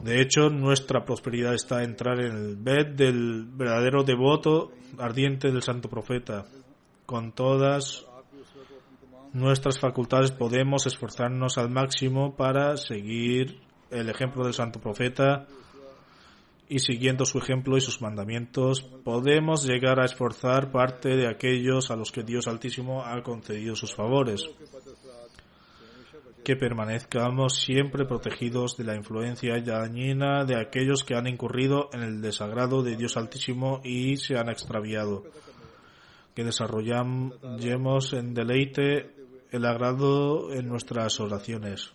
De 0.00 0.20
hecho, 0.20 0.50
nuestra 0.50 1.04
prosperidad 1.04 1.54
está 1.54 1.84
en 1.84 1.90
entrar 1.90 2.20
en 2.20 2.36
el 2.36 2.56
bed 2.56 2.88
del 2.96 3.46
verdadero 3.46 4.02
devoto 4.02 4.72
ardiente 4.98 5.52
del 5.52 5.62
Santo 5.62 5.88
Profeta. 5.88 6.46
Con 7.06 7.32
todas 7.32 8.04
nuestras 9.34 9.80
facultades 9.80 10.30
podemos 10.30 10.86
esforzarnos 10.86 11.58
al 11.58 11.68
máximo 11.68 12.36
para 12.36 12.76
seguir 12.76 13.60
el 13.90 14.08
ejemplo 14.08 14.44
del 14.44 14.54
Santo 14.54 14.80
Profeta 14.80 15.46
y 16.68 16.78
siguiendo 16.78 17.24
su 17.24 17.38
ejemplo 17.38 17.76
y 17.76 17.80
sus 17.80 18.00
mandamientos 18.00 18.82
podemos 19.04 19.66
llegar 19.66 20.00
a 20.00 20.04
esforzar 20.04 20.70
parte 20.70 21.16
de 21.16 21.26
aquellos 21.26 21.90
a 21.90 21.96
los 21.96 22.12
que 22.12 22.22
Dios 22.22 22.46
Altísimo 22.46 23.04
ha 23.04 23.22
concedido 23.22 23.74
sus 23.74 23.94
favores. 23.94 24.48
Que 26.44 26.54
permanezcamos 26.54 27.56
siempre 27.56 28.06
protegidos 28.06 28.76
de 28.76 28.84
la 28.84 28.94
influencia 28.94 29.60
dañina 29.60 30.44
de 30.44 30.60
aquellos 30.60 31.02
que 31.02 31.14
han 31.16 31.26
incurrido 31.26 31.88
en 31.92 32.02
el 32.02 32.20
desagrado 32.20 32.82
de 32.82 32.96
Dios 32.96 33.16
Altísimo 33.16 33.80
y 33.82 34.16
se 34.16 34.36
han 34.36 34.48
extraviado. 34.48 35.24
Que 36.34 36.44
desarrollemos 36.44 38.12
en 38.12 38.34
deleite 38.34 39.23
el 39.54 39.64
agrado 39.66 40.52
en 40.52 40.68
nuestras 40.68 41.20
oraciones. 41.20 41.92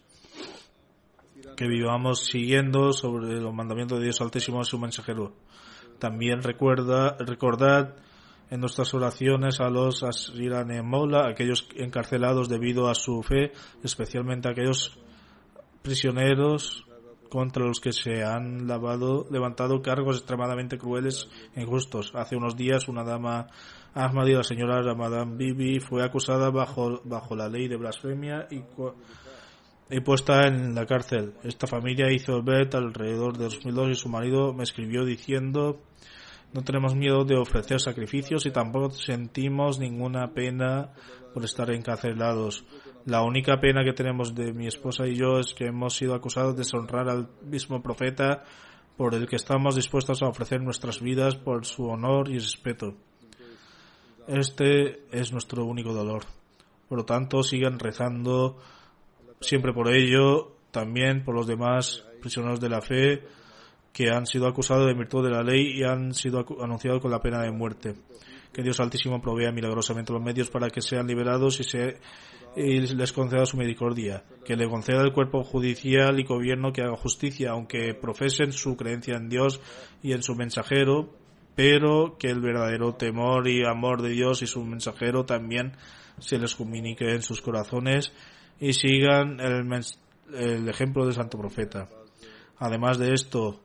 Que 1.57 1.67
vivamos 1.67 2.25
siguiendo 2.25 2.93
sobre 2.93 3.41
los 3.41 3.53
mandamientos 3.53 3.99
de 3.99 4.05
Dios 4.05 4.21
Altísimo 4.21 4.61
y 4.61 4.65
su 4.65 4.79
mensajero. 4.79 5.33
También 5.99 6.41
recuerda, 6.41 7.17
recordad 7.19 7.95
en 8.49 8.61
nuestras 8.61 8.93
oraciones 8.93 9.59
a 9.59 9.69
los 9.69 10.03
Asiranemola, 10.03 11.27
aquellos 11.27 11.67
encarcelados 11.75 12.47
debido 12.47 12.87
a 12.87 12.95
su 12.95 13.21
fe, 13.23 13.51
especialmente 13.83 14.47
aquellos 14.47 14.97
prisioneros 15.81 16.85
contra 17.29 17.65
los 17.65 17.81
que 17.81 17.91
se 17.91 18.23
han 18.23 18.67
lavado, 18.67 19.27
levantado 19.29 19.81
cargos 19.81 20.17
extremadamente 20.17 20.77
crueles 20.77 21.27
e 21.55 21.61
injustos. 21.61 22.13
Hace 22.15 22.37
unos 22.37 22.55
días 22.55 22.87
una 22.87 23.03
dama 23.03 23.47
Ahmadi, 23.99 24.33
la 24.33 24.43
señora 24.43 24.81
Ramadan 24.81 25.37
Bibi, 25.37 25.79
fue 25.79 26.03
acusada 26.03 26.49
bajo, 26.49 27.01
bajo 27.03 27.35
la 27.35 27.49
ley 27.49 27.67
de 27.67 27.75
blasfemia 27.75 28.47
y, 28.49 28.63
y 29.89 29.99
puesta 29.99 30.47
en 30.47 30.73
la 30.73 30.85
cárcel. 30.85 31.33
Esta 31.43 31.67
familia 31.67 32.11
hizo 32.11 32.41
bet 32.41 32.75
alrededor 32.75 33.37
de 33.37 33.43
2002 33.45 33.89
y 33.89 33.95
su 33.95 34.07
marido 34.07 34.53
me 34.53 34.63
escribió 34.63 35.03
diciendo 35.03 35.81
no 36.51 36.63
tenemos 36.63 36.95
miedo 36.95 37.25
de 37.25 37.37
ofrecer 37.37 37.79
sacrificios 37.79 38.45
y 38.45 38.51
tampoco 38.51 38.89
sentimos 38.91 39.79
ninguna 39.79 40.33
pena 40.33 40.93
por 41.33 41.43
estar 41.43 41.69
encarcelados. 41.69 42.65
La 43.05 43.21
única 43.21 43.59
pena 43.59 43.83
que 43.83 43.93
tenemos 43.93 44.33
de 44.33 44.51
mi 44.53 44.65
esposa 44.65 45.05
y 45.05 45.15
yo 45.15 45.39
es 45.39 45.53
que 45.53 45.67
hemos 45.67 45.95
sido 45.95 46.15
acusados 46.15 46.55
de 46.55 46.63
deshonrar 46.63 47.07
al 47.07 47.29
mismo 47.43 47.83
profeta 47.83 48.45
por 48.97 49.13
el 49.13 49.27
que 49.27 49.35
estamos 49.35 49.75
dispuestos 49.75 50.23
a 50.23 50.27
ofrecer 50.27 50.61
nuestras 50.61 51.01
vidas 51.01 51.35
por 51.35 51.65
su 51.65 51.85
honor 51.85 52.29
y 52.29 52.39
respeto. 52.39 52.95
Este 54.29 55.07
es 55.11 55.31
nuestro 55.31 55.65
único 55.65 55.91
dolor. 55.91 56.21
Por 56.87 56.99
lo 56.99 57.03
tanto, 57.05 57.41
sigan 57.41 57.79
rezando 57.79 58.57
siempre 59.41 59.73
por 59.73 59.91
ello, 59.91 60.51
también 60.69 61.23
por 61.23 61.33
los 61.33 61.47
demás 61.47 62.05
prisioneros 62.21 62.59
de 62.59 62.69
la 62.69 62.79
fe, 62.79 63.23
que 63.91 64.11
han 64.11 64.27
sido 64.27 64.47
acusados 64.47 64.85
de 64.85 64.93
virtud 64.93 65.23
de 65.23 65.31
la 65.31 65.41
ley 65.41 65.79
y 65.79 65.83
han 65.83 66.13
sido 66.13 66.45
anunciados 66.61 67.01
con 67.01 67.09
la 67.09 67.19
pena 67.19 67.41
de 67.41 67.51
muerte. 67.51 67.95
Que 68.53 68.61
Dios 68.61 68.79
Altísimo 68.79 69.19
provea 69.19 69.51
milagrosamente 69.51 70.13
los 70.13 70.21
medios 70.21 70.51
para 70.51 70.69
que 70.69 70.81
sean 70.81 71.07
liberados 71.07 71.59
y, 71.59 71.63
se, 71.63 71.97
y 72.55 72.81
les 72.81 73.11
conceda 73.11 73.47
su 73.47 73.57
misericordia. 73.57 74.23
Que 74.45 74.55
le 74.55 74.69
conceda 74.69 75.01
el 75.01 75.11
cuerpo 75.11 75.43
judicial 75.43 76.19
y 76.19 76.23
gobierno 76.23 76.71
que 76.71 76.83
haga 76.83 76.97
justicia, 76.97 77.51
aunque 77.51 77.95
profesen 77.95 78.51
su 78.51 78.77
creencia 78.77 79.15
en 79.15 79.27
Dios 79.27 79.59
y 80.03 80.13
en 80.13 80.21
su 80.21 80.35
mensajero, 80.35 81.09
pero 81.59 82.17
que 82.17 82.29
el 82.29 82.39
verdadero 82.39 82.95
temor 82.95 83.49
y 83.49 83.65
amor 83.65 84.01
de 84.01 84.11
Dios 84.11 84.41
y 84.41 84.47
su 84.47 84.63
mensajero 84.63 85.25
también 85.25 85.73
se 86.17 86.39
les 86.39 86.55
comunique 86.55 87.13
en 87.13 87.21
sus 87.21 87.41
corazones 87.41 88.13
y 88.61 88.71
sigan 88.71 89.41
el, 89.41 89.69
el 90.35 90.69
ejemplo 90.69 91.03
del 91.03 91.15
santo 91.15 91.37
profeta. 91.37 91.89
Además 92.59 92.97
de 92.97 93.13
esto, 93.13 93.59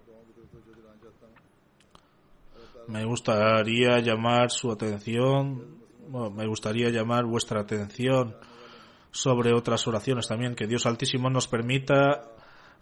me 2.89 3.05
gustaría 3.05 4.01
llamar 4.01 4.51
su 4.51 4.73
atención, 4.73 5.79
bueno, 6.09 6.31
me 6.33 6.49
gustaría 6.49 6.91
llamar 6.91 7.27
vuestra 7.27 7.61
atención 7.61 8.35
sobre 9.13 9.55
otras 9.55 9.87
oraciones 9.87 10.27
también, 10.27 10.57
que 10.57 10.67
Dios 10.67 10.85
Altísimo 10.87 11.31
nos 11.31 11.47
permita 11.47 12.34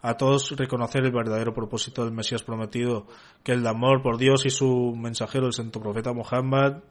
a 0.03 0.17
todos 0.17 0.51
reconocer 0.51 1.05
el 1.05 1.13
verdadero 1.13 1.53
propósito 1.53 2.03
del 2.03 2.13
Mesías 2.13 2.43
prometido, 2.43 3.07
que 3.41 3.53
el 3.53 3.65
amor 3.65 4.01
por 4.03 4.17
Dios 4.17 4.45
y 4.45 4.49
su 4.49 4.93
mensajero, 4.95 5.47
el 5.47 5.53
santo 5.53 5.79
profeta 5.79 6.11
Muhammad, 6.11 6.83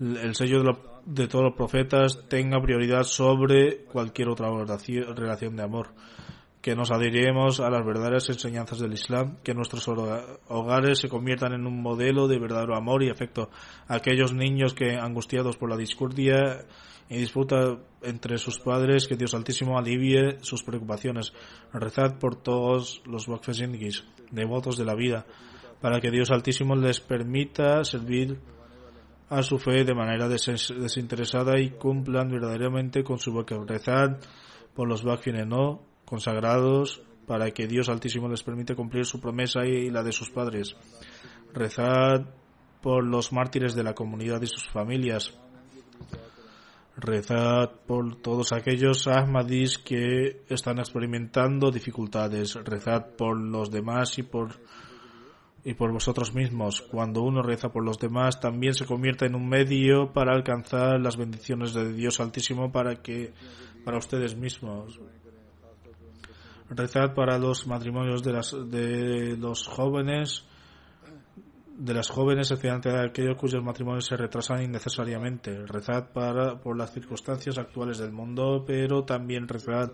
el 0.00 0.34
sello 0.34 0.62
de, 0.62 0.76
de 1.04 1.28
todos 1.28 1.44
los 1.44 1.54
profetas, 1.54 2.24
tenga 2.30 2.60
prioridad 2.62 3.02
sobre 3.04 3.84
cualquier 3.84 4.30
otra 4.30 4.48
relación 4.48 5.56
de 5.56 5.62
amor 5.62 5.90
que 6.62 6.76
nos 6.76 6.92
adheriremos 6.92 7.58
a 7.58 7.68
las 7.70 7.84
verdaderas 7.84 8.28
enseñanzas 8.28 8.78
del 8.78 8.92
Islam, 8.92 9.38
que 9.42 9.52
nuestros 9.52 9.86
hogares 9.88 11.00
se 11.00 11.08
conviertan 11.08 11.54
en 11.54 11.66
un 11.66 11.82
modelo 11.82 12.28
de 12.28 12.38
verdadero 12.38 12.76
amor 12.76 13.02
y 13.02 13.10
afecto 13.10 13.50
a 13.88 13.96
aquellos 13.96 14.32
niños 14.32 14.72
que, 14.72 14.96
angustiados 14.96 15.56
por 15.56 15.68
la 15.68 15.76
discordia 15.76 16.64
y 17.08 17.16
disputa 17.16 17.78
entre 18.02 18.38
sus 18.38 18.60
padres, 18.60 19.08
que 19.08 19.16
Dios 19.16 19.34
Altísimo 19.34 19.76
alivie 19.76 20.38
sus 20.42 20.62
preocupaciones. 20.62 21.32
Rezad 21.72 22.20
por 22.20 22.36
todos 22.36 23.02
los 23.06 23.26
Wakfesindis, 23.26 24.04
devotos 24.30 24.78
de 24.78 24.84
la 24.84 24.94
vida, 24.94 25.26
para 25.80 26.00
que 26.00 26.12
Dios 26.12 26.30
Altísimo 26.30 26.76
les 26.76 27.00
permita 27.00 27.82
servir 27.82 28.38
a 29.28 29.42
su 29.42 29.58
fe 29.58 29.82
de 29.82 29.94
manera 29.94 30.28
desinteresada 30.28 31.58
y 31.58 31.70
cumplan 31.70 32.30
verdaderamente 32.30 33.02
con 33.02 33.18
su 33.18 33.32
boca. 33.32 33.56
Rezad 33.66 34.18
por 34.74 34.88
los 34.88 35.02
no 35.04 35.91
consagrados 36.12 37.02
para 37.26 37.52
que 37.52 37.66
Dios 37.66 37.88
Altísimo 37.88 38.28
les 38.28 38.42
permite 38.42 38.74
cumplir 38.74 39.06
su 39.06 39.18
promesa 39.18 39.64
y 39.64 39.88
la 39.88 40.02
de 40.02 40.12
sus 40.12 40.28
padres. 40.28 40.76
Rezad 41.54 42.26
por 42.82 43.02
los 43.02 43.32
mártires 43.32 43.74
de 43.74 43.82
la 43.82 43.94
comunidad 43.94 44.42
y 44.42 44.46
sus 44.46 44.68
familias. 44.68 45.34
Rezad 46.98 47.70
por 47.86 48.20
todos 48.20 48.52
aquellos 48.52 49.08
Ahmadis 49.08 49.78
que 49.78 50.42
están 50.50 50.80
experimentando 50.80 51.70
dificultades. 51.70 52.56
Rezad 52.56 53.16
por 53.16 53.40
los 53.40 53.70
demás 53.70 54.18
y 54.18 54.22
por 54.22 54.60
y 55.64 55.72
por 55.72 55.92
vosotros 55.92 56.34
mismos. 56.34 56.82
Cuando 56.82 57.22
uno 57.22 57.40
reza 57.40 57.70
por 57.70 57.86
los 57.86 57.98
demás, 57.98 58.38
también 58.38 58.74
se 58.74 58.84
convierte 58.84 59.24
en 59.24 59.34
un 59.34 59.48
medio 59.48 60.12
para 60.12 60.34
alcanzar 60.34 61.00
las 61.00 61.16
bendiciones 61.16 61.72
de 61.72 61.90
Dios 61.94 62.20
Altísimo 62.20 62.70
para 62.70 62.96
que 62.96 63.32
para 63.82 63.96
ustedes 63.96 64.36
mismos 64.36 65.00
rezad 66.74 67.14
para 67.14 67.38
los 67.38 67.66
matrimonios 67.66 68.22
de, 68.22 68.32
las, 68.32 68.52
de 68.70 69.36
los 69.38 69.66
jóvenes 69.66 70.44
de 71.76 71.94
las 71.94 72.08
jóvenes, 72.08 72.50
especialmente 72.50 72.90
de 72.90 73.06
aquellos 73.06 73.36
cuyos 73.36 73.62
matrimonios 73.62 74.06
se 74.06 74.16
retrasan 74.16 74.62
innecesariamente. 74.62 75.66
Rezad 75.66 76.12
para, 76.12 76.60
por 76.60 76.76
las 76.76 76.92
circunstancias 76.92 77.58
actuales 77.58 77.98
del 77.98 78.12
mundo, 78.12 78.64
pero 78.66 79.04
también 79.04 79.48
rezad 79.48 79.90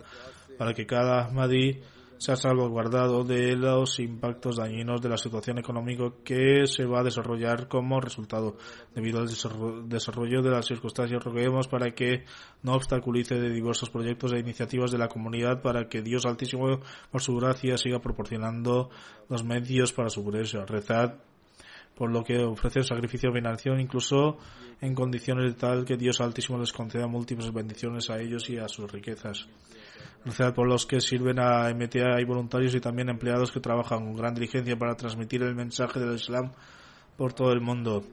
para 0.57 0.73
que 0.73 0.85
cada 0.85 1.25
Ahmadi 1.25 1.79
se 2.19 2.33
ha 2.33 2.35
salvaguardado 2.35 3.23
de 3.23 3.55
los 3.55 3.97
impactos 3.99 4.57
dañinos 4.57 5.01
de 5.01 5.07
la 5.07 5.17
situación 5.17 5.57
económica 5.57 6.11
que 6.25 6.67
se 6.67 6.83
va 6.83 6.99
a 6.99 7.03
desarrollar 7.03 7.69
como 7.69 8.01
resultado. 8.01 8.57
Debido 8.93 9.21
al 9.21 9.29
desarrollo 9.87 10.41
de 10.41 10.49
las 10.49 10.65
circunstancias, 10.65 11.23
roguemos 11.23 11.69
para 11.69 11.91
que 11.91 12.25
no 12.61 12.73
obstaculice 12.73 13.35
de 13.35 13.49
diversos 13.49 13.89
proyectos 13.89 14.33
e 14.33 14.39
iniciativas 14.39 14.91
de 14.91 14.97
la 14.97 15.07
comunidad 15.07 15.61
para 15.61 15.87
que 15.87 16.01
Dios 16.01 16.25
Altísimo, 16.25 16.81
por 17.09 17.21
su 17.21 17.37
gracia, 17.37 17.77
siga 17.77 17.99
proporcionando 17.99 18.89
los 19.29 19.45
medios 19.45 19.93
para 19.93 20.09
su 20.09 20.21
progreso. 20.21 20.65
Rezad 20.65 21.13
por 21.95 22.11
lo 22.11 22.25
que 22.25 22.43
ofrece 22.43 22.83
sacrificio 22.83 23.29
de 23.29 23.35
veneración, 23.35 23.79
incluso 23.79 24.37
en 24.81 24.93
condiciones 24.93 25.53
de 25.53 25.57
tal 25.57 25.85
que 25.85 25.95
Dios 25.95 26.19
Altísimo 26.19 26.57
les 26.57 26.73
conceda 26.73 27.07
múltiples 27.07 27.53
bendiciones 27.53 28.09
a 28.09 28.19
ellos 28.19 28.49
y 28.49 28.57
a 28.57 28.67
sus 28.67 28.91
riquezas. 28.91 29.47
Rezad 30.25 30.53
por 30.53 30.67
los 30.67 30.85
que 30.85 30.99
sirven 30.99 31.39
a 31.39 31.73
MTA 31.73 32.19
y 32.19 32.25
voluntarios 32.25 32.75
y 32.75 32.79
también 32.79 33.09
empleados 33.09 33.51
que 33.51 33.59
trabajan 33.59 34.05
con 34.05 34.15
gran 34.15 34.33
diligencia 34.33 34.77
para 34.77 34.95
transmitir 34.95 35.41
el 35.43 35.55
mensaje 35.55 35.99
del 35.99 36.15
Islam 36.15 36.51
por 37.17 37.33
todo 37.33 37.51
el 37.51 37.61
mundo. 37.61 38.03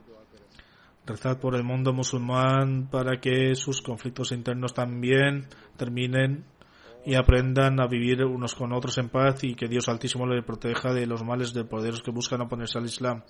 Rezad 1.05 1.39
por 1.39 1.55
el 1.55 1.63
mundo 1.63 1.93
musulmán 1.93 2.89
para 2.91 3.19
que 3.19 3.55
sus 3.55 3.81
conflictos 3.81 4.31
internos 4.31 4.73
también 4.73 5.47
terminen 5.77 6.45
y 7.05 7.15
aprendan 7.15 7.79
a 7.79 7.87
vivir 7.87 8.25
unos 8.25 8.53
con 8.53 8.73
otros 8.73 8.97
en 8.97 9.07
paz 9.07 9.41
y 9.45 9.55
que 9.55 9.69
Dios 9.69 9.87
Altísimo 9.87 10.27
le 10.27 10.43
proteja 10.43 10.93
de 10.93 11.07
los 11.07 11.23
males 11.23 11.53
de 11.53 11.63
poderes 11.63 12.01
que 12.01 12.11
buscan 12.11 12.41
oponerse 12.41 12.77
al 12.77 12.85
Islam. 12.85 13.23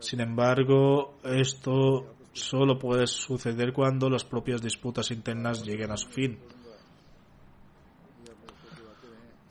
Sin 0.00 0.20
embargo, 0.20 1.18
esto 1.22 2.16
solo 2.32 2.76
puede 2.76 3.06
suceder 3.06 3.72
cuando 3.72 4.10
las 4.10 4.24
propias 4.24 4.60
disputas 4.60 5.12
internas 5.12 5.64
lleguen 5.64 5.92
a 5.92 5.96
su 5.96 6.08
fin. 6.08 6.40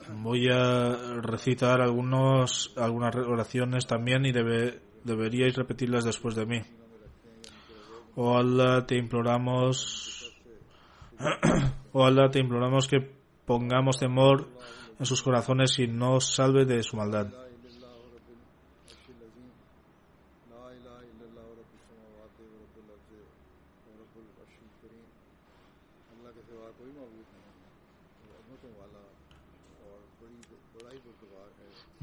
Voy 0.09 0.49
a 0.49 0.95
recitar 1.21 1.81
algunos, 1.81 2.73
algunas 2.77 3.15
oraciones 3.15 3.87
también 3.87 4.25
y 4.25 4.31
debe, 4.31 4.81
deberíais 5.03 5.55
repetirlas 5.55 6.03
después 6.03 6.35
de 6.35 6.45
mí. 6.45 6.61
Oh 8.15 8.37
Allah, 8.37 8.85
te 8.85 8.97
imploramos, 8.97 10.33
oh 11.93 12.05
Allah, 12.05 12.29
te 12.29 12.39
imploramos 12.39 12.87
que 12.87 12.99
pongamos 13.45 13.99
temor 13.99 14.49
en 14.99 15.05
sus 15.05 15.23
corazones 15.23 15.79
y 15.79 15.87
nos 15.87 16.35
salve 16.35 16.65
de 16.65 16.83
su 16.83 16.95
maldad. 16.95 17.42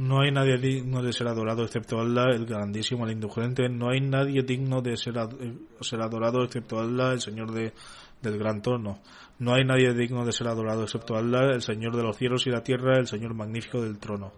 No 0.00 0.22
hay 0.22 0.30
nadie 0.32 0.56
digno 0.56 1.02
de 1.02 1.12
ser 1.12 1.28
adorado 1.28 1.62
excepto 1.62 2.00
Allah, 2.00 2.30
el 2.32 2.46
grandísimo, 2.46 3.04
el 3.04 3.12
indulgente. 3.12 3.68
No 3.68 3.90
hay 3.90 4.00
nadie 4.00 4.42
digno 4.42 4.80
de 4.80 4.96
ser, 4.96 5.18
adorado 5.18 6.42
excepto 6.42 6.80
Allah, 6.80 7.12
el 7.12 7.20
Señor 7.20 7.52
del 7.52 8.38
gran 8.38 8.62
trono. 8.62 9.00
No 9.40 9.52
hay 9.52 9.64
nadie 9.66 9.92
digno 9.92 10.24
de 10.24 10.32
ser 10.32 10.48
adorado 10.48 10.84
excepto 10.84 11.18
Allah, 11.18 11.52
el 11.52 11.60
Señor 11.60 11.94
de 11.94 12.02
los 12.02 12.16
cielos 12.16 12.46
y 12.46 12.50
la 12.50 12.62
tierra, 12.62 12.96
el 12.96 13.08
Señor 13.08 13.34
magnífico 13.34 13.82
del 13.82 13.98
trono. 13.98 14.32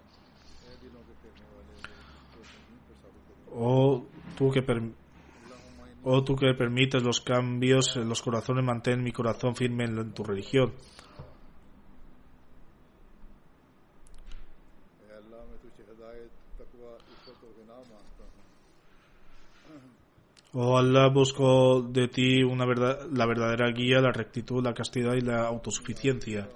Oh 3.54 4.04
tú 4.36 4.50
que, 4.50 4.64
oh, 6.02 6.24
tú 6.24 6.34
que 6.34 6.54
permites 6.54 7.04
los 7.04 7.20
cambios 7.20 7.96
en 7.96 8.08
los 8.08 8.20
corazones, 8.20 8.64
mantén 8.64 9.04
mi 9.04 9.12
corazón 9.12 9.54
firme 9.54 9.84
en 9.84 10.12
tu 10.12 10.24
religión. 10.24 10.72
Oh 20.54 20.76
Allah, 20.76 21.08
busco 21.08 21.80
de 21.80 22.08
ti 22.08 22.42
una 22.42 22.66
la 22.66 23.26
verdadera 23.26 23.70
guía, 23.70 24.02
la 24.02 24.12
rectitud, 24.12 24.62
la 24.62 24.74
castidad 24.74 25.14
y 25.14 25.22
la 25.22 25.46
autosuficiencia. 25.46 26.46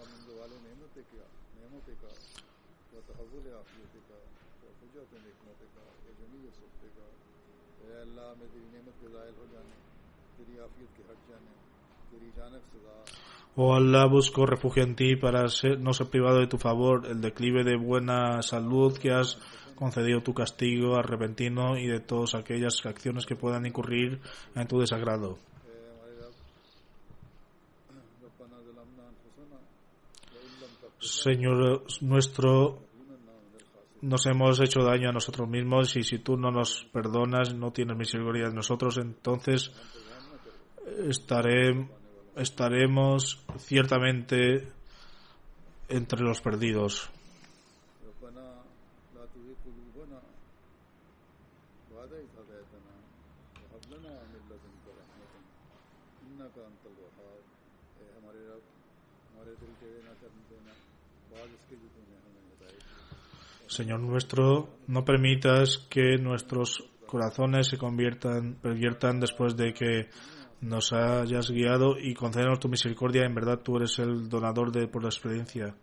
Oh 13.59 13.75
Allah, 13.75 14.05
busco 14.05 14.45
refugio 14.45 14.83
en 14.83 14.95
ti 14.95 15.17
para 15.17 15.47
no 15.79 15.93
ser 15.95 16.07
privado 16.11 16.41
de 16.41 16.47
tu 16.47 16.59
favor, 16.59 17.07
el 17.07 17.23
declive 17.23 17.65
de 17.65 17.77
buena 17.77 18.43
salud 18.43 18.99
que 18.99 19.13
has 19.13 19.39
concedido 19.75 20.21
tu 20.21 20.35
castigo 20.35 21.01
repentino 21.01 21.79
y 21.79 21.87
de 21.87 22.01
todas 22.01 22.35
aquellas 22.35 22.85
acciones 22.85 23.25
que 23.25 23.35
puedan 23.35 23.65
incurrir 23.65 24.21
en 24.55 24.69
tu 24.69 24.81
desagrado. 24.81 25.39
Señor 30.99 31.85
nuestro, 32.03 32.81
nos 34.03 34.27
hemos 34.27 34.61
hecho 34.61 34.81
daño 34.81 35.09
a 35.09 35.13
nosotros 35.13 35.49
mismos 35.49 35.97
y 35.97 36.03
si 36.03 36.19
tú 36.19 36.37
no 36.37 36.51
nos 36.51 36.85
perdonas, 36.93 37.55
no 37.55 37.71
tienes 37.73 37.97
misericordia 37.97 38.49
de 38.49 38.55
nosotros, 38.55 38.99
entonces 38.99 39.73
estaré, 41.09 41.89
estaremos 42.37 43.43
ciertamente 43.59 44.68
entre 45.89 46.20
los 46.20 46.41
perdidos. 46.41 47.11
Señor 63.68 64.01
nuestro, 64.01 64.70
no 64.87 65.05
permitas 65.05 65.76
que 65.91 66.16
nuestros 66.16 66.82
corazones 67.05 67.68
se 67.68 67.76
conviertan, 67.76 68.55
perviertan 68.55 69.20
después 69.20 69.55
de 69.55 69.74
que 69.74 70.09
nos 70.61 70.93
hayas 70.93 71.51
guiado 71.51 71.99
y 71.99 72.15
concédenos 72.15 72.59
tu 72.59 72.69
misericordia. 72.69 73.25
En 73.25 73.35
verdad, 73.35 73.61
tú 73.61 73.77
eres 73.77 73.99
el 73.99 74.29
donador 74.29 74.73
de 74.73 74.89
por 74.89 75.03
la 75.03 75.09
experiencia. 75.09 75.75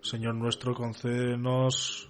Señor 0.00 0.36
nuestro, 0.36 0.72
concédenos 0.72 2.08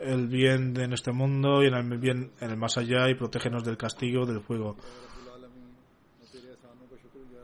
el 0.00 0.28
bien 0.28 0.74
en 0.80 0.94
este 0.94 1.12
mundo 1.12 1.62
y 1.62 1.66
en 1.66 1.74
el 1.74 1.98
bien 1.98 2.32
en 2.40 2.50
el 2.50 2.56
más 2.56 2.78
allá 2.78 3.10
y 3.10 3.14
protégenos 3.14 3.64
del 3.64 3.76
castigo 3.76 4.24
del 4.24 4.40
fuego. 4.40 4.76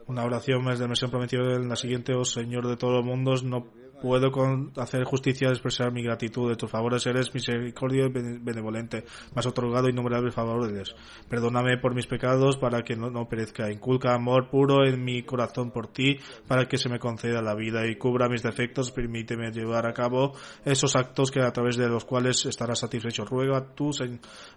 Una 0.07 0.25
oración 0.25 0.65
más 0.65 0.79
de 0.79 0.89
misión 0.89 1.11
prometida 1.11 1.57
en 1.57 1.69
la 1.69 1.77
siguiente, 1.77 2.15
oh 2.15 2.25
Señor 2.25 2.67
de 2.67 2.77
todos 2.77 2.95
los 2.95 3.05
mundos, 3.05 3.43
no 3.45 3.67
puedo 4.01 4.31
con 4.31 4.73
hacer 4.77 5.05
justicia 5.05 5.49
expresar 5.49 5.93
mi 5.93 6.03
gratitud. 6.03 6.49
De 6.49 6.57
tus 6.57 6.71
favores 6.71 7.07
eres 7.07 7.33
misericordio 7.35 8.07
y 8.07 8.11
benevolente, 8.11 9.05
más 9.35 9.47
otorgado 9.47 9.89
innumerables 9.89 10.35
favores. 10.35 10.95
Perdóname 11.29 11.79
por 11.79 11.95
mis 11.95 12.07
pecados 12.07 12.57
para 12.57 12.83
que 12.83 12.97
no, 12.97 13.29
perezca. 13.29 13.71
Inculca 13.71 14.15
amor 14.15 14.49
puro 14.51 14.87
en 14.87 15.03
mi 15.05 15.23
corazón 15.23 15.71
por 15.71 15.89
ti 15.89 16.19
para 16.47 16.67
que 16.67 16.79
se 16.79 16.89
me 16.89 16.99
conceda 16.99 17.43
la 17.43 17.55
vida 17.55 17.87
y 17.87 17.97
cubra 17.97 18.29
mis 18.29 18.43
defectos. 18.43 18.91
Permíteme 18.91 19.51
llevar 19.51 19.87
a 19.87 19.93
cabo 19.93 20.35
esos 20.65 20.97
actos 20.97 21.31
que 21.31 21.41
a 21.41 21.53
través 21.53 21.77
de 21.77 21.89
los 21.89 22.05
cuales 22.05 22.47
estarás 22.47 22.81
satisfecho. 22.81 23.25
Ruega 23.25 23.75
tu 23.75 23.91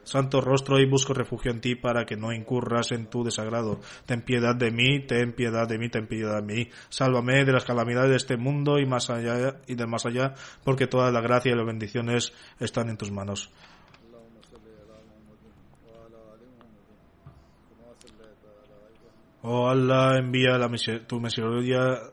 santo 0.04 0.42
rostro 0.42 0.80
y 0.80 0.90
busco 0.90 1.14
refugio 1.14 1.52
en 1.52 1.62
ti 1.62 1.76
para 1.76 2.06
que 2.06 2.16
no 2.16 2.34
incurras 2.34 2.92
en 2.92 3.08
tu 3.08 3.24
desagrado. 3.24 3.80
Ten 4.06 4.22
piedad 4.22 4.56
de 4.56 4.72
mí, 4.72 5.06
ten 5.08 5.34
piedad 5.34 5.68
de 5.68 5.78
mí, 5.78 5.90
ten 5.90 6.08
piedad 6.08 6.42
de 6.42 6.54
mí. 6.54 6.70
Sálvame 6.90 7.46
de 7.46 7.54
las 7.54 7.66
calamidades 7.66 8.10
de 8.10 8.18
este 8.18 8.38
mundo 8.38 8.80
y 8.80 8.86
más 8.86 9.10
allá 9.10 9.29
y 9.68 9.76
del 9.76 9.88
más 9.88 10.06
allá, 10.06 10.34
porque 10.64 10.88
toda 10.88 11.12
la 11.12 11.22
gracia 11.22 11.52
y 11.52 11.56
las 11.56 11.66
bendiciones 11.66 12.34
están 12.60 12.90
en 12.90 12.98
tus 12.98 13.12
manos. 13.12 13.52
Oh 19.42 19.70
Allah, 19.70 20.18
envía 20.18 20.60
tu 21.08 21.20
misericordia 21.22 22.12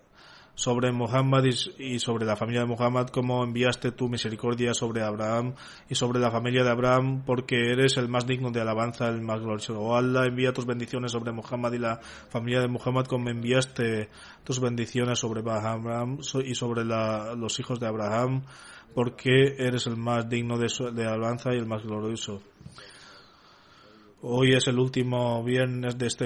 sobre 0.56 0.90
Muhammad 0.90 1.44
y, 1.78 1.98
sobre 1.98 2.24
la 2.24 2.34
familia 2.34 2.62
de 2.62 2.66
Muhammad, 2.66 3.08
como 3.08 3.44
enviaste 3.44 3.92
tu 3.92 4.08
misericordia 4.08 4.72
sobre 4.72 5.02
Abraham 5.02 5.54
y 5.88 5.94
sobre 5.94 6.18
la 6.18 6.30
familia 6.30 6.64
de 6.64 6.70
Abraham, 6.70 7.22
porque 7.24 7.72
eres 7.72 7.98
el 7.98 8.08
más 8.08 8.26
digno 8.26 8.50
de 8.50 8.62
alabanza, 8.62 9.06
el 9.08 9.20
más 9.20 9.40
glorioso. 9.40 9.78
Oh 9.78 9.94
Allah, 9.94 10.24
envía 10.24 10.54
tus 10.54 10.64
bendiciones 10.64 11.12
sobre 11.12 11.30
Muhammad 11.30 11.72
y 11.74 11.78
la 11.78 12.00
familia 12.30 12.60
de 12.60 12.68
Muhammad, 12.68 13.04
como 13.04 13.28
enviaste 13.28 14.08
tus 14.44 14.58
bendiciones 14.58 15.18
sobre 15.18 15.40
Abraham 15.40 16.18
y 16.44 16.54
sobre 16.54 16.84
los 16.84 17.60
hijos 17.60 17.78
de 17.78 17.86
Abraham, 17.86 18.42
porque 18.94 19.56
eres 19.58 19.86
el 19.86 19.98
más 19.98 20.26
digno 20.26 20.58
de 20.58 21.04
alabanza 21.06 21.52
y 21.54 21.58
el 21.58 21.66
más 21.66 21.82
glorioso. 21.82 22.40
Hoy 24.22 24.54
es 24.54 24.66
el 24.66 24.78
último 24.78 25.44
viernes 25.44 25.98
de 25.98 26.06
este, 26.06 26.24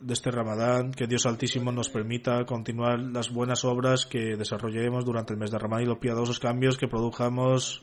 de 0.00 0.12
este 0.14 0.30
Ramadán. 0.30 0.92
Que 0.92 1.06
Dios 1.06 1.26
Altísimo 1.26 1.70
nos 1.70 1.90
permita 1.90 2.46
continuar 2.46 2.98
las 2.98 3.30
buenas 3.30 3.62
obras 3.66 4.06
que 4.06 4.36
desarrollemos 4.36 5.04
durante 5.04 5.34
el 5.34 5.38
mes 5.38 5.50
de 5.50 5.58
Ramadán 5.58 5.84
y 5.84 5.86
los 5.86 5.98
piadosos 5.98 6.38
cambios 6.38 6.78
que 6.78 6.88
produjamos, 6.88 7.82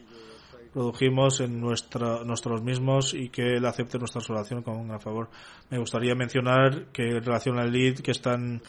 produjimos 0.74 1.40
en 1.40 1.62
nuestra, 1.62 2.24
nosotros 2.24 2.64
mismos 2.64 3.14
y 3.14 3.30
que 3.30 3.58
Él 3.58 3.66
acepte 3.68 4.00
nuestra 4.00 4.24
oración 4.28 4.64
con 4.64 4.76
un 4.76 4.88
gran 4.88 5.00
favor. 5.00 5.30
Me 5.70 5.78
gustaría 5.78 6.16
mencionar 6.16 6.86
que 6.92 7.04
en 7.04 7.24
relación 7.24 7.60
al 7.60 7.72
lead 7.72 7.98
que 7.98 8.12
están 8.12 8.60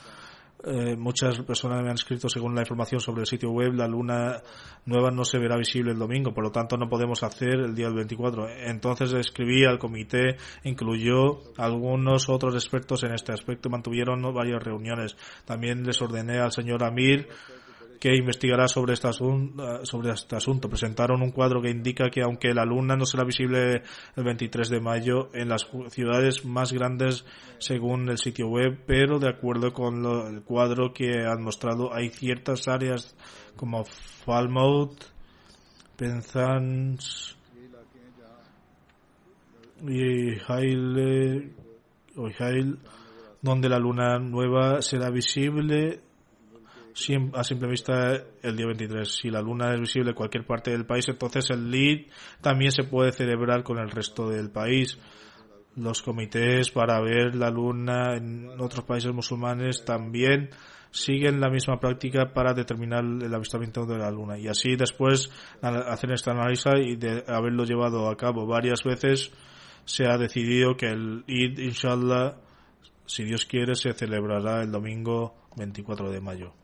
eh, 0.67 0.97
muchas 0.97 1.39
personas 1.43 1.83
me 1.83 1.91
han 1.91 1.95
escrito 1.95 2.29
según 2.29 2.55
la 2.55 2.63
información 2.63 3.01
sobre 3.01 3.23
el 3.23 3.27
sitio 3.27 3.51
web 3.51 3.75
la 3.75 3.87
luna 3.87 4.43
nueva 4.87 5.11
no 5.11 5.25
se 5.25 5.39
verá 5.39 5.57
visible 5.57 5.93
el 5.93 5.99
domingo 5.99 6.33
por 6.33 6.45
lo 6.45 6.51
tanto 6.51 6.77
no 6.77 6.89
podemos 6.89 7.23
hacer 7.23 7.55
el 7.55 7.75
día 7.75 7.87
del 7.87 7.97
24 7.97 8.49
entonces 8.49 9.13
escribí 9.13 9.65
al 9.65 9.79
comité 9.79 10.37
incluyó 10.65 11.41
algunos 11.57 12.29
otros 12.29 12.55
expertos 12.55 13.03
en 13.05 13.13
este 13.13 13.33
aspecto 13.33 13.69
mantuvieron 13.71 14.23
varias 14.33 14.63
reuniones. 14.63 15.17
También 15.45 15.85
les 15.85 16.01
ordené 16.01 16.39
al 16.39 16.53
señor 16.53 16.85
Amir 16.85 17.29
que 18.05 18.15
investigará 18.15 18.69
sobre 18.69 18.93
este, 18.93 19.09
asunto, 19.09 19.87
sobre 19.87 20.11
este 20.11 20.37
asunto. 20.37 20.69
Presentaron 20.69 21.23
un 21.23 21.31
cuadro 21.31 21.63
que 21.63 21.71
indica 21.71 22.11
que 22.11 22.21
aunque 22.21 22.53
la 22.53 22.67
luna 22.67 22.97
no 22.97 23.07
será 23.07 23.25
visible 23.25 23.81
el 24.15 24.25
23 24.25 24.69
de 24.69 24.79
mayo 24.79 25.31
en 25.33 25.49
las 25.49 25.67
ciudades 25.89 26.45
más 26.45 26.75
grandes 26.75 27.25
según 27.57 28.11
el 28.11 28.19
sitio 28.19 28.49
web, 28.49 28.79
pero 28.87 29.19
de 29.19 29.31
acuerdo 29.31 29.73
con 29.73 30.03
lo, 30.03 30.29
el 30.29 30.43
cuadro 30.43 30.93
que 30.93 31.25
han 31.25 31.43
mostrado 31.43 31.95
hay 31.95 32.11
ciertas 32.11 32.69
áreas 32.69 33.17
como 33.57 33.87
Falmouth, 33.87 35.03
Penzance 35.97 37.37
y 39.81 40.39
Haile, 40.47 41.53
o 42.17 42.29
donde 43.41 43.69
la 43.71 43.79
luna 43.79 44.19
nueva 44.19 44.83
será 44.83 45.09
visible 45.09 46.03
a 47.33 47.43
simple 47.43 47.69
vista 47.69 48.13
el 48.43 48.57
día 48.57 48.67
23. 48.67 49.09
Si 49.09 49.29
la 49.29 49.43
luna 49.43 49.75
es 49.75 49.81
visible 49.81 50.11
en 50.11 50.17
cualquier 50.17 50.47
parte 50.47 50.71
del 50.71 50.87
país, 50.87 51.09
entonces 51.09 51.51
el 51.51 51.71
lead 51.71 52.07
también 52.41 52.71
se 52.71 52.85
puede 52.85 53.13
celebrar 53.13 53.65
con 53.65 53.79
el 53.79 53.91
resto 53.91 54.29
del 54.29 54.51
país. 54.51 54.99
Los 55.77 56.03
comités 56.03 56.71
para 56.71 57.01
ver 57.01 57.35
la 57.35 57.51
luna 57.51 58.17
en 58.17 58.49
otros 58.61 58.85
países 58.85 59.13
musulmanes 59.13 59.85
también 59.85 60.51
siguen 60.93 61.41
la 61.41 61.51
misma 61.51 61.81
práctica 61.81 62.33
para 62.33 62.55
determinar 62.55 63.03
el 63.05 63.35
avistamiento 63.35 63.85
de 63.85 63.99
la 63.99 64.13
luna. 64.13 64.39
Y 64.39 64.47
así 64.47 64.77
después 64.77 65.33
hacer 65.61 66.13
esta 66.13 66.31
análisis 66.31 66.73
y 66.87 66.95
de 66.95 67.25
haberlo 67.27 67.65
llevado 67.65 68.09
a 68.09 68.17
cabo 68.17 68.47
varias 68.47 68.85
veces, 68.85 69.33
se 69.85 70.07
ha 70.07 70.17
decidido 70.17 70.77
que 70.77 70.87
el 70.87 71.25
Eid, 71.27 71.59
inshallah, 71.59 72.37
si 73.07 73.25
Dios 73.25 73.45
quiere, 73.47 73.75
se 73.75 73.93
celebrará 73.95 74.63
el 74.63 74.71
domingo 74.71 75.35
24 75.57 76.13
de 76.13 76.21
mayo. 76.21 76.64